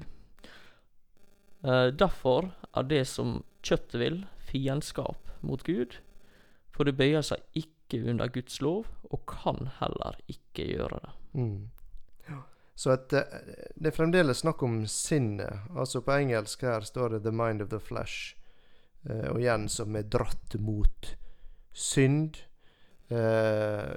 Uh, 1.60 1.92
derfor 1.92 2.54
er 2.72 2.86
det 2.88 3.02
som 3.04 3.42
kjøttet 3.60 3.98
vil, 4.00 4.22
fiendskap 4.48 5.28
mot 5.44 5.60
Gud, 5.66 5.98
for 6.72 6.88
det 6.88 6.96
bøyer 6.96 7.20
seg 7.20 7.44
ikke 7.52 8.00
under 8.08 8.32
Guds 8.32 8.62
lov, 8.64 8.88
og 9.12 9.26
kan 9.28 9.68
heller 9.76 10.16
ikke 10.32 10.64
gjøre 10.70 11.02
det. 11.04 11.12
Mm. 11.36 11.68
Så 12.80 12.94
at, 12.94 13.12
eh, 13.12 13.40
det 13.76 13.90
er 13.90 13.92
fremdeles 13.92 14.40
snakk 14.40 14.62
om 14.64 14.86
sinnet. 14.88 15.66
Altså 15.76 16.00
På 16.00 16.14
engelsk 16.16 16.62
her 16.64 16.80
står 16.80 17.10
det 17.10 17.18
'the 17.24 17.32
mind 17.32 17.60
of 17.60 17.68
the 17.68 17.76
flesh'. 17.76 18.34
Eh, 19.08 19.28
og 19.30 19.40
igjen 19.40 19.68
som 19.68 19.96
er 19.96 20.02
dratt 20.12 20.56
mot 20.60 21.14
synd. 21.72 22.36
Eh, 23.08 23.94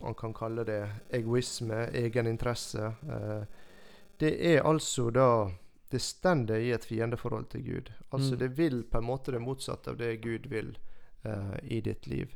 man 0.00 0.14
kan 0.16 0.32
kalle 0.34 0.64
det 0.64 0.80
egoisme, 1.12 1.86
egeninteresse. 1.92 2.92
Eh, 3.08 3.42
det 4.20 4.34
er 4.54 4.62
altså 4.62 5.10
da 5.10 5.50
Det 5.90 5.98
stender 6.00 6.60
i 6.62 6.68
et 6.70 6.84
fiendeforhold 6.86 7.48
til 7.50 7.62
Gud. 7.66 7.88
Altså 8.12 8.32
Mm. 8.34 8.38
det 8.38 8.48
vil 8.58 8.84
på 8.84 8.98
en 8.98 9.04
måte 9.04 9.32
det 9.32 9.40
motsatte 9.40 9.90
av 9.90 9.96
det 9.96 10.20
Gud 10.22 10.46
vil 10.46 10.78
eh, 11.24 11.58
i 11.64 11.80
ditt 11.80 12.06
liv. 12.06 12.30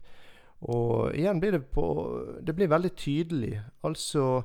Og 0.63 1.15
igjen 1.15 1.39
blir 1.41 1.53
det 1.53 1.71
på 1.71 2.41
Det 2.45 2.55
blir 2.57 2.67
veldig 2.69 2.91
tydelig. 2.97 3.63
Altså 3.85 4.43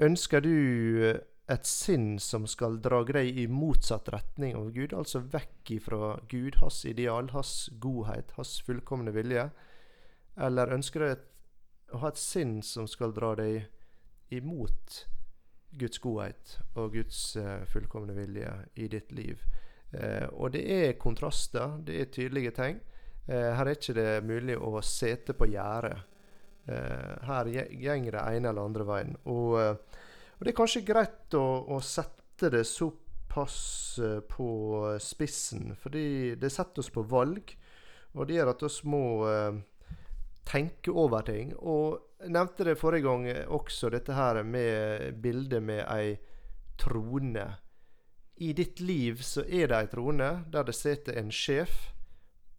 Ønsker 0.00 0.40
du 0.40 1.18
et 1.52 1.68
sinn 1.68 2.16
som 2.22 2.46
skal 2.48 2.78
dra 2.82 3.02
deg 3.04 3.38
i 3.38 3.46
motsatt 3.50 4.08
retning 4.12 4.56
av 4.56 4.70
Gud, 4.74 4.94
altså 4.96 5.22
vekk 5.32 5.74
ifra 5.76 6.14
Gud, 6.30 6.58
hans 6.62 6.82
ideal, 6.88 7.30
hans 7.34 7.70
godhet, 7.82 8.32
hans 8.38 8.56
fullkomne 8.66 9.12
vilje? 9.14 9.48
Eller 10.40 10.72
ønsker 10.72 11.04
du 11.04 11.24
å 11.92 12.02
ha 12.02 12.12
et 12.12 12.20
sinn 12.20 12.60
som 12.64 12.88
skal 12.88 13.12
dra 13.16 13.34
deg 13.38 13.66
imot 14.32 15.02
Guds 15.76 16.00
godhet 16.04 16.56
og 16.76 16.96
Guds 16.96 17.20
uh, 17.40 17.64
fullkomne 17.68 18.16
vilje 18.16 18.52
i 18.80 18.88
ditt 18.92 19.12
liv? 19.12 19.42
Uh, 19.92 20.28
og 20.32 20.54
det 20.56 20.62
er 20.72 20.96
kontraster, 21.00 21.76
det 21.84 22.00
er 22.00 22.12
tydelige 22.12 22.54
tegn. 22.56 22.80
Uh, 23.28 23.52
her 23.58 23.66
er 23.66 23.76
ikke 23.76 23.98
det 23.98 24.08
mulig 24.28 24.56
å 24.56 24.80
sete 24.84 25.36
på 25.36 25.50
gjerdet. 25.52 26.08
Her 26.62 27.48
gjenger 27.50 28.14
det 28.14 28.20
ene 28.36 28.52
eller 28.52 28.68
andre 28.68 28.84
veien. 28.86 29.16
Og, 29.26 29.56
og 30.42 30.46
det 30.46 30.56
er 30.56 30.58
kanskje 30.58 30.80
greit 30.82 31.34
å, 31.38 31.46
å 31.70 31.76
sette 31.86 32.48
det 32.50 32.64
såpass 32.66 33.58
eh, 34.02 34.16
på 34.26 34.46
spissen, 34.98 35.76
fordi 35.78 36.34
det 36.34 36.48
setter 36.50 36.82
oss 36.82 36.88
på 36.90 37.04
valg. 37.06 37.52
Og 38.18 38.26
det 38.26 38.40
gjør 38.40 38.50
at 38.50 38.64
vi 38.66 38.90
må 38.90 39.02
eh, 39.30 39.60
tenke 40.42 40.90
over 40.98 41.22
ting. 41.28 41.52
Og 41.62 42.18
jeg 42.18 42.34
nevnte 42.34 42.66
det 42.66 42.74
forrige 42.80 43.06
gang 43.06 43.28
også, 43.54 43.92
dette 43.94 44.16
her 44.18 44.42
med 44.42 45.22
bildet 45.22 45.62
med 45.62 45.84
ei 45.86 46.18
trone. 46.82 47.46
I 48.42 48.50
ditt 48.50 48.82
liv 48.82 49.22
så 49.22 49.46
er 49.46 49.70
det 49.70 49.78
ei 49.78 49.92
trone 49.94 50.32
der 50.50 50.66
det 50.66 50.74
sitter 50.74 51.22
en 51.22 51.30
sjef. 51.30 51.92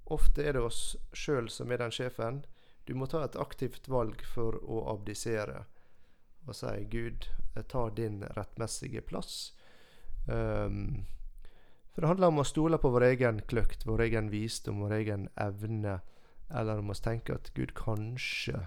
Ofte 0.08 0.48
er 0.48 0.56
det 0.56 0.64
oss 0.70 0.96
sjøl 1.12 1.52
som 1.52 1.68
er 1.68 1.84
den 1.84 1.92
sjefen. 1.92 2.46
Du 2.88 2.96
må 2.96 3.12
ta 3.12 3.26
et 3.28 3.36
aktivt 3.36 3.92
valg 3.92 4.24
for 4.24 4.56
å 4.64 4.86
abdisere 4.96 5.66
og 6.48 6.56
si 6.56 6.86
'Gud, 6.92 7.30
jeg 7.56 7.68
tar 7.68 7.90
din 7.96 8.24
rettmessige 8.38 9.02
plass'. 9.02 9.54
Um, 10.28 11.06
for 11.94 12.02
det 12.02 12.10
handler 12.10 12.32
om 12.32 12.42
å 12.42 12.48
stole 12.48 12.80
på 12.82 12.90
vår 12.90 13.06
egen 13.12 13.42
kløkt, 13.50 13.86
vår 13.86 14.08
egen 14.08 14.32
visdom, 14.34 14.82
vår 14.82 14.96
egen 14.98 15.28
evne. 15.38 16.00
Eller 16.50 16.82
om 16.82 16.90
å 16.90 16.98
tenke 16.98 17.36
at 17.36 17.52
Gud 17.54 17.76
kanskje 17.78 18.66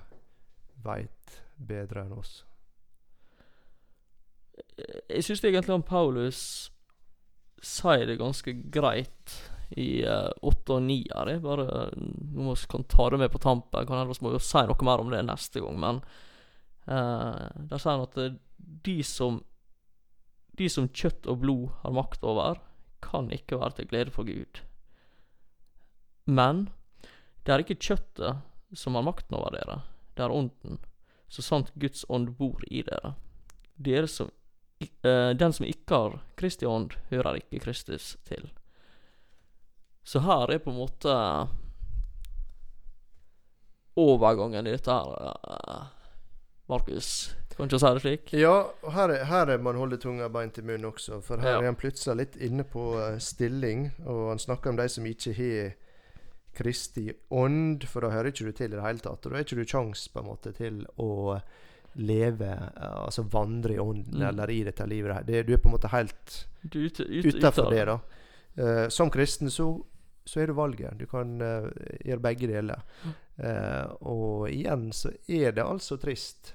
veit 0.84 1.40
bedre 1.56 2.04
enn 2.04 2.14
oss. 2.14 2.44
Jeg 5.08 5.24
syns 5.24 5.42
egentlig 5.44 5.74
han 5.74 5.86
Paulus 5.86 6.40
sier 7.64 8.06
det 8.06 8.18
ganske 8.20 8.52
greit 8.72 9.36
i 9.74 10.04
åtte 10.06 10.46
8 10.46 10.76
og 10.76 10.82
9 10.86 10.96
her. 11.10 11.30
Jeg 11.32 11.42
bare 11.42 11.66
Nå 11.96 12.54
vi 12.54 12.70
kan 12.70 12.84
ta 12.86 13.08
det 13.10 13.18
med 13.18 13.32
på 13.32 13.42
tampen. 13.42 13.86
Kan 13.88 14.06
vi 14.06 14.18
må 14.22 14.38
si 14.38 14.62
noe 14.68 14.86
mer 14.86 15.02
om 15.02 15.10
det 15.10 15.24
neste 15.26 15.62
gang, 15.64 15.80
men 15.80 16.00
der 16.86 17.80
sier 17.80 17.96
han 17.96 18.06
at 18.06 18.18
eh, 18.22 18.36
de 18.86 19.02
som 19.04 19.42
De 20.56 20.68
som 20.72 20.86
kjøtt 20.88 21.26
og 21.28 21.42
blod 21.42 21.64
har 21.82 21.92
makt 21.92 22.22
over, 22.24 22.56
kan 23.04 23.26
ikke 23.34 23.58
være 23.60 23.76
til 23.76 23.88
glede 23.90 24.12
for 24.14 24.24
Gud. 24.24 24.62
Men 26.24 26.70
det 27.44 27.52
er 27.52 27.60
ikke 27.60 27.76
kjøttet 27.76 28.40
som 28.72 28.96
har 28.96 29.04
makten 29.04 29.36
over 29.36 29.52
dere, 29.52 29.82
det 30.16 30.24
er 30.24 30.32
ånden, 30.32 30.78
så 31.28 31.44
sant 31.44 31.74
Guds 31.76 32.06
ånd 32.08 32.32
bor 32.38 32.64
i 32.72 32.80
dere. 32.88 33.12
Dere 33.76 34.08
som 34.08 34.32
uh, 34.80 35.36
den 35.36 35.52
som 35.52 35.68
ikke 35.68 36.00
har 36.00 36.16
Kristi 36.40 36.66
ånd, 36.66 36.96
hører 37.10 37.42
ikke 37.42 37.60
Kristus 37.66 38.14
til. 38.24 38.48
Så 40.06 40.24
her 40.24 40.50
er 40.50 40.62
på 40.64 40.72
en 40.72 40.80
måte 40.80 41.12
overgangen 43.96 44.66
i 44.66 44.74
dette 44.74 44.92
her, 44.92 45.36
eh, 45.46 45.84
Markus. 46.68 47.34
Kan 47.56 47.66
ikke 47.70 47.78
si 47.80 47.90
det 47.96 48.02
slik? 48.02 48.32
Ja, 48.36 48.54
her 48.92 49.08
er, 49.14 49.24
her 49.24 49.46
er 49.54 49.58
man 49.64 49.78
holder 49.80 49.96
tunga 50.02 50.26
beint 50.28 50.58
i 50.58 50.62
munnen 50.66 50.84
også. 50.90 51.22
For 51.24 51.40
her 51.40 51.54
Ja. 51.56 51.60
er 51.60 51.64
han 51.70 51.76
plutselig 51.78 52.16
litt 52.16 52.36
inne 52.36 52.64
på 52.68 52.82
uh, 52.98 53.18
stilling, 53.18 53.92
og 54.04 54.28
han 54.34 54.38
snakker 54.42 54.70
om 54.70 54.76
de 54.76 54.88
som 54.92 55.06
ikke 55.06 55.32
har 55.38 55.74
Kristi 56.56 57.10
ånd, 57.30 57.84
for 57.84 58.00
da 58.00 58.10
hører 58.10 58.30
ikke 58.32 58.46
du 58.48 58.52
til 58.56 58.72
i 58.72 58.76
det 58.76 58.82
hele 58.84 58.98
tatt. 59.04 59.26
Og 59.26 59.32
da 59.32 59.36
har 59.36 59.44
ikke 59.44 59.58
du 59.60 59.64
kjangs 59.68 60.06
på 60.08 60.22
en 60.22 60.28
måte 60.30 60.52
til 60.56 60.82
å 61.00 61.38
leve, 61.96 62.48
eh, 62.48 62.94
altså 63.06 63.22
vandre 63.32 63.74
i 63.74 63.80
ånden, 63.80 64.18
Mm. 64.20 64.28
eller 64.28 64.50
i 64.50 64.62
dette 64.64 64.86
livet. 64.88 65.14
her. 65.14 65.22
Det, 65.22 65.46
du 65.46 65.52
er 65.52 65.58
på 65.58 65.68
en 65.68 65.72
måte 65.76 65.88
helt 65.92 66.46
Du 66.68 66.78
ut, 66.86 67.00
utafor 67.00 67.70
det, 67.70 67.84
da. 67.86 67.98
Uh, 68.58 68.88
som 68.88 69.10
kristen 69.10 69.50
så, 69.50 69.82
så 70.24 70.40
er 70.40 70.46
det 70.46 70.56
valget. 70.56 70.96
Du 70.98 71.06
kan 71.06 71.40
uh, 71.40 71.68
gjøre 72.04 72.20
begge 72.24 72.46
deler. 72.48 72.80
Eh, 73.36 73.86
og 74.00 74.48
igjen 74.48 74.88
så 74.96 75.12
er 75.28 75.52
det 75.52 75.64
altså 75.64 75.98
trist 76.00 76.54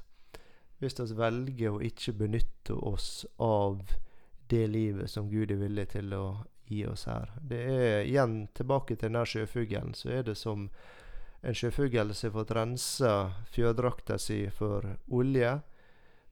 hvis 0.81 0.97
vi 0.97 1.13
velger 1.13 1.75
å 1.75 1.83
ikke 1.85 2.15
benytte 2.17 2.73
oss 2.73 3.27
av 3.37 3.83
det 4.49 4.63
livet 4.67 5.11
som 5.11 5.29
Gud 5.29 5.51
er 5.53 5.59
villig 5.61 5.91
til 5.93 6.09
å 6.17 6.25
gi 6.65 6.81
oss 6.89 7.05
her. 7.05 7.29
Det 7.37 7.59
er 7.61 8.07
igjen 8.07 8.47
tilbake 8.57 8.95
til 8.95 9.11
den 9.11 9.19
der 9.19 9.29
sjøfuglen. 9.29 9.93
Så 9.93 10.09
er 10.09 10.25
det 10.25 10.35
som 10.39 10.69
en 11.41 11.57
sjøfugl 11.57 12.15
som 12.17 12.31
har 12.31 12.35
fått 12.39 12.55
rensa 12.57 13.13
fjørdrakta 13.53 14.17
si 14.17 14.43
for 14.49 14.89
olje. 15.13 15.59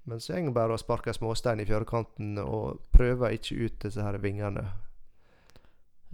Men 0.10 0.22
så 0.24 0.42
går 0.42 0.56
bare 0.56 0.74
og 0.74 0.82
sparker 0.82 1.14
småstein 1.14 1.62
i 1.62 1.68
fjørkanten 1.70 2.40
og 2.42 2.82
prøver 2.96 3.38
ikke 3.38 3.68
ut 3.68 3.82
disse 3.86 4.02
her 4.02 4.18
vingene. 4.24 4.66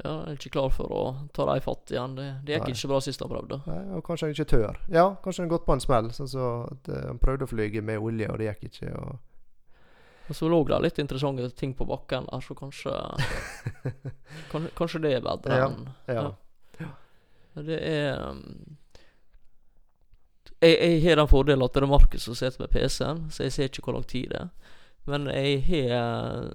Ja, 0.03 0.11
jeg 0.11 0.33
er 0.33 0.39
ikke 0.39 0.51
klar 0.57 0.71
for 0.75 0.91
å 0.91 1.03
ta 1.31 1.45
dem 1.47 1.61
fatt 1.63 1.91
igjen. 1.93 2.17
Det, 2.17 2.25
det 2.43 2.57
gikk 2.57 2.65
Nei. 2.65 2.73
ikke 2.75 2.89
bra 2.91 2.97
sist 3.03 3.21
han 3.23 3.31
prøvde. 3.31 3.61
Nei, 3.63 3.77
og 3.95 4.01
kanskje 4.03 4.27
han 4.27 4.33
ikke 4.35 4.47
tør. 4.51 4.79
Ja, 4.91 5.05
kanskje 5.23 5.41
han 5.43 5.47
har 5.47 5.53
gått 5.53 5.67
på 5.69 5.75
en 5.77 5.83
smell. 5.83 6.09
Sånn 6.17 6.27
så 6.31 6.49
at 6.67 6.89
eh, 6.91 7.05
Han 7.07 7.21
prøvde 7.21 7.47
å 7.47 7.51
flyge 7.51 7.83
med 7.85 8.03
olje, 8.03 8.27
og 8.27 8.41
det 8.41 8.49
gikk 8.49 8.67
ikke. 8.69 8.91
Og 8.99 9.15
Og 10.27 10.35
så 10.35 10.49
lå 10.51 10.59
det 10.67 10.81
litt 10.83 10.99
interessante 10.99 11.47
ting 11.55 11.75
på 11.77 11.87
bakken 11.87 12.27
der, 12.27 12.43
så 12.43 12.57
kanskje 12.59 12.91
kan, 14.51 14.67
Kanskje 14.75 15.03
det 15.05 15.13
er 15.15 15.23
bedre 15.23 15.59
Ja, 15.61 15.69
enn 15.69 15.87
ja. 16.09 16.25
Ja, 16.81 17.61
Det 17.63 17.79
er 17.79 18.19
um, 18.25 18.41
jeg, 20.59 20.75
jeg 20.81 21.03
har 21.03 21.19
den 21.19 21.29
fordelen 21.29 21.63
at 21.63 21.75
det 21.75 21.83
er 21.83 21.91
Markus 21.91 22.25
som 22.25 22.35
sitter 22.35 22.63
med 22.63 22.71
PC-en, 22.73 23.27
så 23.31 23.45
jeg 23.45 23.53
ser 23.53 23.69
ikke 23.69 23.85
hvor 23.85 23.95
lang 23.99 24.07
tid 24.09 24.31
det 24.31 24.39
er. 24.39 24.74
Men 25.05 25.27
jeg 25.29 25.61
har 25.67 26.51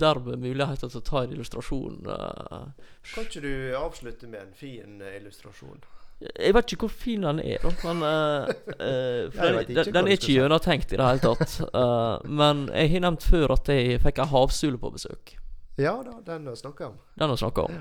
dermed 0.00 0.40
muligheter 0.40 0.88
til 0.88 1.02
å 1.02 1.04
ta 1.04 1.24
en 1.24 1.32
illustrasjon. 1.36 1.98
eh, 2.08 2.92
Kan 3.14 3.26
ikke 3.26 3.42
du 3.44 3.54
avslutte 3.76 4.28
med 4.28 4.40
en 4.40 4.54
fin 4.56 5.02
eh, 5.02 5.18
illustrasjon? 5.20 5.82
Jeg 6.20 6.52
vet 6.52 6.72
ikke 6.72 6.84
hvor 6.84 6.92
fin 6.92 7.22
den 7.24 7.38
er, 7.40 7.62
da, 7.64 7.70
men 7.88 8.02
uh, 8.04 8.48
eh, 8.76 9.28
for 9.36 9.56
den, 9.56 9.70
den, 9.72 9.92
den 9.94 10.08
er 10.08 10.18
ikke 10.18 10.34
gjennomtenkt 10.34 10.92
i 10.92 10.98
det 11.00 11.06
hele 11.06 11.22
tatt. 11.24 11.54
Uh, 11.72 12.20
men 12.28 12.66
jeg 12.74 12.92
har 12.92 13.04
nevnt 13.06 13.24
før 13.24 13.54
at 13.56 13.70
jeg 13.72 14.02
fikk 14.04 14.20
ei 14.20 14.28
havsule 14.28 14.80
på 14.80 14.92
besøk. 14.96 15.34
Ja 15.80 15.94
da, 16.04 16.18
den 16.26 16.44
har 16.44 16.56
jeg 16.56 16.60
snakka 16.60 16.90
om. 16.90 16.98
Den 17.16 17.32
har 17.32 17.40
snakka 17.40 17.64
om. 17.70 17.80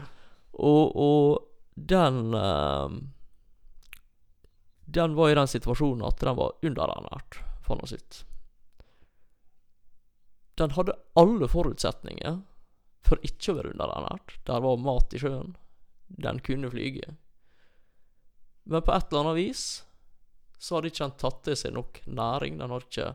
Og, 0.59 0.95
og 0.95 1.49
den 1.75 2.33
eh, 2.33 2.89
Den 4.85 5.15
var 5.15 5.29
i 5.29 5.35
den 5.35 5.47
situasjonen 5.47 6.05
at 6.07 6.19
den 6.19 6.35
var 6.35 6.55
underernært, 6.65 7.41
fant 7.61 7.83
noe 7.83 7.99
ut. 7.99 8.23
Den 10.59 10.75
hadde 10.75 10.97
alle 11.19 11.47
forutsetninger 11.49 12.39
for 13.07 13.21
ikke 13.25 13.53
å 13.53 13.59
være 13.59 13.73
underernært. 13.73 14.35
Der 14.47 14.63
var 14.63 14.81
mat 14.83 15.15
i 15.15 15.21
sjøen. 15.21 15.55
Den 16.09 16.41
kunne 16.43 16.71
flyge. 16.71 17.15
Men 18.69 18.83
på 18.85 18.93
et 18.93 19.07
eller 19.09 19.23
annet 19.23 19.39
vis 19.39 19.63
så 20.59 20.75
hadde 20.75 20.91
ikke 20.91 21.05
den 21.05 21.17
tatt 21.21 21.41
til 21.47 21.57
seg 21.57 21.75
nok 21.75 22.01
næring. 22.05 22.59
Den 22.59 22.73
hadde 22.73 22.89
ikke 22.89 23.09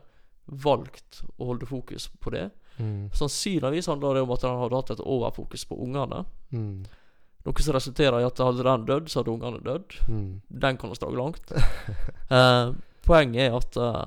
valgt 0.65 1.21
å 1.37 1.51
holde 1.51 1.69
fokus 1.69 2.09
på 2.21 2.33
det. 2.33 2.49
Mm. 2.77 3.07
Sannsynligvis 3.15 3.87
handler 3.87 4.17
det 4.17 4.25
om 4.25 4.33
at 4.35 4.43
den 4.43 4.59
hadde 4.59 4.79
hatt 4.81 4.93
et 4.95 5.03
overfokus 5.05 5.65
på 5.69 5.77
ungene. 5.85 6.25
Mm. 6.51 6.85
Noe 7.45 7.61
som 7.61 7.77
resulterer 7.77 8.19
i 8.19 8.25
at 8.25 8.41
hadde 8.41 8.65
den 8.65 8.85
dødd, 8.89 9.09
så 9.09 9.21
hadde 9.21 9.35
ungene 9.35 9.61
dødd. 9.63 9.97
Mm. 10.09 10.29
Den 10.65 10.79
kan 10.81 10.91
vi 10.91 11.01
dra 11.01 11.13
langt. 11.13 11.55
Eh, 12.25 12.71
poenget 13.05 13.43
er 13.43 13.53
at 13.53 13.75
eh, 13.77 14.05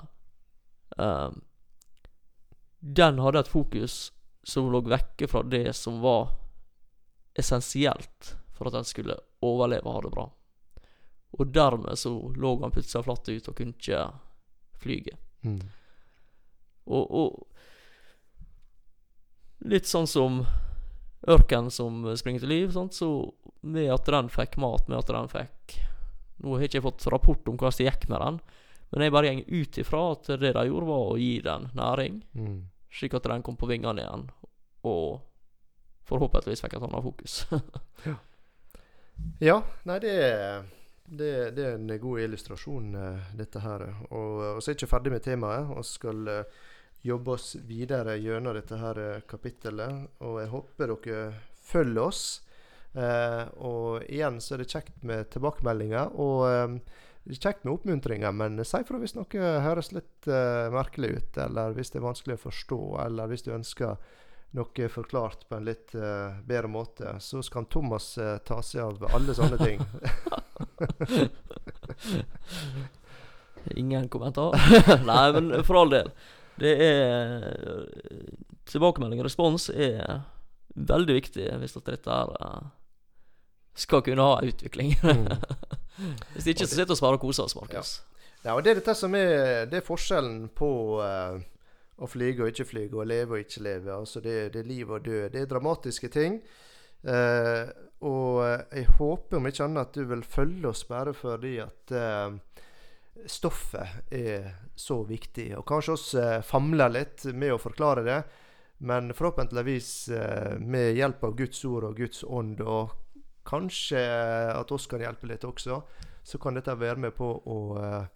eh, 0.98 1.28
den 2.78 3.18
hadde 3.18 3.42
et 3.42 3.50
fokus 3.50 4.12
som 4.42 4.70
lå 4.72 4.80
vekke 4.86 5.28
fra 5.28 5.42
det 5.42 5.72
som 5.76 6.00
var 6.00 6.30
essensielt 7.38 8.36
for 8.56 8.68
at 8.68 8.78
den 8.78 8.86
skulle 8.86 9.18
overleve 9.44 9.86
og 9.86 9.94
ha 9.94 10.02
det 10.06 10.14
bra. 10.14 10.26
Og 11.38 11.52
dermed 11.52 11.98
så 11.98 12.10
lå 12.36 12.54
han 12.62 12.72
plutselig 12.74 13.04
flatt 13.04 13.28
ut 13.28 13.48
og 13.50 13.56
kunne 13.58 13.76
ikke 13.76 14.00
flyge. 14.82 15.14
Mm. 15.44 15.60
Og, 16.88 17.04
og 17.12 17.46
litt 19.68 19.86
sånn 19.90 20.08
som 20.08 20.40
ørken 21.28 21.70
som 21.74 22.16
springer 22.16 22.40
til 22.44 22.52
liv, 22.54 22.72
sant? 22.72 22.94
så 22.94 23.34
med 23.60 23.90
at 23.92 24.06
den 24.08 24.30
fikk 24.32 24.56
mat, 24.62 24.88
med 24.88 24.98
at 25.02 25.12
den 25.12 25.30
fikk 25.32 25.78
Nå 26.38 26.52
har 26.54 26.62
jeg 26.62 26.70
ikke 26.70 26.84
fått 26.84 27.06
rapport 27.10 27.48
om 27.50 27.56
hvordan 27.58 27.74
det 27.74 27.86
gikk 27.88 28.04
med 28.12 28.20
den, 28.22 28.36
men 28.92 29.02
jeg 29.04 29.12
bare 29.12 29.34
går 29.36 29.50
ut 29.62 29.78
ifra 29.82 30.02
at 30.12 30.30
det 30.40 30.52
de 30.56 30.66
gjorde, 30.68 30.86
var 30.88 31.12
å 31.12 31.18
gi 31.20 31.40
den 31.44 31.68
næring, 31.76 32.22
Mm. 32.34 32.62
slik 32.90 33.14
at 33.14 33.22
den 33.28 33.42
kom 33.42 33.56
på 33.56 33.68
vingene 33.68 34.00
igjen, 34.02 34.28
og 34.84 35.20
forhåpentligvis 36.08 36.62
fikk 36.64 36.74
et 36.78 36.82
annet 36.88 37.04
fokus. 37.04 37.44
Ja, 39.42 39.56
nei, 39.88 39.98
det 40.02 40.12
er, 40.22 40.62
det, 41.04 41.30
det 41.56 41.64
er 41.66 41.76
en 41.76 41.88
god 42.00 42.20
illustrasjon, 42.22 42.92
eh, 42.94 43.30
dette 43.38 43.62
her. 43.64 43.82
Og 44.14 44.42
og 44.54 44.60
så 44.62 44.70
er 44.70 44.74
jeg 44.74 44.78
ikke 44.82 44.90
ferdig 44.92 45.12
med 45.14 45.24
temaet. 45.24 45.72
og 45.74 45.84
skal 45.86 46.28
eh, 46.28 46.44
jobbe 47.02 47.34
oss 47.34 47.56
videre 47.66 48.14
gjennom 48.22 48.54
dette 48.54 48.78
her 48.78 49.00
eh, 49.02 49.20
kapittelet. 49.26 50.06
Og 50.22 50.38
jeg 50.42 50.52
håper 50.54 50.94
dere 50.94 51.24
følger 51.68 52.02
oss. 52.04 52.22
Eh, 52.94 53.44
og 53.58 54.06
igjen 54.08 54.38
så 54.42 54.54
er 54.54 54.62
det 54.62 54.70
kjekt 54.72 55.02
med 55.06 55.28
tilbakemeldinger. 55.34 56.14
Og 56.14 56.46
eh, 56.46 56.78
kjekt 57.36 57.64
med 57.64 57.74
oppmuntringer, 57.74 58.32
men 58.32 58.64
si 58.64 58.80
fra 58.88 58.98
hvis 59.00 59.14
noe 59.16 59.50
høres 59.64 59.92
litt 59.92 60.28
uh, 60.30 60.70
merkelig 60.72 61.08
ut, 61.16 61.36
eller 61.44 61.74
hvis 61.76 61.90
det 61.92 62.00
er 62.00 62.06
vanskelig 62.06 62.38
å 62.38 62.44
forstå, 62.46 62.80
eller 63.04 63.28
hvis 63.28 63.44
du 63.44 63.50
ønsker 63.52 63.96
noe 64.56 64.88
forklart 64.88 65.48
på 65.48 65.56
en 65.58 65.66
litt 65.68 65.94
uh, 65.98 66.40
bedre 66.48 66.68
måte, 66.72 67.20
så 67.20 67.42
skal 67.44 67.68
Thomas 67.68 68.18
uh, 68.20 68.38
ta 68.48 68.62
seg 68.64 68.80
av 68.86 69.04
alle 69.12 69.34
sånne 69.36 69.58
ting. 69.60 69.80
Ingen 73.76 74.08
kommentar? 74.08 74.56
Nei, 75.10 75.32
men 75.36 75.64
for 75.66 75.82
all 75.82 75.92
del. 75.92 76.08
Det 76.58 76.74
er 76.82 77.84
Tilbakemelding 78.68 79.20
og 79.22 79.28
respons 79.28 79.68
er 79.70 80.24
veldig 80.74 81.14
viktig 81.18 81.46
hvis 81.60 81.76
dette 81.76 82.10
her 82.10 82.28
skal 83.78 84.02
kunne 84.04 84.24
ha 84.24 84.40
utvikling. 84.44 84.96
Hvis 86.34 86.46
ikke 86.52 86.66
så 86.66 86.74
sitter 86.76 86.94
vi 86.94 87.04
bare 87.04 87.18
og 87.18 87.24
koser 87.26 87.48
oss, 87.48 87.56
Markus. 87.58 87.92
Ja, 88.44 88.54
og 88.54 88.62
det 88.62 88.72
er 88.72 88.80
dette 88.80 88.94
som 88.94 89.14
er, 89.18 89.66
det 89.70 89.80
er 89.80 89.86
forskjellen 89.86 90.46
på 90.56 90.70
uh, 91.02 91.38
å 91.98 92.08
flyge 92.08 92.44
og 92.44 92.52
ikke 92.52 92.68
flyge, 92.68 92.94
og 92.94 93.10
leve 93.10 93.36
og 93.36 93.44
ikke 93.44 93.64
leve. 93.66 93.92
Altså 93.96 94.22
det, 94.24 94.38
det 94.54 94.62
er 94.62 94.70
liv 94.70 94.90
og 94.90 95.04
død. 95.04 95.28
Det 95.34 95.42
er 95.42 95.50
dramatiske 95.50 96.10
ting. 96.14 96.40
Uh, 97.02 97.66
og 98.06 98.44
jeg 98.46 98.86
håper 98.98 99.38
om 99.38 99.48
ikke 99.50 99.66
annet 99.66 99.88
at 99.88 99.98
du 99.98 100.06
vil 100.06 100.22
følge 100.22 100.70
oss 100.70 100.84
bare 100.86 101.14
fordi 101.18 101.56
at 101.62 101.94
uh, 101.98 102.38
stoffet 103.26 103.88
er 104.14 104.52
så 104.74 105.02
viktig. 105.04 105.50
Og 105.58 105.66
kanskje 105.66 105.94
oss 105.94 106.06
eh, 106.14 106.40
famler 106.46 106.92
litt 106.92 107.26
med 107.34 107.54
å 107.54 107.60
forklare 107.60 108.04
det. 108.06 108.18
Men 108.86 109.10
forhåpentligvis 109.16 109.90
eh, 110.14 110.54
med 110.60 110.94
hjelp 110.96 111.24
av 111.26 111.36
Guds 111.38 111.64
ord 111.66 111.88
og 111.90 111.98
Guds 111.98 112.22
ånd, 112.24 112.60
og 112.62 112.94
kanskje 113.48 114.00
at 114.52 114.72
oss 114.74 114.86
kan 114.90 115.02
hjelpe 115.02 115.28
litt 115.30 115.46
også, 115.48 115.80
så 116.28 116.40
kan 116.42 116.58
dette 116.58 116.74
være 116.76 117.00
med 117.06 117.14
på 117.16 117.28
å 117.48 117.58
eh, 117.80 118.08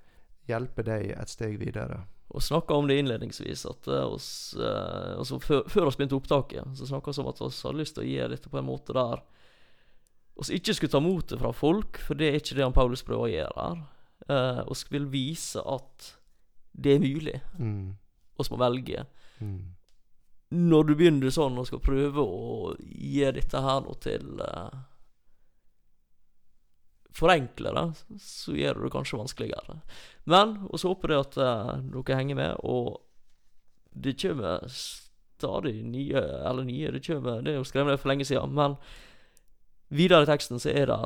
hjelpe 0.51 0.85
deg 0.85 1.15
et 1.17 1.33
steg 1.33 1.57
videre. 1.61 2.03
Og 2.33 2.45
snakka 2.45 2.77
om 2.77 2.89
det 2.89 2.99
innledningsvis, 3.01 3.67
at 3.69 3.89
uh, 3.93 4.07
oss, 4.09 4.55
eh, 4.57 5.19
altså 5.19 5.37
før, 5.41 5.67
før 5.69 5.91
vi 5.91 5.99
begynte 6.01 6.17
opptaket, 6.17 6.77
så 6.79 6.89
snakka 6.89 7.13
vi 7.13 7.21
om 7.21 7.29
at 7.29 7.41
vi 7.43 7.49
hadde 7.49 7.81
lyst 7.81 7.97
til 7.99 8.05
å 8.05 8.09
gjøre 8.09 8.33
dette 8.33 8.53
på 8.53 8.61
en 8.61 8.69
måte 8.69 8.97
der 8.97 9.25
vi 10.41 10.57
ikke 10.57 10.75
skulle 10.75 10.95
ta 10.95 11.01
motet 11.05 11.43
fra 11.43 11.51
folk, 11.53 11.99
for 12.01 12.17
det 12.19 12.31
er 12.31 12.39
ikke 12.39 12.57
det 12.57 12.65
han 12.65 12.75
Paulus 12.75 13.05
prøver 13.05 13.27
å 13.27 13.33
gjøre 13.33 13.67
her. 13.67 13.83
Uh, 14.33 14.73
vi 14.73 14.97
vil 14.97 15.11
vise 15.13 15.61
at 15.61 16.09
det 16.73 16.97
er 16.97 17.03
mulig. 17.03 17.37
Mm. 17.59 17.93
Må 18.41 18.59
velge. 18.59 19.05
Mm. 19.39 19.75
Når 20.57 20.89
du 20.89 20.95
begynner 20.97 21.31
sånn 21.31 21.61
og 21.61 21.69
skal 21.69 21.83
prøve 21.85 22.25
å 22.25 22.73
gi 22.81 23.29
dette 23.37 23.61
her 23.63 23.87
til 24.03 24.41
uh, 24.41 24.73
Forenkle 27.13 27.73
det, 27.77 27.87
så 28.23 28.55
gjør 28.57 28.79
du 28.79 28.85
det 28.87 28.93
kanskje 28.95 29.21
vanskeligere. 29.21 29.79
Men 30.25 30.55
vi 30.71 30.81
håper 30.89 31.13
det 31.13 31.21
at 31.21 31.39
uh, 31.41 31.73
dere 31.93 32.19
henger 32.19 32.39
med, 32.39 32.63
og 32.65 33.03
det 33.93 34.17
kommer 34.23 34.65
stadig 34.73 35.83
nye 35.85 36.17
Eller 36.17 36.65
nye, 36.65 36.93
det 36.95 37.03
kommer 37.05 37.43
Det 37.43 37.53
er 37.53 37.59
jo 37.59 37.67
skrevet 37.69 38.01
for 38.01 38.09
lenge 38.09 38.25
siden, 38.25 38.55
men 38.57 38.79
videre 39.93 40.25
i 40.25 40.31
teksten 40.31 40.63
så 40.63 40.71
er 40.73 40.89
det 40.89 41.01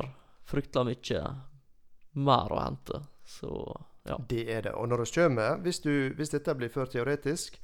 fryktelig 0.47 0.93
mye 0.93 1.23
mer 2.17 2.53
å 2.53 2.61
hente. 2.61 3.01
Så 3.27 3.51
ja. 4.07 4.15
Det 4.29 4.45
er 4.47 4.61
det. 4.69 4.73
Og 4.79 4.87
når 4.89 5.03
vi 5.03 5.11
kommer, 5.19 5.57
hvis, 5.61 5.81
du, 5.83 6.13
hvis 6.15 6.31
dette 6.31 6.55
blir 6.55 6.71
for 6.71 6.87
teoretisk, 6.89 7.59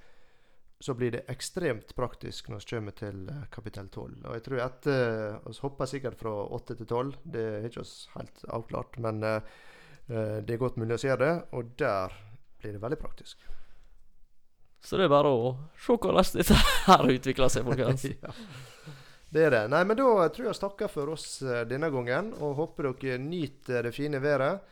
så 0.84 0.94
blir 0.94 1.14
det 1.16 1.22
ekstremt 1.32 1.94
praktisk 1.96 2.50
når 2.52 2.60
vi 2.60 2.76
kommer 2.76 2.96
til 2.98 3.20
eh, 3.32 3.44
kapittel 3.52 3.88
12. 3.88 4.16
Og 4.26 4.34
jeg 4.36 4.44
tror 4.44 4.62
etter 4.66 5.38
Vi 5.46 5.54
hopper 5.64 5.88
sikkert 5.88 6.18
fra 6.20 6.34
8 6.58 6.76
til 6.76 6.88
12, 6.90 7.14
det 7.36 7.44
er 7.52 7.68
ikke 7.70 7.86
oss 7.86 7.94
helt 8.18 8.42
avklart. 8.52 8.98
Men 9.06 9.24
eh, 9.24 9.54
eh, 10.10 10.42
det 10.44 10.58
er 10.58 10.60
godt 10.60 10.82
mulig 10.82 10.98
å 10.98 11.04
se 11.06 11.16
det, 11.22 11.30
og 11.56 11.70
der 11.80 12.18
blir 12.60 12.76
det 12.76 12.82
veldig 12.84 12.98
praktisk. 13.00 13.46
Så 14.84 15.00
det 15.00 15.06
er 15.08 15.14
bare 15.14 15.32
å 15.32 15.54
se 15.80 15.96
hvordan 15.96 16.28
dette 16.34 16.58
her 16.90 17.04
utvikler 17.14 17.54
seg, 17.54 17.64
folkens. 17.70 18.04
ja. 18.26 18.34
Det 19.34 19.46
er 19.48 19.56
det. 19.56 19.62
Nei, 19.72 19.86
men 19.88 19.98
da 19.98 20.10
tror 20.36 20.50
jeg 20.50 20.52
vi 20.52 20.64
takker 20.66 20.92
for 20.92 21.14
oss 21.16 21.28
eh, 21.48 21.62
denne 21.70 21.88
gangen, 21.96 22.34
og 22.44 22.58
håper 22.60 22.92
dere 22.92 23.22
nyter 23.24 23.88
det 23.88 23.96
fine 23.96 24.20
været. 24.20 24.72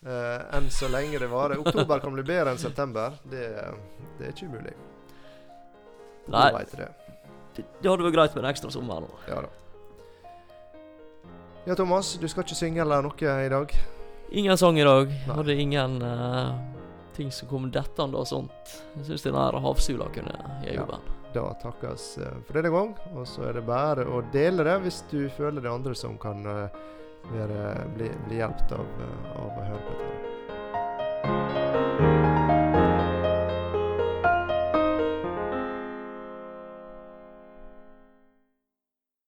Uh, 0.00 0.40
enn 0.56 0.70
så 0.72 0.88
lenge 0.88 1.18
det 1.20 1.28
varer. 1.28 1.60
Oktober 1.60 2.00
kan 2.00 2.16
bli 2.16 2.24
bedre 2.24 2.54
enn 2.54 2.62
september. 2.62 3.20
Det, 3.28 3.44
det 4.16 4.30
er 4.30 4.32
ikke 4.32 4.48
umulig. 4.48 4.72
Nei. 6.26 6.50
Vet 6.58 6.76
det. 6.76 6.88
Det, 7.56 7.64
det 7.80 7.90
hadde 7.90 8.04
vært 8.06 8.14
greit 8.14 8.34
med 8.36 8.44
en 8.44 8.50
ekstra 8.50 8.70
sommer 8.70 9.00
nå. 9.04 9.08
Ja 9.28 9.40
da. 9.46 9.48
Ja, 11.66 11.74
Thomas, 11.76 12.14
du 12.16 12.28
skal 12.28 12.44
ikke 12.46 12.56
synge 12.56 12.80
eller 12.82 13.02
noe 13.04 13.32
i 13.44 13.48
dag? 13.52 13.72
Ingen 14.30 14.58
sang 14.58 14.78
i 14.80 14.84
dag. 14.86 15.10
Nei. 15.12 15.34
Hadde 15.36 15.56
ingen 15.60 15.98
uh, 16.02 16.54
ting 17.16 17.32
som 17.34 17.48
kom 17.50 17.66
dettende 17.74 18.16
og 18.20 18.26
sånt. 18.30 18.76
Jeg 18.96 19.10
syns 19.10 19.26
den 19.26 19.36
der 19.36 19.58
havsula 19.60 20.06
kunne 20.14 20.36
gjøre 20.64 20.74
Ja. 20.74 20.80
jobben. 20.84 21.08
Da 21.34 21.44
takkes 21.62 22.06
uh, 22.18 22.30
for 22.46 22.56
denne 22.58 22.72
gang. 22.74 22.94
Og 23.14 23.26
så 23.28 23.44
er 23.50 23.58
det 23.58 23.66
bare 23.68 24.06
å 24.08 24.22
dele 24.32 24.64
det 24.66 24.78
hvis 24.86 25.02
du 25.12 25.28
føler 25.36 25.60
det 25.60 25.68
er 25.68 25.76
andre 25.76 25.94
som 25.98 26.16
kan 26.18 26.40
uh, 26.46 26.80
være, 27.34 27.86
bli, 27.94 28.08
bli 28.26 28.40
hjulpet 28.40 28.72
av, 28.72 28.86
eh, 29.04 29.32
av 29.36 29.50
å 29.50 29.66
høre 29.68 29.82
på 29.84 29.98
dette. 30.00 31.59